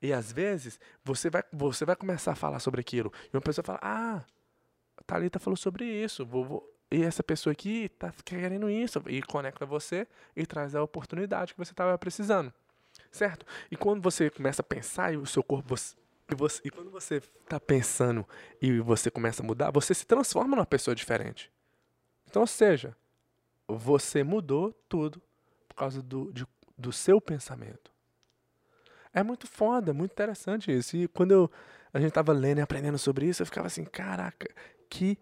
E 0.00 0.10
às 0.12 0.32
vezes, 0.32 0.80
você 1.04 1.28
vai, 1.28 1.44
você 1.52 1.84
vai 1.84 1.96
começar 1.96 2.32
a 2.32 2.36
falar 2.36 2.58
sobre 2.60 2.80
aquilo. 2.80 3.12
E 3.32 3.36
uma 3.36 3.42
pessoa 3.42 3.64
fala: 3.64 3.78
Ah, 3.82 4.24
a 4.96 5.02
Thalita 5.04 5.38
falou 5.38 5.56
sobre 5.58 5.84
isso. 5.84 6.24
Vou, 6.24 6.44
vou- 6.46 6.73
E 6.94 7.02
essa 7.02 7.22
pessoa 7.22 7.52
aqui 7.52 7.88
tá 7.98 8.12
querendo 8.24 8.68
isso. 8.70 9.02
E 9.06 9.22
conecta 9.22 9.66
você 9.66 10.06
e 10.36 10.46
traz 10.46 10.74
a 10.74 10.82
oportunidade 10.82 11.52
que 11.54 11.58
você 11.58 11.72
estava 11.72 11.96
precisando. 11.98 12.52
Certo? 13.10 13.44
E 13.70 13.76
quando 13.76 14.00
você 14.02 14.30
começa 14.30 14.62
a 14.62 14.64
pensar 14.64 15.12
e 15.12 15.16
o 15.16 15.26
seu 15.26 15.42
corpo. 15.42 15.68
Você, 15.76 15.96
e, 16.30 16.34
você- 16.34 16.60
e 16.64 16.70
quando 16.70 16.90
você 16.90 17.16
está 17.16 17.58
pensando 17.60 18.26
e 18.60 18.78
você 18.80 19.10
começa 19.10 19.42
a 19.42 19.46
mudar, 19.46 19.70
você 19.70 19.94
se 19.94 20.06
transforma 20.06 20.56
numa 20.56 20.66
pessoa 20.66 20.94
diferente. 20.94 21.50
Então, 22.28 22.42
ou 22.42 22.46
seja, 22.46 22.96
você 23.68 24.22
mudou 24.22 24.72
tudo 24.88 25.20
por 25.68 25.74
causa 25.74 26.02
do, 26.02 26.32
de- 26.32 26.46
do 26.76 26.92
seu 26.92 27.20
pensamento. 27.20 27.92
É 29.12 29.22
muito 29.22 29.46
foda, 29.46 29.92
muito 29.92 30.12
interessante 30.12 30.72
isso. 30.76 30.96
E 30.96 31.06
quando 31.08 31.30
eu, 31.32 31.50
a 31.92 32.00
gente 32.00 32.12
tava 32.12 32.32
lendo 32.32 32.58
e 32.58 32.62
aprendendo 32.62 32.98
sobre 32.98 33.26
isso, 33.26 33.42
eu 33.42 33.46
ficava 33.46 33.66
assim, 33.66 33.84
caraca, 33.84 34.48
que 34.88 35.16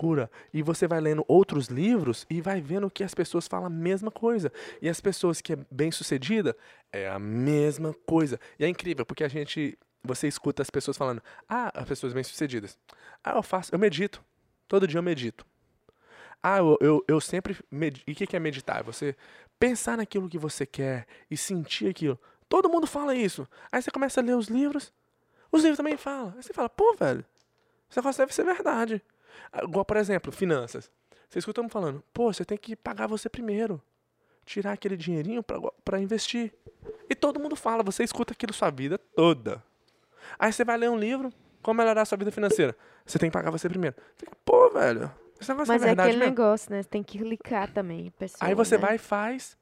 loucura. 0.00 0.30
E 0.52 0.62
você 0.62 0.86
vai 0.86 1.00
lendo 1.00 1.24
outros 1.28 1.66
livros 1.66 2.26
e 2.30 2.40
vai 2.40 2.60
vendo 2.60 2.90
que 2.90 3.04
as 3.04 3.14
pessoas 3.14 3.46
falam 3.46 3.66
a 3.66 3.70
mesma 3.70 4.10
coisa. 4.10 4.50
E 4.80 4.88
as 4.88 5.00
pessoas 5.00 5.40
que 5.40 5.52
é 5.52 5.58
bem 5.70 5.90
sucedida 5.90 6.56
é 6.92 7.08
a 7.08 7.18
mesma 7.18 7.94
coisa. 8.06 8.40
E 8.58 8.64
é 8.64 8.68
incrível, 8.68 9.04
porque 9.04 9.24
a 9.24 9.28
gente, 9.28 9.78
você 10.02 10.26
escuta 10.26 10.62
as 10.62 10.70
pessoas 10.70 10.96
falando, 10.96 11.22
ah, 11.48 11.70
as 11.74 11.86
pessoas 11.86 12.12
bem 12.12 12.24
sucedidas. 12.24 12.78
Ah, 13.22 13.36
eu 13.36 13.42
faço, 13.42 13.74
eu 13.74 13.78
medito. 13.78 14.24
Todo 14.66 14.86
dia 14.86 14.98
eu 14.98 15.02
medito. 15.02 15.44
Ah, 16.42 16.58
eu, 16.58 16.78
eu, 16.80 17.04
eu 17.06 17.20
sempre. 17.20 17.58
Med... 17.70 18.02
E 18.06 18.12
o 18.12 18.14
que, 18.14 18.26
que 18.26 18.36
é 18.36 18.40
meditar? 18.40 18.82
Você 18.84 19.14
pensar 19.58 19.98
naquilo 19.98 20.28
que 20.28 20.38
você 20.38 20.64
quer 20.64 21.06
e 21.30 21.36
sentir 21.36 21.88
aquilo. 21.88 22.18
Todo 22.48 22.68
mundo 22.68 22.86
fala 22.86 23.14
isso. 23.14 23.46
Aí 23.70 23.82
você 23.82 23.90
começa 23.90 24.20
a 24.20 24.24
ler 24.24 24.34
os 24.36 24.48
livros. 24.48 24.92
Os 25.52 25.62
livros 25.62 25.76
também 25.76 25.96
falam. 25.96 26.32
Aí 26.34 26.42
você 26.42 26.52
fala, 26.52 26.68
pô, 26.68 26.94
velho, 26.94 27.24
esse 27.90 27.98
negócio 27.98 28.22
deve 28.22 28.32
ser 28.32 28.44
verdade. 28.44 29.02
Igual, 29.62 29.84
por 29.84 29.96
exemplo, 29.96 30.32
finanças. 30.32 30.90
Você 31.28 31.38
escuta 31.38 31.66
falando, 31.68 32.02
pô, 32.12 32.32
você 32.32 32.44
tem 32.44 32.58
que 32.58 32.74
pagar 32.74 33.06
você 33.06 33.28
primeiro. 33.28 33.80
Tirar 34.44 34.72
aquele 34.72 34.96
dinheirinho 34.96 35.44
para 35.84 36.00
investir. 36.00 36.52
E 37.08 37.14
todo 37.14 37.38
mundo 37.38 37.54
fala, 37.54 37.82
você 37.82 38.02
escuta 38.02 38.32
aquilo 38.32 38.52
sua 38.52 38.70
vida 38.70 38.98
toda. 38.98 39.62
Aí 40.38 40.52
você 40.52 40.64
vai 40.64 40.76
ler 40.76 40.90
um 40.90 40.98
livro, 40.98 41.32
como 41.62 41.78
melhorar 41.78 42.02
a 42.02 42.04
sua 42.04 42.18
vida 42.18 42.32
financeira. 42.32 42.74
Você 43.06 43.18
tem 43.18 43.30
que 43.30 43.34
pagar 43.34 43.50
você 43.50 43.68
primeiro. 43.68 43.94
Pô, 44.44 44.70
velho, 44.70 45.10
esse 45.40 45.50
negócio 45.50 45.72
Mas 45.72 45.82
é 45.82 45.88
é 45.88 45.92
aquele 45.92 46.18
mesmo. 46.18 46.24
negócio, 46.24 46.70
né? 46.70 46.82
Você 46.82 46.88
tem 46.88 47.02
que 47.02 47.18
clicar 47.18 47.72
também, 47.72 48.10
pessoa, 48.18 48.38
Aí 48.40 48.54
você 48.54 48.76
né? 48.76 48.82
vai 48.82 48.94
e 48.96 48.98
faz. 48.98 49.56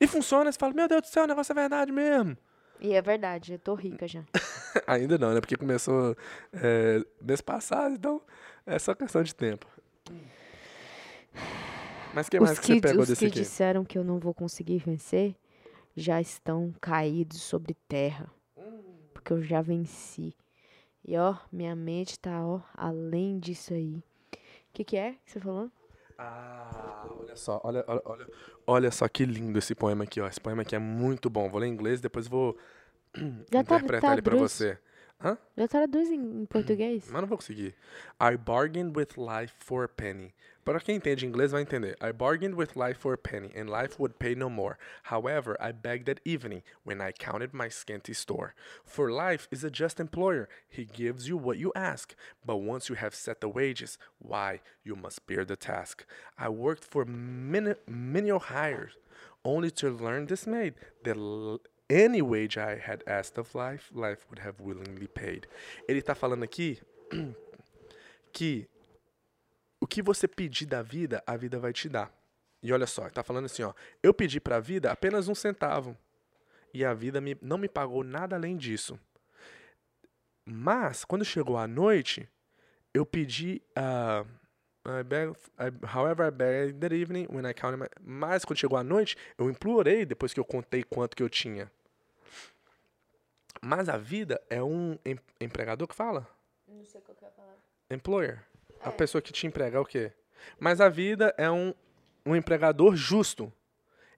E 0.00 0.06
funciona, 0.06 0.50
você 0.50 0.58
fala, 0.58 0.74
meu 0.74 0.86
Deus 0.86 1.02
do 1.02 1.08
céu, 1.08 1.24
o 1.24 1.26
negócio 1.26 1.52
é 1.52 1.54
verdade 1.54 1.90
mesmo. 1.90 2.36
E 2.80 2.92
é 2.92 3.00
verdade, 3.00 3.54
eu 3.54 3.58
tô 3.58 3.74
rica 3.74 4.06
já. 4.06 4.22
Ainda 4.86 5.16
não, 5.16 5.32
né? 5.32 5.40
Porque 5.40 5.56
começou 5.56 6.16
é, 6.52 7.02
mês 7.20 7.40
passado, 7.40 7.94
então 7.94 8.20
é 8.66 8.78
só 8.78 8.94
questão 8.94 9.22
de 9.22 9.34
tempo. 9.34 9.66
Mas 12.14 12.26
o 12.28 12.30
que 12.30 12.40
mais 12.40 12.52
os 12.52 12.58
que 12.60 12.66
você 12.66 12.74
que, 12.74 12.80
pegou 12.80 13.02
os 13.02 13.08
desse 13.08 13.20
que 13.20 13.26
aqui? 13.26 13.40
disseram 13.40 13.84
que 13.84 13.98
eu 13.98 14.04
não 14.04 14.18
vou 14.18 14.32
conseguir 14.32 14.78
vencer 14.78 15.34
já 15.96 16.20
estão 16.20 16.72
caídos 16.80 17.40
sobre 17.42 17.74
terra. 17.88 18.30
Porque 19.12 19.32
eu 19.32 19.42
já 19.42 19.60
venci. 19.62 20.34
E 21.04 21.16
ó, 21.16 21.36
minha 21.52 21.74
mente 21.76 22.18
tá, 22.18 22.44
ó, 22.44 22.60
além 22.74 23.38
disso 23.38 23.74
aí. 23.74 24.02
O 24.32 24.38
que, 24.72 24.84
que 24.84 24.96
é 24.96 25.12
que 25.24 25.32
você 25.32 25.40
falou? 25.40 25.70
Ah, 26.18 27.06
olha 27.20 27.36
só, 27.36 27.60
olha, 27.64 27.84
olha, 27.86 28.02
olha, 28.04 28.26
olha 28.66 28.90
só 28.90 29.06
que 29.08 29.24
lindo 29.24 29.58
esse 29.58 29.74
poema 29.74 30.04
aqui, 30.04 30.20
ó. 30.20 30.28
Esse 30.28 30.40
poema 30.40 30.62
aqui 30.62 30.74
é 30.74 30.78
muito 30.78 31.28
bom. 31.28 31.48
Vou 31.50 31.60
ler 31.60 31.66
em 31.66 31.72
inglês, 31.72 32.00
depois 32.00 32.26
vou 32.26 32.56
Já 33.52 33.62
tá- 33.64 33.76
interpretar 33.76 34.12
ele 34.12 34.22
pra 34.22 34.32
traduz? 34.32 34.52
Você. 35.24 35.38
Já 35.56 35.68
traduz 35.68 36.10
em, 36.10 36.42
em 36.42 36.46
português? 36.46 37.08
Mas 37.10 37.20
não 37.20 37.28
vou 37.28 37.38
conseguir. 37.38 37.74
I 38.20 38.36
bargained 38.36 38.96
with 38.96 39.16
life 39.16 39.54
for 39.58 39.84
a 39.84 39.88
penny. 39.88 40.34
Para 40.64 40.80
quem 40.80 40.96
entende 40.96 41.26
inglês 41.26 41.52
vai 41.52 41.60
entender. 41.60 41.94
I 42.00 42.10
bargained 42.10 42.56
with 42.56 42.74
life 42.74 42.98
for 42.98 43.12
a 43.12 43.18
penny, 43.18 43.52
and 43.54 43.68
life 43.68 43.96
would 43.98 44.18
pay 44.18 44.34
no 44.34 44.48
more. 44.48 44.78
However, 45.04 45.56
I 45.60 45.72
begged 45.72 46.08
at 46.08 46.20
evening, 46.24 46.62
when 46.84 47.02
I 47.02 47.12
counted 47.12 47.52
my 47.52 47.68
scanty 47.68 48.14
store. 48.14 48.54
For 48.82 49.10
life 49.10 49.46
is 49.50 49.62
a 49.62 49.70
just 49.70 50.00
employer. 50.00 50.48
He 50.66 50.86
gives 50.86 51.28
you 51.28 51.36
what 51.36 51.58
you 51.58 51.70
ask. 51.76 52.14
But 52.44 52.62
once 52.62 52.88
you 52.88 52.94
have 52.94 53.14
set 53.14 53.42
the 53.42 53.48
wages, 53.48 53.98
why, 54.18 54.62
you 54.82 54.96
must 54.96 55.26
bear 55.26 55.44
the 55.44 55.56
task. 55.56 56.06
I 56.38 56.48
worked 56.48 56.84
for 56.84 57.04
many, 57.04 57.74
menial 57.86 58.38
hires, 58.38 58.92
only 59.44 59.70
to 59.72 59.90
learn 59.90 60.24
dismayed 60.24 60.74
that 61.04 61.18
any 61.88 62.22
wage 62.22 62.58
I 62.58 62.76
had 62.76 63.02
asked 63.06 63.38
of 63.38 63.54
life, 63.54 63.90
life 63.94 64.26
would 64.28 64.40
have 64.40 64.60
willingly 64.60 65.08
paid. 65.08 65.46
Ele 65.88 66.02
tá 66.02 66.14
falando 66.14 66.42
aqui 66.42 66.80
que 68.32 68.68
o 69.80 69.86
que 69.86 70.02
você 70.02 70.26
pedir 70.26 70.66
da 70.66 70.82
vida, 70.82 71.22
a 71.26 71.36
vida 71.36 71.58
vai 71.58 71.72
te 71.72 71.88
dar. 71.88 72.12
E 72.62 72.72
olha 72.72 72.86
só, 72.86 73.02
ele 73.02 73.10
tá 73.10 73.22
falando 73.22 73.44
assim, 73.44 73.62
ó, 73.62 73.74
eu 74.02 74.14
pedi 74.14 74.40
para 74.40 74.56
a 74.56 74.60
vida 74.60 74.90
apenas 74.90 75.28
um 75.28 75.34
centavo 75.34 75.96
e 76.72 76.84
a 76.84 76.94
vida 76.94 77.20
me, 77.20 77.36
não 77.42 77.58
me 77.58 77.68
pagou 77.68 78.02
nada 78.02 78.34
além 78.34 78.56
disso. 78.56 78.98
Mas 80.44 81.04
quando 81.04 81.24
chegou 81.24 81.58
a 81.58 81.66
noite, 81.66 82.28
eu 82.92 83.04
pedi 83.04 83.62
uh, 83.78 84.26
I 84.86 85.02
beg, 85.02 85.30
I, 85.58 85.70
however, 85.86 86.26
I 86.26 86.30
begged 86.30 86.80
that 86.80 86.94
evening 86.94 87.26
when 87.30 87.46
I 87.46 87.54
counted 87.54 87.78
my, 87.78 87.86
mas 88.02 88.44
quando 88.44 88.58
chegou 88.58 88.76
a 88.78 88.84
noite, 88.84 89.16
eu 89.38 89.48
implorei 89.48 90.04
depois 90.04 90.34
que 90.34 90.40
eu 90.40 90.44
contei 90.44 90.82
quanto 90.82 91.16
que 91.16 91.22
eu 91.22 91.28
tinha. 91.30 91.70
Mas 93.62 93.88
a 93.88 93.96
vida 93.96 94.40
é 94.50 94.62
um 94.62 94.98
em- 95.04 95.18
empregador 95.40 95.88
que 95.88 95.94
fala? 95.94 96.28
Não 96.68 96.84
sei 96.84 97.00
qual 97.00 97.16
que 97.16 97.24
é 97.24 97.28
a 97.28 97.30
palavra. 97.30 97.58
Employer. 97.90 98.42
A 98.80 98.92
pessoa 98.92 99.22
que 99.22 99.32
te 99.32 99.46
emprega 99.46 99.78
é 99.78 99.80
o 99.80 99.84
quê? 99.86 100.12
Mas 100.58 100.80
a 100.80 100.88
vida 100.90 101.34
é 101.38 101.50
um, 101.50 101.72
um 102.26 102.36
empregador 102.36 102.94
justo. 102.94 103.50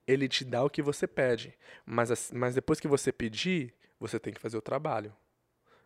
Ele 0.07 0.29
te 0.29 0.45
dá 0.45 0.65
o 0.65 0.71
que 0.71 0.83
você 0.83 1.07
pede. 1.07 1.57
Mas, 1.85 2.11
as- 2.11 2.33
mas 2.33 2.55
depois 2.57 2.81
que 2.81 2.89
você 2.89 3.13
pedir, 3.13 3.73
você 4.01 4.19
tem 4.19 4.33
que 4.33 4.41
fazer 4.41 4.57
o 4.57 4.63
trabalho. 4.63 5.15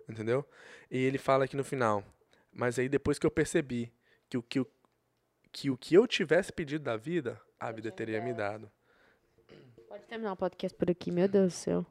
Entendeu? 0.09 0.47
E 0.91 0.97
ele 1.05 1.19
fala 1.19 1.45
aqui 1.45 1.57
no 1.57 1.65
final. 1.65 2.03
Mas 2.51 2.79
aí 2.79 2.89
depois 2.89 3.19
que 3.19 3.27
eu 3.27 3.31
percebi 3.31 3.93
que 4.31 4.39
o 4.39 4.43
que, 4.43 4.61
o- 4.61 4.67
que, 5.53 5.71
o 5.71 5.77
que 5.77 5.95
eu 5.95 6.07
tivesse 6.07 6.53
pedido 6.53 6.85
da 6.85 6.97
vida, 6.97 7.41
a 7.59 7.71
vida 7.73 7.91
teria 7.91 8.23
me 8.23 8.33
dado. 8.33 8.71
Pode 9.89 10.05
terminar 10.05 10.33
o 10.33 10.37
podcast 10.37 10.77
por 10.79 10.89
aqui, 10.89 11.11
meu 11.11 11.27
Deus 11.27 11.53
do 11.53 11.57
céu. 11.57 11.87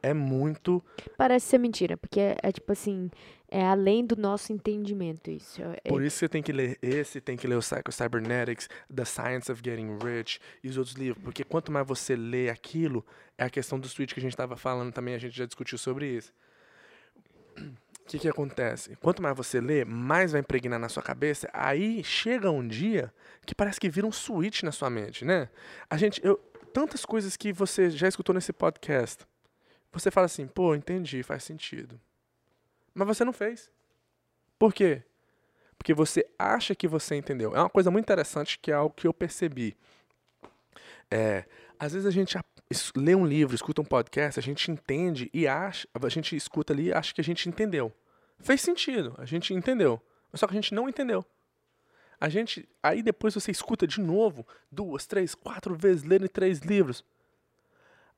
É 0.00 0.14
muito. 0.14 0.80
Parece 1.16 1.46
ser 1.46 1.58
mentira, 1.58 1.96
porque 1.96 2.20
é, 2.20 2.36
é 2.40 2.52
tipo 2.52 2.70
assim, 2.70 3.10
é 3.48 3.64
além 3.66 4.06
do 4.06 4.14
nosso 4.14 4.52
entendimento 4.52 5.28
isso. 5.28 5.60
É, 5.82 5.88
Por 5.88 6.04
isso 6.04 6.18
você 6.18 6.28
tem 6.28 6.40
que 6.40 6.52
ler 6.52 6.78
esse, 6.80 7.20
tem 7.20 7.36
que 7.36 7.48
ler 7.48 7.56
o 7.56 7.60
Psycho 7.60 7.90
Cybernetics, 7.90 8.68
The 8.94 9.04
Science 9.04 9.50
of 9.50 9.60
Getting 9.64 9.98
Rich 10.00 10.38
e 10.62 10.68
os 10.68 10.78
outros 10.78 10.94
livros. 10.94 11.20
Porque 11.24 11.42
quanto 11.42 11.72
mais 11.72 11.84
você 11.84 12.14
lê 12.14 12.48
aquilo, 12.48 13.04
é 13.36 13.42
a 13.42 13.50
questão 13.50 13.76
do 13.80 13.88
switch 13.88 14.12
que 14.14 14.20
a 14.20 14.22
gente 14.22 14.34
estava 14.34 14.56
falando 14.56 14.92
também, 14.92 15.16
a 15.16 15.18
gente 15.18 15.36
já 15.36 15.46
discutiu 15.46 15.76
sobre 15.76 16.06
isso. 16.16 16.32
O 18.08 18.10
que, 18.10 18.18
que 18.20 18.28
acontece? 18.28 18.96
Quanto 18.96 19.20
mais 19.20 19.36
você 19.36 19.60
lê, 19.60 19.84
mais 19.84 20.32
vai 20.32 20.40
impregnar 20.40 20.78
na 20.78 20.88
sua 20.88 21.02
cabeça. 21.02 21.46
Aí 21.52 22.02
chega 22.02 22.50
um 22.50 22.66
dia 22.66 23.12
que 23.44 23.54
parece 23.54 23.78
que 23.78 23.90
vira 23.90 24.06
um 24.06 24.12
switch 24.12 24.62
na 24.62 24.72
sua 24.72 24.88
mente, 24.88 25.26
né? 25.26 25.50
A 25.90 25.98
gente, 25.98 26.18
eu, 26.24 26.36
tantas 26.72 27.04
coisas 27.04 27.36
que 27.36 27.52
você 27.52 27.90
já 27.90 28.08
escutou 28.08 28.34
nesse 28.34 28.50
podcast. 28.50 29.26
Você 29.92 30.10
fala 30.10 30.24
assim, 30.24 30.46
pô, 30.46 30.74
entendi, 30.74 31.22
faz 31.22 31.44
sentido. 31.44 32.00
Mas 32.94 33.08
você 33.08 33.26
não 33.26 33.32
fez. 33.32 33.70
Por 34.58 34.72
quê? 34.72 35.02
Porque 35.76 35.92
você 35.92 36.26
acha 36.38 36.74
que 36.74 36.88
você 36.88 37.14
entendeu. 37.14 37.54
É 37.54 37.60
uma 37.60 37.68
coisa 37.68 37.90
muito 37.90 38.06
interessante 38.06 38.58
que 38.58 38.70
é 38.70 38.74
algo 38.74 38.94
que 38.94 39.06
eu 39.06 39.12
percebi. 39.12 39.76
É, 41.10 41.44
às 41.78 41.92
vezes 41.92 42.06
a 42.06 42.10
gente 42.10 42.38
lê 42.96 43.14
um 43.14 43.26
livro, 43.26 43.54
escuta 43.54 43.80
um 43.80 43.84
podcast, 43.84 44.38
a 44.38 44.42
gente 44.42 44.70
entende 44.70 45.30
e 45.32 45.46
acha, 45.46 45.88
a 45.94 46.08
gente 46.08 46.36
escuta 46.36 46.72
ali 46.72 46.86
e 46.86 46.92
acha 46.92 47.14
que 47.14 47.20
a 47.20 47.24
gente 47.24 47.48
entendeu. 47.48 47.92
Fez 48.38 48.60
sentido, 48.60 49.14
a 49.18 49.24
gente 49.24 49.54
entendeu. 49.54 50.00
Só 50.34 50.46
que 50.46 50.52
a 50.52 50.60
gente 50.60 50.74
não 50.74 50.88
entendeu. 50.88 51.24
A 52.20 52.28
gente, 52.28 52.68
aí 52.82 53.02
depois 53.02 53.34
você 53.34 53.50
escuta 53.50 53.86
de 53.86 54.00
novo, 54.00 54.46
duas, 54.70 55.06
três, 55.06 55.34
quatro 55.34 55.74
vezes, 55.74 56.02
lendo 56.02 56.28
três 56.28 56.60
livros. 56.60 57.04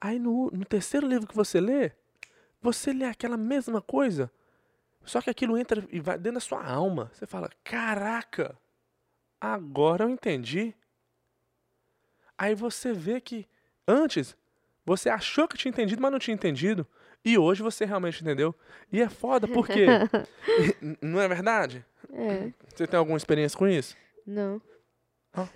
Aí 0.00 0.18
no, 0.18 0.50
no 0.50 0.64
terceiro 0.64 1.06
livro 1.06 1.26
que 1.26 1.36
você 1.36 1.60
lê, 1.60 1.92
você 2.60 2.92
lê 2.92 3.04
aquela 3.04 3.36
mesma 3.36 3.80
coisa, 3.80 4.30
só 5.04 5.20
que 5.20 5.30
aquilo 5.30 5.56
entra 5.56 5.86
e 5.90 6.00
vai 6.00 6.16
dentro 6.16 6.34
da 6.34 6.40
sua 6.40 6.64
alma. 6.64 7.10
Você 7.14 7.26
fala: 7.26 7.50
Caraca, 7.62 8.58
agora 9.40 10.04
eu 10.04 10.10
entendi. 10.10 10.74
Aí 12.36 12.54
você 12.54 12.92
vê 12.92 13.20
que 13.20 13.46
antes 13.86 14.36
você 14.84 15.08
achou 15.08 15.46
que 15.48 15.56
tinha 15.56 15.70
entendido, 15.70 16.00
mas 16.02 16.10
não 16.12 16.18
tinha 16.18 16.34
entendido. 16.34 16.86
E 17.24 17.36
hoje 17.36 17.62
você 17.62 17.84
realmente 17.84 18.22
entendeu. 18.22 18.54
E 18.90 19.00
é 19.00 19.08
foda 19.08 19.46
porque. 19.46 19.86
Não 21.02 21.20
é 21.20 21.28
verdade? 21.28 21.84
É, 22.12 22.50
Você 22.74 22.86
tem 22.86 22.98
alguma 22.98 23.18
experiência 23.18 23.58
com 23.58 23.68
isso? 23.68 23.94
não. 24.26 24.60
Ó. 25.36 25.46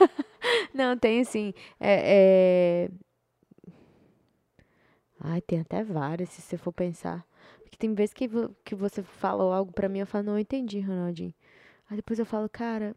não, 0.74 0.98
tem 0.98 1.20
assim. 1.20 1.54
É, 1.78 2.88
é... 2.88 3.70
Ai, 5.20 5.40
tem 5.40 5.60
até 5.60 5.82
várias, 5.82 6.28
se 6.30 6.42
você 6.42 6.56
for 6.56 6.72
pensar. 6.72 7.24
Porque 7.62 7.76
tem 7.76 7.94
vezes 7.94 8.12
que, 8.14 8.28
que 8.64 8.74
você 8.74 9.02
falou 9.02 9.52
algo 9.52 9.72
pra 9.72 9.88
mim, 9.88 10.00
eu 10.00 10.06
falo, 10.06 10.24
não 10.24 10.38
entendi, 10.38 10.80
Ronaldinho. 10.80 11.34
Aí 11.88 11.96
depois 11.96 12.18
eu 12.18 12.26
falo, 12.26 12.48
cara, 12.48 12.94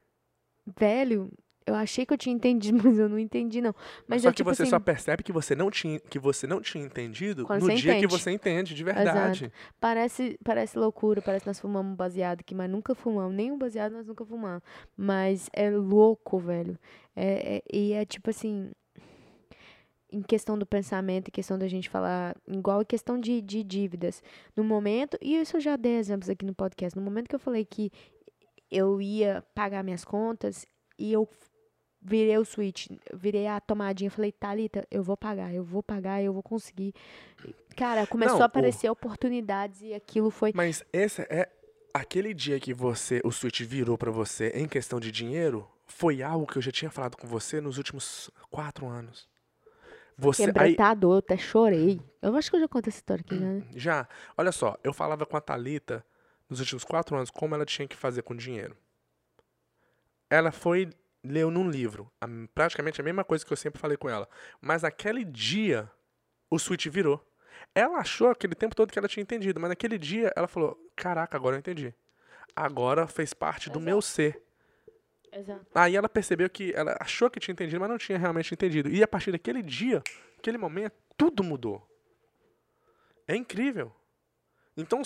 velho, 0.78 1.32
eu 1.66 1.76
achei 1.76 2.06
que 2.06 2.14
eu 2.14 2.18
tinha 2.18 2.34
entendido, 2.34 2.82
mas 2.84 2.98
eu 2.98 3.08
não 3.08 3.20
entendi, 3.20 3.62
não. 3.62 3.74
Mas 4.08 4.22
só 4.24 4.30
é 4.30 4.32
que 4.32 4.38
tipo 4.38 4.54
você 4.54 4.64
assim, 4.64 4.70
só 4.70 4.80
percebe 4.80 5.24
que 5.24 5.32
você 5.32 5.56
não 5.56 5.70
tinha, 5.70 6.00
que 6.00 6.20
você 6.20 6.48
não 6.48 6.62
tinha 6.62 6.84
entendido 6.84 7.46
no 7.48 7.60
dia 7.68 7.94
que 7.94 8.00
entende. 8.00 8.08
você 8.08 8.32
entende, 8.32 8.74
de 8.74 8.84
verdade. 8.84 9.52
Parece, 9.80 10.38
parece 10.44 10.78
loucura, 10.78 11.22
parece 11.22 11.44
que 11.44 11.50
nós 11.50 11.60
fumamos 11.60 11.96
baseado 11.96 12.42
aqui, 12.42 12.56
mas 12.56 12.70
nunca 12.70 12.96
fumamos. 12.96 13.36
Nenhum 13.36 13.58
baseado 13.58 13.94
nós 13.94 14.08
nunca 14.08 14.26
fumamos. 14.26 14.62
Mas 14.98 15.50
é 15.54 15.70
louco, 15.70 16.40
velho. 16.40 16.78
É, 17.16 17.58
é- 17.58 17.64
e 17.72 17.94
é 17.94 18.06
tipo 18.06 18.30
assim. 18.30 18.72
em 20.14 20.22
questão 20.22 20.58
do 20.58 20.66
pensamento, 20.66 21.30
em 21.30 21.32
questão 21.32 21.58
da 21.58 21.68
gente 21.70 21.88
falar, 21.90 22.36
igual 22.46 22.82
em 22.82 22.86
questão 22.86 23.18
de, 23.18 23.42
de 23.42 23.64
dívidas. 23.64 24.22
No 24.58 24.64
momento, 24.64 25.18
e 25.22 25.38
isso 25.40 25.56
eu 25.56 25.62
já 25.62 25.78
dei 25.78 25.96
exemplos 25.98 26.30
aqui 26.30 26.46
no 26.46 26.54
podcast, 26.54 26.98
no 27.00 27.06
momento 27.06 27.30
que 27.30 27.36
eu 27.36 27.40
falei 27.40 27.64
que 27.64 27.90
eu 28.70 29.02
ia 29.02 29.42
pagar 29.56 29.84
minhas 29.84 30.04
contas 30.04 30.66
e 31.00 31.12
eu 31.14 31.28
virei 32.02 32.38
o 32.38 32.46
switch, 32.46 32.88
virei 33.14 33.48
a 33.48 33.60
tomadinha, 33.60 34.10
falei, 34.10 34.32
Thalita, 34.32 34.86
eu 34.90 35.04
vou 35.04 35.16
pagar, 35.16 35.54
eu 35.54 35.64
vou 35.64 35.84
pagar, 35.84 36.22
eu 36.22 36.34
vou 36.34 36.42
conseguir. 36.42 36.94
Cara, 37.76 38.08
começou 38.08 38.38
Não, 38.38 38.44
a 38.44 38.46
aparecer 38.46 38.90
oportunidades 38.90 39.82
e 39.82 39.94
aquilo 39.94 40.32
foi. 40.32 40.52
Mas 40.56 40.84
esse 40.92 41.22
é 41.24 41.50
aquele 41.94 42.34
dia 42.34 42.60
que 42.60 42.74
você, 42.74 43.22
o 43.24 43.32
switch 43.32 43.62
virou 43.62 43.98
pra 43.98 44.12
você 44.12 44.50
em 44.50 44.68
questão 44.68 45.00
de 45.00 45.12
dinheiro, 45.12 45.68
foi 45.86 46.24
algo 46.24 46.48
que 46.48 46.58
eu 46.58 46.62
já 46.62 46.72
tinha 46.72 46.90
falado 46.90 47.18
com 47.18 47.28
você 47.28 47.62
nos 47.62 47.78
últimos 47.78 48.32
quatro 48.50 48.88
anos. 48.88 49.30
Você 50.18 50.44
aí, 50.44 50.48
Quebrantador, 50.48 51.14
eu 51.14 51.20
até 51.20 51.38
chorei. 51.38 52.02
Eu 52.22 52.36
acho 52.36 52.50
que 52.50 52.56
eu 52.56 52.62
já 52.62 52.68
contei 52.68 52.90
essa 52.90 53.00
história 53.00 53.24
aqui, 53.26 53.36
né? 53.36 53.64
já, 53.76 54.08
olha 54.38 54.52
só, 54.52 54.78
eu 54.84 54.94
falava 54.94 55.26
com 55.26 55.38
a 55.38 55.42
Thalita 55.42 56.06
nos 56.50 56.60
últimos 56.60 56.84
quatro 56.84 57.16
anos 57.16 57.32
como 57.32 57.56
ela 57.56 57.66
tinha 57.66 57.88
que 57.88 57.96
fazer 57.96 58.22
com 58.22 58.36
dinheiro. 58.36 58.76
Ela 60.30 60.52
foi 60.52 60.90
leu 61.24 61.52
num 61.52 61.70
livro, 61.70 62.12
a- 62.20 62.28
praticamente 62.54 63.00
a 63.00 63.04
mesma 63.04 63.24
coisa 63.24 63.46
que 63.46 63.52
eu 63.54 63.58
sempre 63.58 63.80
falei 63.80 63.98
com 63.98 64.10
ela. 64.10 64.28
Mas 64.60 64.82
naquele 64.84 65.24
dia, 65.24 65.90
o 66.50 66.58
switch 66.58 66.88
virou. 66.88 67.26
Ela 67.76 68.00
achou 68.00 68.30
aquele 68.30 68.56
tempo 68.56 68.76
todo 68.76 68.92
que 68.92 69.00
ela 69.00 69.08
tinha 69.08 69.22
entendido, 69.22 69.60
mas 69.60 69.70
naquele 69.70 69.98
dia 69.98 70.34
ela 70.36 70.48
falou: 70.48 70.78
Caraca, 70.96 71.38
agora 71.38 71.56
eu 71.56 71.60
entendi. 71.60 71.94
Agora 72.56 73.08
fez 73.08 73.34
parte 73.34 73.70
do 73.70 73.80
meu 73.80 74.02
ser. 74.02 74.42
Exato. 75.32 75.66
Aí 75.74 75.96
ela 75.96 76.10
percebeu 76.10 76.50
que 76.50 76.74
ela 76.76 76.98
achou 77.00 77.30
que 77.30 77.40
tinha 77.40 77.54
entendido, 77.54 77.80
mas 77.80 77.90
não 77.90 77.98
tinha 77.98 78.18
realmente 78.18 78.54
entendido. 78.54 78.90
E 78.90 79.02
a 79.02 79.08
partir 79.08 79.32
daquele 79.32 79.62
dia, 79.62 80.04
aquele 80.38 80.58
momento, 80.58 80.94
tudo 81.16 81.44
mudou. 81.44 81.88
É 83.28 83.36
incrível. 83.36 83.94
Então, 84.76 85.02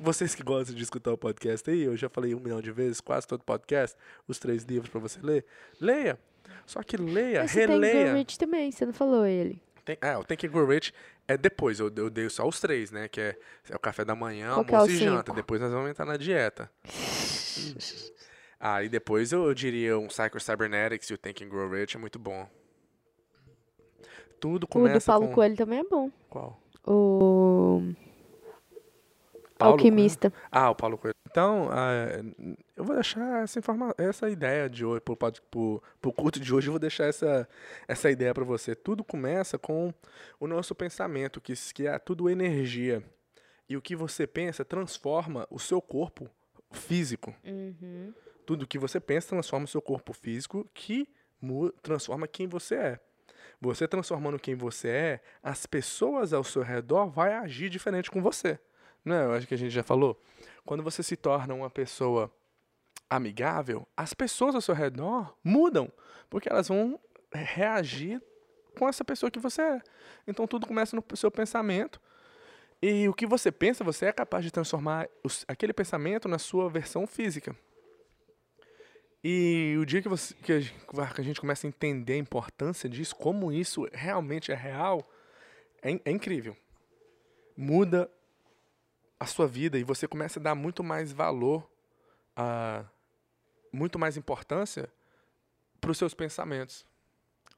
vocês 0.00 0.34
que 0.34 0.42
gostam 0.42 0.74
de 0.74 0.82
escutar 0.82 1.12
o 1.12 1.18
podcast 1.18 1.70
aí, 1.70 1.82
eu 1.82 1.96
já 1.96 2.08
falei 2.08 2.34
um 2.34 2.40
milhão 2.40 2.60
de 2.60 2.72
vezes, 2.72 3.00
quase 3.00 3.26
todo 3.26 3.44
podcast, 3.44 3.96
os 4.26 4.38
três 4.38 4.64
livros 4.64 4.90
pra 4.90 5.00
você 5.00 5.20
ler, 5.22 5.44
leia. 5.80 6.18
Só 6.64 6.82
que 6.82 6.96
leia, 6.96 7.42
Mas 7.42 7.52
você 7.52 7.66
tem 7.66 7.80
releia. 7.80 8.10
Gurrit 8.10 8.38
também, 8.38 8.72
você 8.72 8.84
não 8.84 8.92
falou 8.92 9.24
ele. 9.24 9.62
Tem, 9.84 9.96
é, 10.00 10.16
o 10.16 10.24
Think 10.24 10.46
and 10.46 10.50
Grow 10.50 10.66
Rich 10.66 10.92
é 11.28 11.36
depois, 11.36 11.78
eu, 11.78 11.92
eu 11.96 12.10
dei 12.10 12.28
só 12.28 12.46
os 12.46 12.58
três, 12.58 12.90
né? 12.90 13.06
Que 13.06 13.20
é, 13.20 13.38
é 13.70 13.76
o 13.76 13.78
café 13.78 14.04
da 14.04 14.16
manhã, 14.16 14.54
Qual 14.54 14.64
que 14.64 14.74
é 14.74 14.76
o 14.76 14.80
almoço 14.80 14.96
e 14.96 14.98
janta. 14.98 15.32
Depois 15.32 15.60
nós 15.60 15.72
vamos 15.72 15.90
entrar 15.90 16.04
na 16.04 16.16
dieta. 16.16 16.68
Aí 18.58 18.88
depois 18.90 19.30
eu, 19.30 19.44
eu 19.44 19.54
diria 19.54 19.96
um 19.96 20.08
Psycho 20.08 20.40
Cybernetics 20.40 21.08
e 21.10 21.14
o 21.14 21.18
Think 21.18 21.44
and 21.44 21.48
Grow 21.48 21.70
Rich 21.70 21.96
é 21.96 22.00
muito 22.00 22.18
bom. 22.18 22.48
Tudo 24.40 24.56
O 24.56 24.58
do 24.60 24.66
começa 24.66 25.12
Paulo 25.12 25.28
com... 25.28 25.34
Coelho 25.34 25.56
também 25.56 25.78
é 25.78 25.84
bom. 25.84 26.10
Qual? 26.28 26.60
O 26.84 27.82
Paulo 29.58 29.74
Alquimista. 29.74 30.32
Ah, 30.50 30.70
o 30.70 30.74
Paulo 30.74 30.98
Coelho. 30.98 31.14
Então, 31.30 31.68
ah, 31.70 32.06
eu 32.76 32.84
vou 32.84 32.94
deixar 32.94 33.42
essa 33.42 33.58
informação, 33.58 33.94
essa 33.98 34.28
ideia 34.28 34.68
de 34.68 34.84
hoje, 34.84 35.00
pro, 35.00 35.16
pro, 35.16 35.82
pro 36.00 36.12
culto 36.12 36.38
de 36.38 36.54
hoje, 36.54 36.68
eu 36.68 36.72
vou 36.72 36.78
deixar 36.78 37.04
essa, 37.04 37.48
essa 37.88 38.10
ideia 38.10 38.32
para 38.32 38.44
você. 38.44 38.74
Tudo 38.74 39.02
começa 39.02 39.58
com 39.58 39.92
o 40.38 40.46
nosso 40.46 40.74
pensamento, 40.74 41.40
que, 41.40 41.54
que 41.74 41.86
é 41.86 41.98
tudo 41.98 42.28
energia. 42.28 43.02
E 43.68 43.76
o 43.76 43.82
que 43.82 43.96
você 43.96 44.26
pensa 44.26 44.64
transforma 44.64 45.46
o 45.50 45.58
seu 45.58 45.80
corpo 45.80 46.30
físico. 46.70 47.34
Uhum. 47.44 48.14
Tudo 48.44 48.66
que 48.66 48.78
você 48.78 49.00
pensa 49.00 49.28
transforma 49.28 49.64
o 49.64 49.68
seu 49.68 49.82
corpo 49.82 50.12
físico, 50.12 50.68
que 50.72 51.08
transforma 51.82 52.28
quem 52.28 52.46
você 52.46 52.74
é. 52.76 53.00
Você 53.60 53.88
transformando 53.88 54.38
quem 54.38 54.54
você 54.54 54.88
é, 54.88 55.20
as 55.42 55.66
pessoas 55.66 56.32
ao 56.32 56.44
seu 56.44 56.62
redor 56.62 57.08
vão 57.08 57.24
agir 57.24 57.70
diferente 57.70 58.10
com 58.10 58.22
você. 58.22 58.58
Não 59.06 59.14
é? 59.14 59.24
Eu 59.24 59.32
acho 59.34 59.46
que 59.46 59.54
a 59.54 59.56
gente 59.56 59.70
já 59.70 59.84
falou. 59.84 60.20
Quando 60.64 60.82
você 60.82 61.00
se 61.00 61.16
torna 61.16 61.54
uma 61.54 61.70
pessoa 61.70 62.28
amigável, 63.08 63.86
as 63.96 64.12
pessoas 64.12 64.56
ao 64.56 64.60
seu 64.60 64.74
redor 64.74 65.32
mudam, 65.44 65.90
porque 66.28 66.48
elas 66.50 66.66
vão 66.66 66.98
reagir 67.32 68.20
com 68.76 68.88
essa 68.88 69.04
pessoa 69.04 69.30
que 69.30 69.38
você 69.38 69.62
é. 69.62 69.82
Então 70.26 70.44
tudo 70.44 70.66
começa 70.66 70.96
no 70.96 71.04
seu 71.16 71.30
pensamento. 71.30 72.00
E 72.82 73.08
o 73.08 73.14
que 73.14 73.26
você 73.26 73.52
pensa, 73.52 73.84
você 73.84 74.06
é 74.06 74.12
capaz 74.12 74.44
de 74.44 74.50
transformar 74.50 75.08
os- 75.22 75.44
aquele 75.46 75.72
pensamento 75.72 76.26
na 76.28 76.38
sua 76.38 76.68
versão 76.68 77.06
física. 77.06 77.56
E 79.22 79.76
o 79.80 79.86
dia 79.86 80.02
que, 80.02 80.08
você, 80.08 80.34
que, 80.34 80.52
a, 80.52 80.60
gente, 81.22 81.40
começa 81.40 81.64
a 81.66 81.68
entender 81.68 82.14
a 82.14 82.18
importância 82.18 82.88
disso, 82.88 83.14
como 83.14 83.52
isso 83.52 83.88
realmente 83.92 84.50
é 84.50 84.54
real, 84.54 85.08
é, 85.80 85.92
é 86.04 86.10
incrível. 86.10 86.56
Muda 87.56 88.10
a 89.18 89.26
sua 89.26 89.46
vida 89.46 89.78
e 89.78 89.84
você 89.84 90.06
começa 90.06 90.38
a 90.38 90.42
dar 90.42 90.54
muito 90.54 90.84
mais 90.84 91.12
valor, 91.12 91.68
a, 92.34 92.84
muito 93.72 93.98
mais 93.98 94.16
importância 94.16 94.92
para 95.80 95.90
os 95.90 95.98
seus 95.98 96.14
pensamentos. 96.14 96.86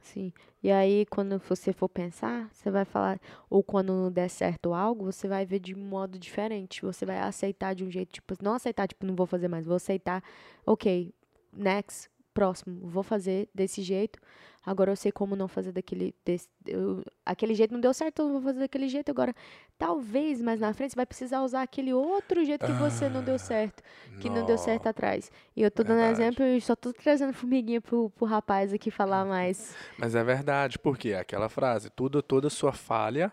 Sim. 0.02 0.32
E 0.62 0.70
aí, 0.70 1.06
quando 1.06 1.38
você 1.38 1.72
for 1.72 1.88
pensar, 1.88 2.48
você 2.52 2.70
vai 2.70 2.84
falar, 2.84 3.20
ou 3.50 3.62
quando 3.62 3.92
não 3.92 4.12
der 4.12 4.28
certo 4.28 4.72
algo, 4.72 5.04
você 5.06 5.26
vai 5.26 5.44
ver 5.44 5.58
de 5.58 5.74
modo 5.74 6.18
diferente. 6.18 6.82
Você 6.82 7.04
vai 7.04 7.18
aceitar 7.18 7.74
de 7.74 7.84
um 7.84 7.90
jeito, 7.90 8.12
tipo, 8.12 8.34
não 8.40 8.54
aceitar, 8.54 8.86
tipo, 8.86 9.04
não 9.04 9.16
vou 9.16 9.26
fazer 9.26 9.48
mais, 9.48 9.66
vou 9.66 9.76
aceitar, 9.76 10.22
ok, 10.64 11.12
next, 11.52 12.08
próximo, 12.38 12.88
vou 12.88 13.02
fazer 13.02 13.48
desse 13.52 13.82
jeito. 13.82 14.18
Agora 14.64 14.92
eu 14.92 14.96
sei 14.96 15.10
como 15.10 15.34
não 15.34 15.48
fazer 15.48 15.72
daquele. 15.72 16.14
Desse, 16.24 16.48
eu- 16.66 17.02
aquele 17.24 17.54
jeito 17.54 17.72
não 17.72 17.80
deu 17.80 17.92
certo, 17.92 18.22
eu 18.22 18.28
vou 18.32 18.40
fazer 18.42 18.60
daquele 18.60 18.88
jeito. 18.88 19.10
Agora, 19.10 19.34
talvez 19.76 20.40
mais 20.40 20.60
na 20.60 20.72
frente 20.72 20.90
você 20.90 20.96
vai 20.96 21.06
precisar 21.06 21.42
usar 21.42 21.62
aquele 21.62 21.92
outro 21.92 22.44
jeito 22.44 22.64
que 22.66 22.72
você 22.72 23.08
não 23.08 23.22
deu 23.24 23.38
certo. 23.38 23.82
Que 24.20 24.28
não 24.30 24.44
deu 24.44 24.58
certo 24.58 24.86
atrás. 24.86 25.30
E 25.56 25.62
eu 25.62 25.70
tô 25.70 25.82
dando 25.82 25.96
Verdade. 25.98 26.22
exemplo 26.22 26.44
e 26.44 26.60
só 26.60 26.76
tô 26.76 26.92
trazendo 26.92 27.32
formiguinha 27.32 27.80
pro, 27.80 28.10
pro 28.10 28.26
rapaz 28.26 28.72
aqui 28.72 28.90
falar 28.90 29.24
mais. 29.36 29.74
Mas 29.96 30.14
é 30.14 30.22
verdade, 30.22 30.78
porque 30.78 31.14
aquela 31.14 31.48
frase, 31.48 31.90
tudo, 31.90 32.22
toda 32.22 32.48
sua 32.50 32.72
falha 32.72 33.32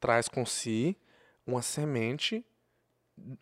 traz 0.00 0.28
com 0.28 0.44
si 0.44 0.96
uma 1.46 1.62
semente. 1.62 2.44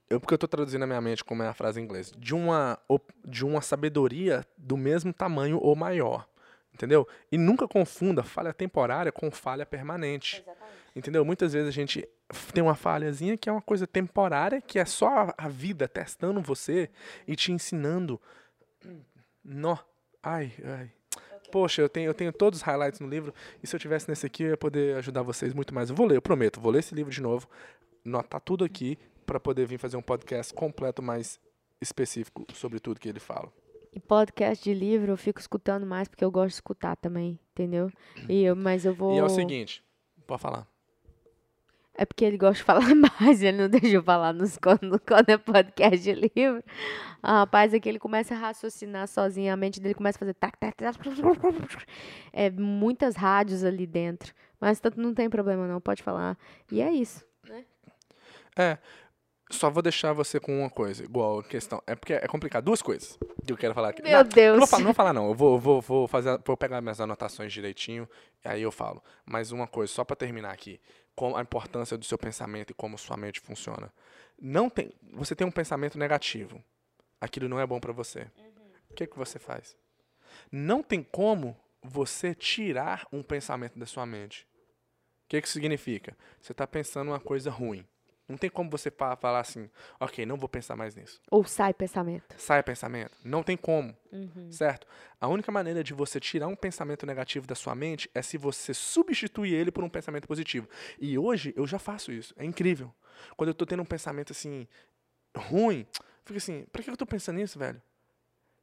Eu, 0.09 0.21
porque 0.21 0.35
eu 0.35 0.37
estou 0.37 0.49
traduzindo 0.49 0.81
na 0.81 0.87
minha 0.87 1.01
mente 1.01 1.25
como 1.25 1.43
é 1.43 1.49
a 1.49 1.55
frase 1.55 1.81
em 1.81 1.85
inglês. 1.85 2.13
De 2.17 2.35
uma, 2.35 2.79
de 3.25 3.45
uma 3.45 3.61
sabedoria 3.61 4.45
do 4.57 4.77
mesmo 4.77 5.13
tamanho 5.13 5.59
ou 5.59 5.75
maior. 5.75 6.29
Entendeu? 6.73 7.07
E 7.31 7.39
nunca 7.39 7.69
confunda 7.69 8.23
falha 8.23 8.53
temporária 8.53 9.13
com 9.13 9.31
falha 9.31 9.65
permanente. 9.65 10.45
Entendeu? 10.95 11.25
Muitas 11.25 11.53
vezes 11.53 11.69
a 11.69 11.73
gente 11.73 12.09
tem 12.53 12.63
uma 12.63 12.75
falhazinha 12.75 13.37
que 13.37 13.49
é 13.49 13.53
uma 13.53 13.63
coisa 13.63 13.87
temporária, 13.87 14.61
que 14.61 14.79
é 14.79 14.85
só 14.85 15.09
a- 15.09 15.35
a 15.39 15.49
vida 15.49 15.87
testando 15.89 16.41
você 16.41 16.91
e 17.27 17.37
te 17.37 17.53
ensinando. 17.53 18.21
Nó. 19.45 19.77
Ai, 20.23 20.53
ai. 20.65 20.91
Poxa, 21.53 21.83
eu 21.83 21.89
tenho, 21.89 22.09
eu 22.09 22.15
tenho 22.15 22.33
todos 22.33 22.61
os 22.61 22.63
highlights 22.65 22.99
no 22.99 23.09
livro, 23.09 23.33
e 23.63 23.67
se 23.67 23.77
eu 23.77 23.79
tivesse 23.81 24.09
nesse 24.09 24.27
aqui, 24.27 24.43
eu 24.43 24.51
ia 24.51 24.57
poder 24.57 24.97
ajudar 24.97 25.23
vocês 25.23 25.53
muito 25.55 25.73
mais. 25.73 25.91
Eu 25.91 25.95
vou 25.95 26.07
ler, 26.07 26.17
eu 26.17 26.23
prometo, 26.23 26.61
vou 26.61 26.73
ler 26.73 26.81
esse 26.81 26.95
livro 26.95 27.13
de 27.13 27.23
novo, 27.23 27.49
notar 28.05 28.41
tudo 28.41 28.65
aqui, 28.65 28.99
para 29.25 29.41
poder 29.41 29.67
vir 29.67 29.79
fazer 29.79 29.97
um 29.97 30.03
podcast 30.03 30.53
completo, 30.53 31.03
mais 31.03 31.41
específico 31.81 32.47
sobre 32.53 32.79
tudo 32.81 33.01
que 33.01 33.09
ele 33.09 33.21
fala. 33.21 33.53
E 33.93 34.01
podcast 34.01 34.63
de 34.63 34.75
livro 34.75 35.13
eu 35.13 35.17
fico 35.17 35.41
escutando 35.41 35.87
mais 35.87 36.09
porque 36.09 36.25
eu 36.25 36.31
gosto 36.31 36.49
de 36.49 36.55
escutar 36.55 36.97
também, 36.97 37.39
entendeu? 37.53 37.91
E 38.29 38.43
eu, 38.43 38.57
mas 38.57 38.85
eu 38.85 38.95
vou. 38.95 39.15
E 39.15 39.19
é 39.19 39.25
o 39.25 39.29
seguinte, 39.29 39.85
pode 40.27 40.43
falar. 40.43 40.67
É 41.97 42.05
porque 42.05 42.25
ele 42.25 42.37
gosta 42.37 42.57
de 42.57 42.65
falar 42.65 42.93
mais, 43.21 43.41
ele 43.41 43.57
não 43.57 43.69
deixa 43.69 43.95
eu 43.95 44.03
falar 44.03 44.33
nos, 44.33 44.59
quando, 44.59 44.99
quando 45.07 45.29
é 45.29 45.39
podcast 45.39 46.03
de 46.03 46.13
livro. 46.13 46.63
Ah, 47.23 47.41
rapaz, 47.41 47.73
é 47.73 47.79
que 47.79 47.89
ele 47.89 48.01
começa 48.01 48.35
a 48.35 48.39
raciocinar 48.39 49.07
sozinho, 49.07 49.53
a 49.53 49.57
mente 49.57 49.81
dele 49.81 49.95
começa 49.95 50.19
a 50.19 50.21
fazer 50.21 50.35
tac, 50.35 50.59
tac, 50.59 50.77
tac, 50.77 50.99
é 52.33 52.51
muitas 52.51 53.15
rádios 53.15 53.63
ali 53.63 53.87
dentro. 53.87 54.35
Mas 54.61 54.81
tanto 54.81 55.01
não 55.01 55.15
tem 55.15 55.31
problema 55.31 55.69
não, 55.69 55.81
pode 55.81 56.03
falar. 56.03 56.37
E 56.71 56.83
é 56.83 56.91
isso. 56.91 57.25
É, 58.57 58.79
só 59.55 59.71
vou 59.71 59.83
deixar 59.83 60.13
você 60.13 60.39
com 60.39 60.61
uma 60.61 60.69
coisa, 60.71 61.03
igual 61.05 61.39
a 61.41 61.45
questão. 61.45 61.83
É 61.87 61.95
porque 61.95 62.13
é 62.13 62.27
complicado. 62.27 62.65
Duas 62.65 62.83
coisas 62.83 63.19
que 63.47 63.53
eu 63.53 63.57
quero 63.57 63.75
falar 63.75 63.91
aqui. 63.91 64.03
Meu 64.03 64.13
Não, 64.13 64.19
Não 64.23 64.29
Deus. 64.29 64.59
vou 64.59 64.67
falar, 64.67 64.81
não, 64.81 64.85
vou 64.87 64.95
falar, 64.95 65.13
não. 65.13 65.29
Eu 65.29 65.35
vou, 65.35 65.59
vou, 65.59 65.81
vou 65.81 66.09
fazer, 66.09 66.39
vou 66.45 66.57
pegar 66.57 66.81
minhas 66.81 67.01
anotações 67.01 67.53
direitinho 67.53 68.09
e 68.45 68.49
aí 68.49 68.63
eu 68.63 68.71
falo. 68.73 69.03
Mas 69.25 69.53
uma 69.53 69.67
coisa, 69.67 69.93
só 69.93 70.05
para 70.05 70.17
terminar 70.17 70.51
aqui, 70.53 70.81
com 71.15 71.37
a 71.37 71.41
importância 71.43 71.97
do 71.97 72.05
seu 72.05 72.19
pensamento 72.19 72.71
e 72.71 72.75
como 72.75 72.99
sua 72.99 73.17
mente 73.17 73.41
funciona. 73.41 73.93
Não 74.41 74.69
tem, 74.69 74.93
você 75.13 75.35
tem 75.35 75.47
um 75.47 75.51
pensamento 75.51 75.99
negativo. 75.99 76.63
Aquilo 77.21 77.49
não 77.49 77.61
é 77.61 77.67
bom 77.67 77.79
para 77.81 77.93
você. 77.93 78.27
O 78.91 78.95
que 78.95 79.07
que 79.07 79.17
você 79.17 79.39
faz? 79.39 79.77
Não 80.51 80.83
tem 80.83 81.03
como 81.03 81.57
você 81.83 82.35
tirar 82.35 83.07
um 83.13 83.23
pensamento 83.23 83.79
da 83.79 83.87
sua 83.87 84.05
mente. 84.05 84.47
O 85.25 85.29
que 85.29 85.41
que 85.41 85.49
significa? 85.49 86.17
Você 86.41 86.53
está 86.53 86.67
pensando 86.67 87.09
uma 87.13 87.21
coisa 87.21 87.51
ruim. 87.51 87.87
Não 88.29 88.37
tem 88.39 88.49
como 88.49 88.71
você 88.71 88.91
fa- 88.91 89.17
falar 89.17 89.41
assim, 89.41 89.69
ok, 90.01 90.25
não 90.25 90.37
vou 90.37 90.49
pensar 90.49 90.75
mais 90.77 90.95
nisso. 90.95 91.21
Ou 91.31 91.45
sai 91.45 91.75
pensamento. 91.75 92.35
Sai 92.39 92.63
pensamento. 92.63 93.13
Não 93.23 93.43
tem 93.43 93.57
como, 93.57 93.95
Uhum. 94.11 94.51
certo? 94.51 94.87
A 95.21 95.29
única 95.29 95.53
maneira 95.53 95.85
de 95.85 95.93
você 95.93 96.19
tirar 96.19 96.47
um 96.49 96.57
pensamento 96.57 97.05
negativo 97.05 97.47
da 97.47 97.55
sua 97.55 97.75
mente 97.75 98.11
é 98.15 98.23
se 98.23 98.39
você 98.39 98.73
substituir 98.73 99.53
ele 99.55 99.71
por 99.71 99.85
um 99.85 99.91
pensamento 99.91 100.27
positivo. 100.27 100.67
E 100.99 101.19
hoje 101.19 101.53
eu 101.55 101.67
já 101.67 101.79
faço 101.79 102.11
isso. 102.13 102.33
É 102.39 102.45
incrível. 102.45 102.91
Quando 103.37 103.49
eu 103.51 103.55
tô 103.55 103.67
tendo 103.67 103.83
um 103.83 103.87
pensamento 103.87 104.33
assim, 104.33 104.67
ruim, 105.37 105.87
fica 106.25 106.39
assim, 106.39 106.65
pra 106.73 106.83
que 106.83 106.89
eu 106.91 106.97
tô 106.97 107.05
pensando 107.05 107.37
nisso, 107.37 107.59
velho? 107.59 107.81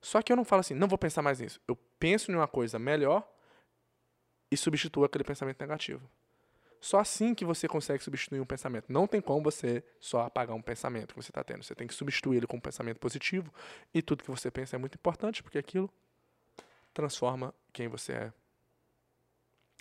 Só 0.02 0.24
que 0.24 0.32
eu 0.32 0.36
não 0.36 0.44
falo 0.44 0.62
assim, 0.62 0.74
não 0.74 0.88
vou 0.88 0.98
pensar 0.98 1.22
mais 1.22 1.40
nisso. 1.40 1.62
Eu 1.68 1.76
penso 2.00 2.32
em 2.32 2.36
uma 2.36 2.48
coisa 2.48 2.80
melhor 2.80 3.28
e 4.52 4.58
substituo 4.58 5.04
aquele 5.04 5.24
pensamento 5.24 5.60
negativo. 5.62 6.02
Só 6.82 7.00
assim 7.00 7.34
que 7.36 7.46
você 7.46 7.68
consegue 7.68 8.04
substituir 8.04 8.40
um 8.42 8.46
pensamento. 8.46 8.86
Não 8.92 9.06
tem 9.06 9.22
como 9.22 9.44
você 9.44 9.84
só 10.00 10.22
apagar 10.26 10.56
um 10.58 10.62
pensamento 10.62 11.14
que 11.14 11.22
você 11.22 11.30
está 11.30 11.44
tendo. 11.44 11.64
Você 11.64 11.76
tem 11.76 11.86
que 11.88 11.94
substituir 11.94 12.38
ele 12.38 12.48
com 12.48 12.58
um 12.58 12.60
pensamento 12.60 12.98
positivo. 13.00 13.54
E 13.94 14.02
tudo 14.02 14.24
que 14.24 14.32
você 14.32 14.50
pensa 14.50 14.76
é 14.76 14.80
muito 14.80 14.96
importante, 14.96 15.44
porque 15.44 15.60
aquilo 15.60 15.88
transforma 16.94 17.54
quem 17.72 17.88
você 17.88 18.14
é. 18.14 18.34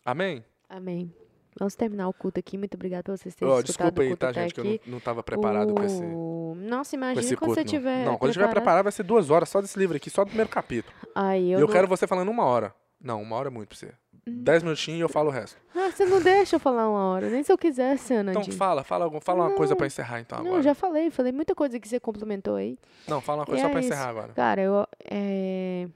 Amém? 0.04 0.44
Amém. 0.68 1.12
Vamos 1.58 1.74
terminar 1.74 2.08
o 2.08 2.12
culto 2.12 2.38
aqui. 2.38 2.56
Muito 2.56 2.74
obrigada 2.74 3.02
por 3.02 3.16
vocês 3.16 3.34
terem 3.34 3.52
escutado 3.52 3.66
desculpa 3.66 4.00
o 4.02 4.04
aí, 4.04 4.16
tá, 4.16 4.32
gente, 4.32 4.54
que 4.54 4.60
eu 4.60 4.64
aqui. 4.64 4.80
não, 4.86 4.92
não 4.92 5.00
tava 5.00 5.22
preparado 5.22 5.74
com 5.74 5.82
esse, 5.82 6.02
O- 6.04 6.54
Nossa, 6.56 6.94
imagina 6.94 7.20
esse 7.20 7.36
quando 7.36 7.48
culto. 7.48 7.54
você 7.54 7.60
não. 7.64 7.66
tiver. 7.70 8.04
não, 8.04 8.16
quando 8.18 8.28
eu 8.30 8.34
tiver 8.34 8.48
preparado 8.50 8.84
vai 8.84 8.92
ser 8.92 9.02
duas 9.02 9.30
horas 9.30 9.48
só 9.48 9.60
desse 9.60 9.78
livro 9.78 9.96
aqui, 9.96 10.08
só 10.10 10.22
do 10.24 10.28
primeiro 10.28 10.48
capítulo. 10.50 10.94
Aí 11.14 11.46
E 11.48 11.52
eu, 11.52 11.60
eu, 11.60 11.66
não- 11.66 11.72
quero 11.72 11.88
você 11.88 12.06
falando 12.06 12.28
uma 12.30 12.44
hora. 12.44 12.74
Não, 13.00 13.20
uma 13.20 13.34
hora 13.36 13.48
é 13.48 13.50
muito 13.50 13.70
pra 13.70 13.78
você. 13.78 13.92
Dez 14.26 14.62
minutinhos 14.62 14.98
e 14.98 15.02
eu 15.02 15.08
falo 15.08 15.28
o 15.28 15.32
resto. 15.32 15.56
Ah, 15.74 15.90
você 15.90 16.04
não 16.04 16.20
deixa 16.22 16.56
eu 16.56 16.60
falar 16.60 16.88
uma 16.88 17.12
hora, 17.12 17.30
nem 17.30 17.42
se 17.42 17.50
eu 17.52 17.56
quisesse, 17.58 18.12
Ana. 18.14 18.30
Então 18.32 18.44
fala, 18.52 18.84
fala, 18.84 19.04
algum- 19.04 19.20
fala 19.20 19.44
uma 19.46 19.54
coisa 19.56 19.72
Não. 19.72 19.76
pra 19.78 19.86
encerrar 19.86 20.20
então 20.20 20.38
Não, 20.38 20.46
agora. 20.46 20.58
eu 20.60 20.62
já 20.62 20.74
falei, 20.74 21.10
falei 21.10 21.32
muita 21.32 21.54
coisa 21.54 21.80
que 21.80 21.88
você 21.88 21.98
complementou 21.98 22.56
aí. 22.56 22.78
Não, 23.08 23.20
fala 23.20 23.40
uma 23.40 23.46
coisa 23.46 23.60
E 23.60 23.62
só 23.62 23.68
é 23.68 23.70
pra 23.70 23.80
isso. 23.80 23.88
encerrar 23.88 24.08
agora. 24.08 24.32
Cara, 24.34 24.60
eu. 24.60 24.86
É... 25.04 25.88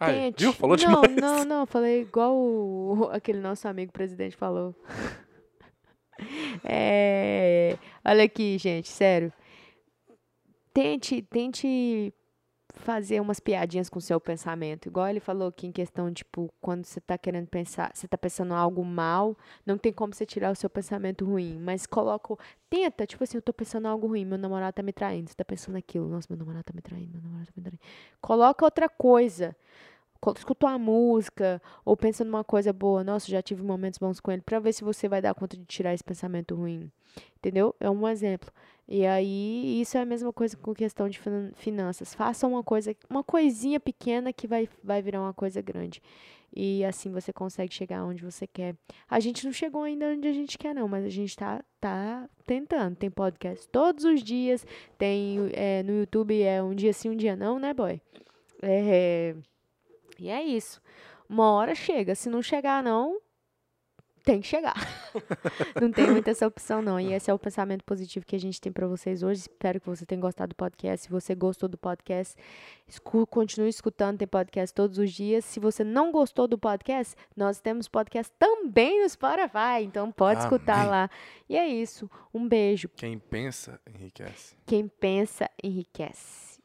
Aí, 0.00 0.14
Tente. 0.14 0.44
viu? 0.44 0.52
Falou 0.52 0.76
não, 0.76 1.00
demais. 1.02 1.16
Não, 1.16 1.44
não, 1.44 1.66
falei 1.66 2.02
igual 2.02 2.34
o- 2.36 3.08
aquele 3.12 3.40
nosso 3.40 3.66
amigo 3.66 3.92
presidente 3.92 4.36
falou. 4.36 4.74
É, 6.64 7.78
olha 8.04 8.24
aqui, 8.24 8.58
gente, 8.58 8.88
sério. 8.88 9.32
Tente, 10.74 11.22
tente 11.22 12.12
fazer 12.78 13.20
umas 13.20 13.40
piadinhas 13.40 13.88
com 13.88 13.98
o 13.98 14.02
seu 14.02 14.20
pensamento. 14.20 14.86
Igual 14.88 15.08
ele 15.08 15.20
falou 15.20 15.48
aqui 15.48 15.66
em 15.66 15.72
questão, 15.72 16.12
tipo, 16.12 16.52
quando 16.60 16.84
você 16.84 17.00
tá 17.00 17.18
querendo 17.18 17.46
pensar, 17.46 17.90
você 17.94 18.08
tá 18.08 18.16
pensando 18.18 18.54
algo 18.54 18.84
mal, 18.84 19.36
não 19.66 19.76
tem 19.78 19.92
como 19.92 20.14
você 20.14 20.24
tirar 20.24 20.50
o 20.50 20.54
seu 20.54 20.70
pensamento 20.70 21.24
ruim, 21.24 21.58
mas 21.58 21.86
coloca, 21.86 22.34
tenta, 22.70 23.06
tipo 23.06 23.22
assim, 23.24 23.38
eu 23.38 23.42
tô 23.42 23.52
pensando 23.52 23.86
algo 23.86 24.06
ruim, 24.06 24.24
meu 24.24 24.38
namorado 24.38 24.72
tá 24.74 24.82
me 24.82 24.92
traindo, 24.92 25.28
você 25.30 25.36
tá 25.36 25.44
pensando 25.44 25.76
aquilo, 25.76 26.08
nossa, 26.08 26.26
meu 26.30 26.38
namorado 26.38 26.64
tá 26.64 26.72
me 26.74 26.80
traindo, 26.82 27.12
meu 27.12 27.22
namorado 27.22 27.46
tá 27.46 27.52
me 27.56 27.62
traindo. 27.62 27.80
Coloca 28.20 28.64
outra 28.64 28.88
coisa. 28.88 29.56
Co- 30.20 30.34
Escuta 30.36 30.66
uma 30.66 30.78
música, 30.78 31.62
ou 31.84 31.96
pensa 31.96 32.24
numa 32.24 32.42
coisa 32.42 32.72
boa, 32.72 33.04
nossa, 33.04 33.28
já 33.30 33.40
tive 33.40 33.62
momentos 33.62 33.98
bons 33.98 34.18
com 34.20 34.32
ele, 34.32 34.42
pra 34.42 34.58
ver 34.58 34.72
se 34.72 34.82
você 34.82 35.08
vai 35.08 35.22
dar 35.22 35.34
conta 35.34 35.56
de 35.56 35.64
tirar 35.64 35.94
esse 35.94 36.02
pensamento 36.02 36.56
ruim. 36.56 36.90
Entendeu? 37.36 37.74
É 37.78 37.88
um 37.88 38.06
exemplo. 38.08 38.50
E 38.88 39.04
aí, 39.04 39.80
isso 39.82 39.98
é 39.98 40.00
a 40.00 40.06
mesma 40.06 40.32
coisa 40.32 40.56
com 40.56 40.72
questão 40.72 41.08
de 41.10 41.18
finan- 41.18 41.52
finanças. 41.54 42.14
Faça 42.14 42.46
uma 42.46 42.64
coisa, 42.64 42.96
uma 43.10 43.22
coisinha 43.22 43.78
pequena 43.78 44.32
que 44.32 44.46
vai, 44.46 44.66
vai 44.82 45.02
virar 45.02 45.20
uma 45.20 45.34
coisa 45.34 45.60
grande. 45.60 46.00
E 46.56 46.82
assim 46.84 47.12
você 47.12 47.30
consegue 47.30 47.74
chegar 47.74 48.02
onde 48.02 48.24
você 48.24 48.46
quer. 48.46 48.74
A 49.08 49.20
gente 49.20 49.44
não 49.44 49.52
chegou 49.52 49.82
ainda 49.82 50.06
onde 50.06 50.26
a 50.26 50.32
gente 50.32 50.56
quer, 50.56 50.74
não, 50.74 50.88
mas 50.88 51.04
a 51.04 51.10
gente 51.10 51.36
tá, 51.36 51.62
tá 51.78 52.28
tentando. 52.46 52.96
Tem 52.96 53.10
podcast 53.10 53.68
todos 53.68 54.04
os 54.04 54.22
dias, 54.22 54.66
tem 54.96 55.50
é, 55.52 55.82
no 55.82 56.00
YouTube 56.00 56.42
é 56.42 56.62
um 56.62 56.74
dia 56.74 56.94
sim, 56.94 57.10
um 57.10 57.16
dia 57.16 57.36
não, 57.36 57.58
né, 57.58 57.74
boy? 57.74 58.00
É, 58.62 59.36
e 60.18 60.30
é 60.30 60.42
isso. 60.42 60.80
Uma 61.28 61.52
hora 61.52 61.74
chega. 61.74 62.14
Se 62.14 62.30
não 62.30 62.40
chegar, 62.40 62.82
não, 62.82 63.20
tem 64.28 64.42
que 64.42 64.46
chegar. 64.46 64.74
não 65.80 65.90
tem 65.90 66.06
muita 66.10 66.32
essa 66.32 66.46
opção, 66.46 66.82
não. 66.82 67.00
E 67.00 67.14
esse 67.14 67.30
é 67.30 67.34
o 67.34 67.38
pensamento 67.38 67.82
positivo 67.82 68.26
que 68.26 68.36
a 68.36 68.38
gente 68.38 68.60
tem 68.60 68.70
para 68.70 68.86
vocês 68.86 69.22
hoje. 69.22 69.40
Espero 69.40 69.80
que 69.80 69.86
você 69.86 70.04
tenha 70.04 70.20
gostado 70.20 70.50
do 70.50 70.54
podcast. 70.54 71.06
Se 71.06 71.10
você 71.10 71.34
gostou 71.34 71.66
do 71.66 71.78
podcast, 71.78 72.36
escu 72.86 73.26
continue 73.26 73.70
escutando. 73.70 74.18
Tem 74.18 74.28
podcast 74.28 74.74
todos 74.74 74.98
os 74.98 75.10
dias. 75.10 75.46
Se 75.46 75.58
você 75.58 75.82
não 75.82 76.12
gostou 76.12 76.46
do 76.46 76.58
podcast, 76.58 77.16
nós 77.34 77.58
temos 77.58 77.88
podcast 77.88 78.30
também 78.38 79.02
no 79.02 79.08
Spotify. 79.08 79.82
Então 79.82 80.12
pode 80.12 80.40
escutar 80.40 80.80
Amém. 80.80 80.90
lá. 80.90 81.10
E 81.48 81.56
é 81.56 81.66
isso. 81.66 82.10
Um 82.32 82.46
beijo. 82.46 82.90
Quem 82.90 83.18
pensa, 83.18 83.80
enriquece. 83.88 84.54
Quem 84.66 84.88
pensa, 84.88 85.50
enriquece. 85.64 86.60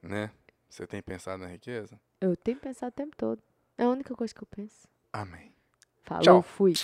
Né? 0.00 0.30
Você 0.68 0.86
tem 0.86 1.02
pensado 1.02 1.42
na 1.42 1.48
riqueza? 1.48 2.00
Eu 2.20 2.36
tenho 2.36 2.58
pensado 2.58 2.90
o 2.90 2.94
tempo 2.94 3.16
todo. 3.16 3.42
É 3.76 3.82
a 3.82 3.88
única 3.88 4.14
coisa 4.14 4.32
que 4.32 4.44
eu 4.44 4.48
penso. 4.48 4.86
Amém. 5.12 5.52
Falou, 6.04 6.22
Tchau. 6.22 6.42
fui. 6.42 6.74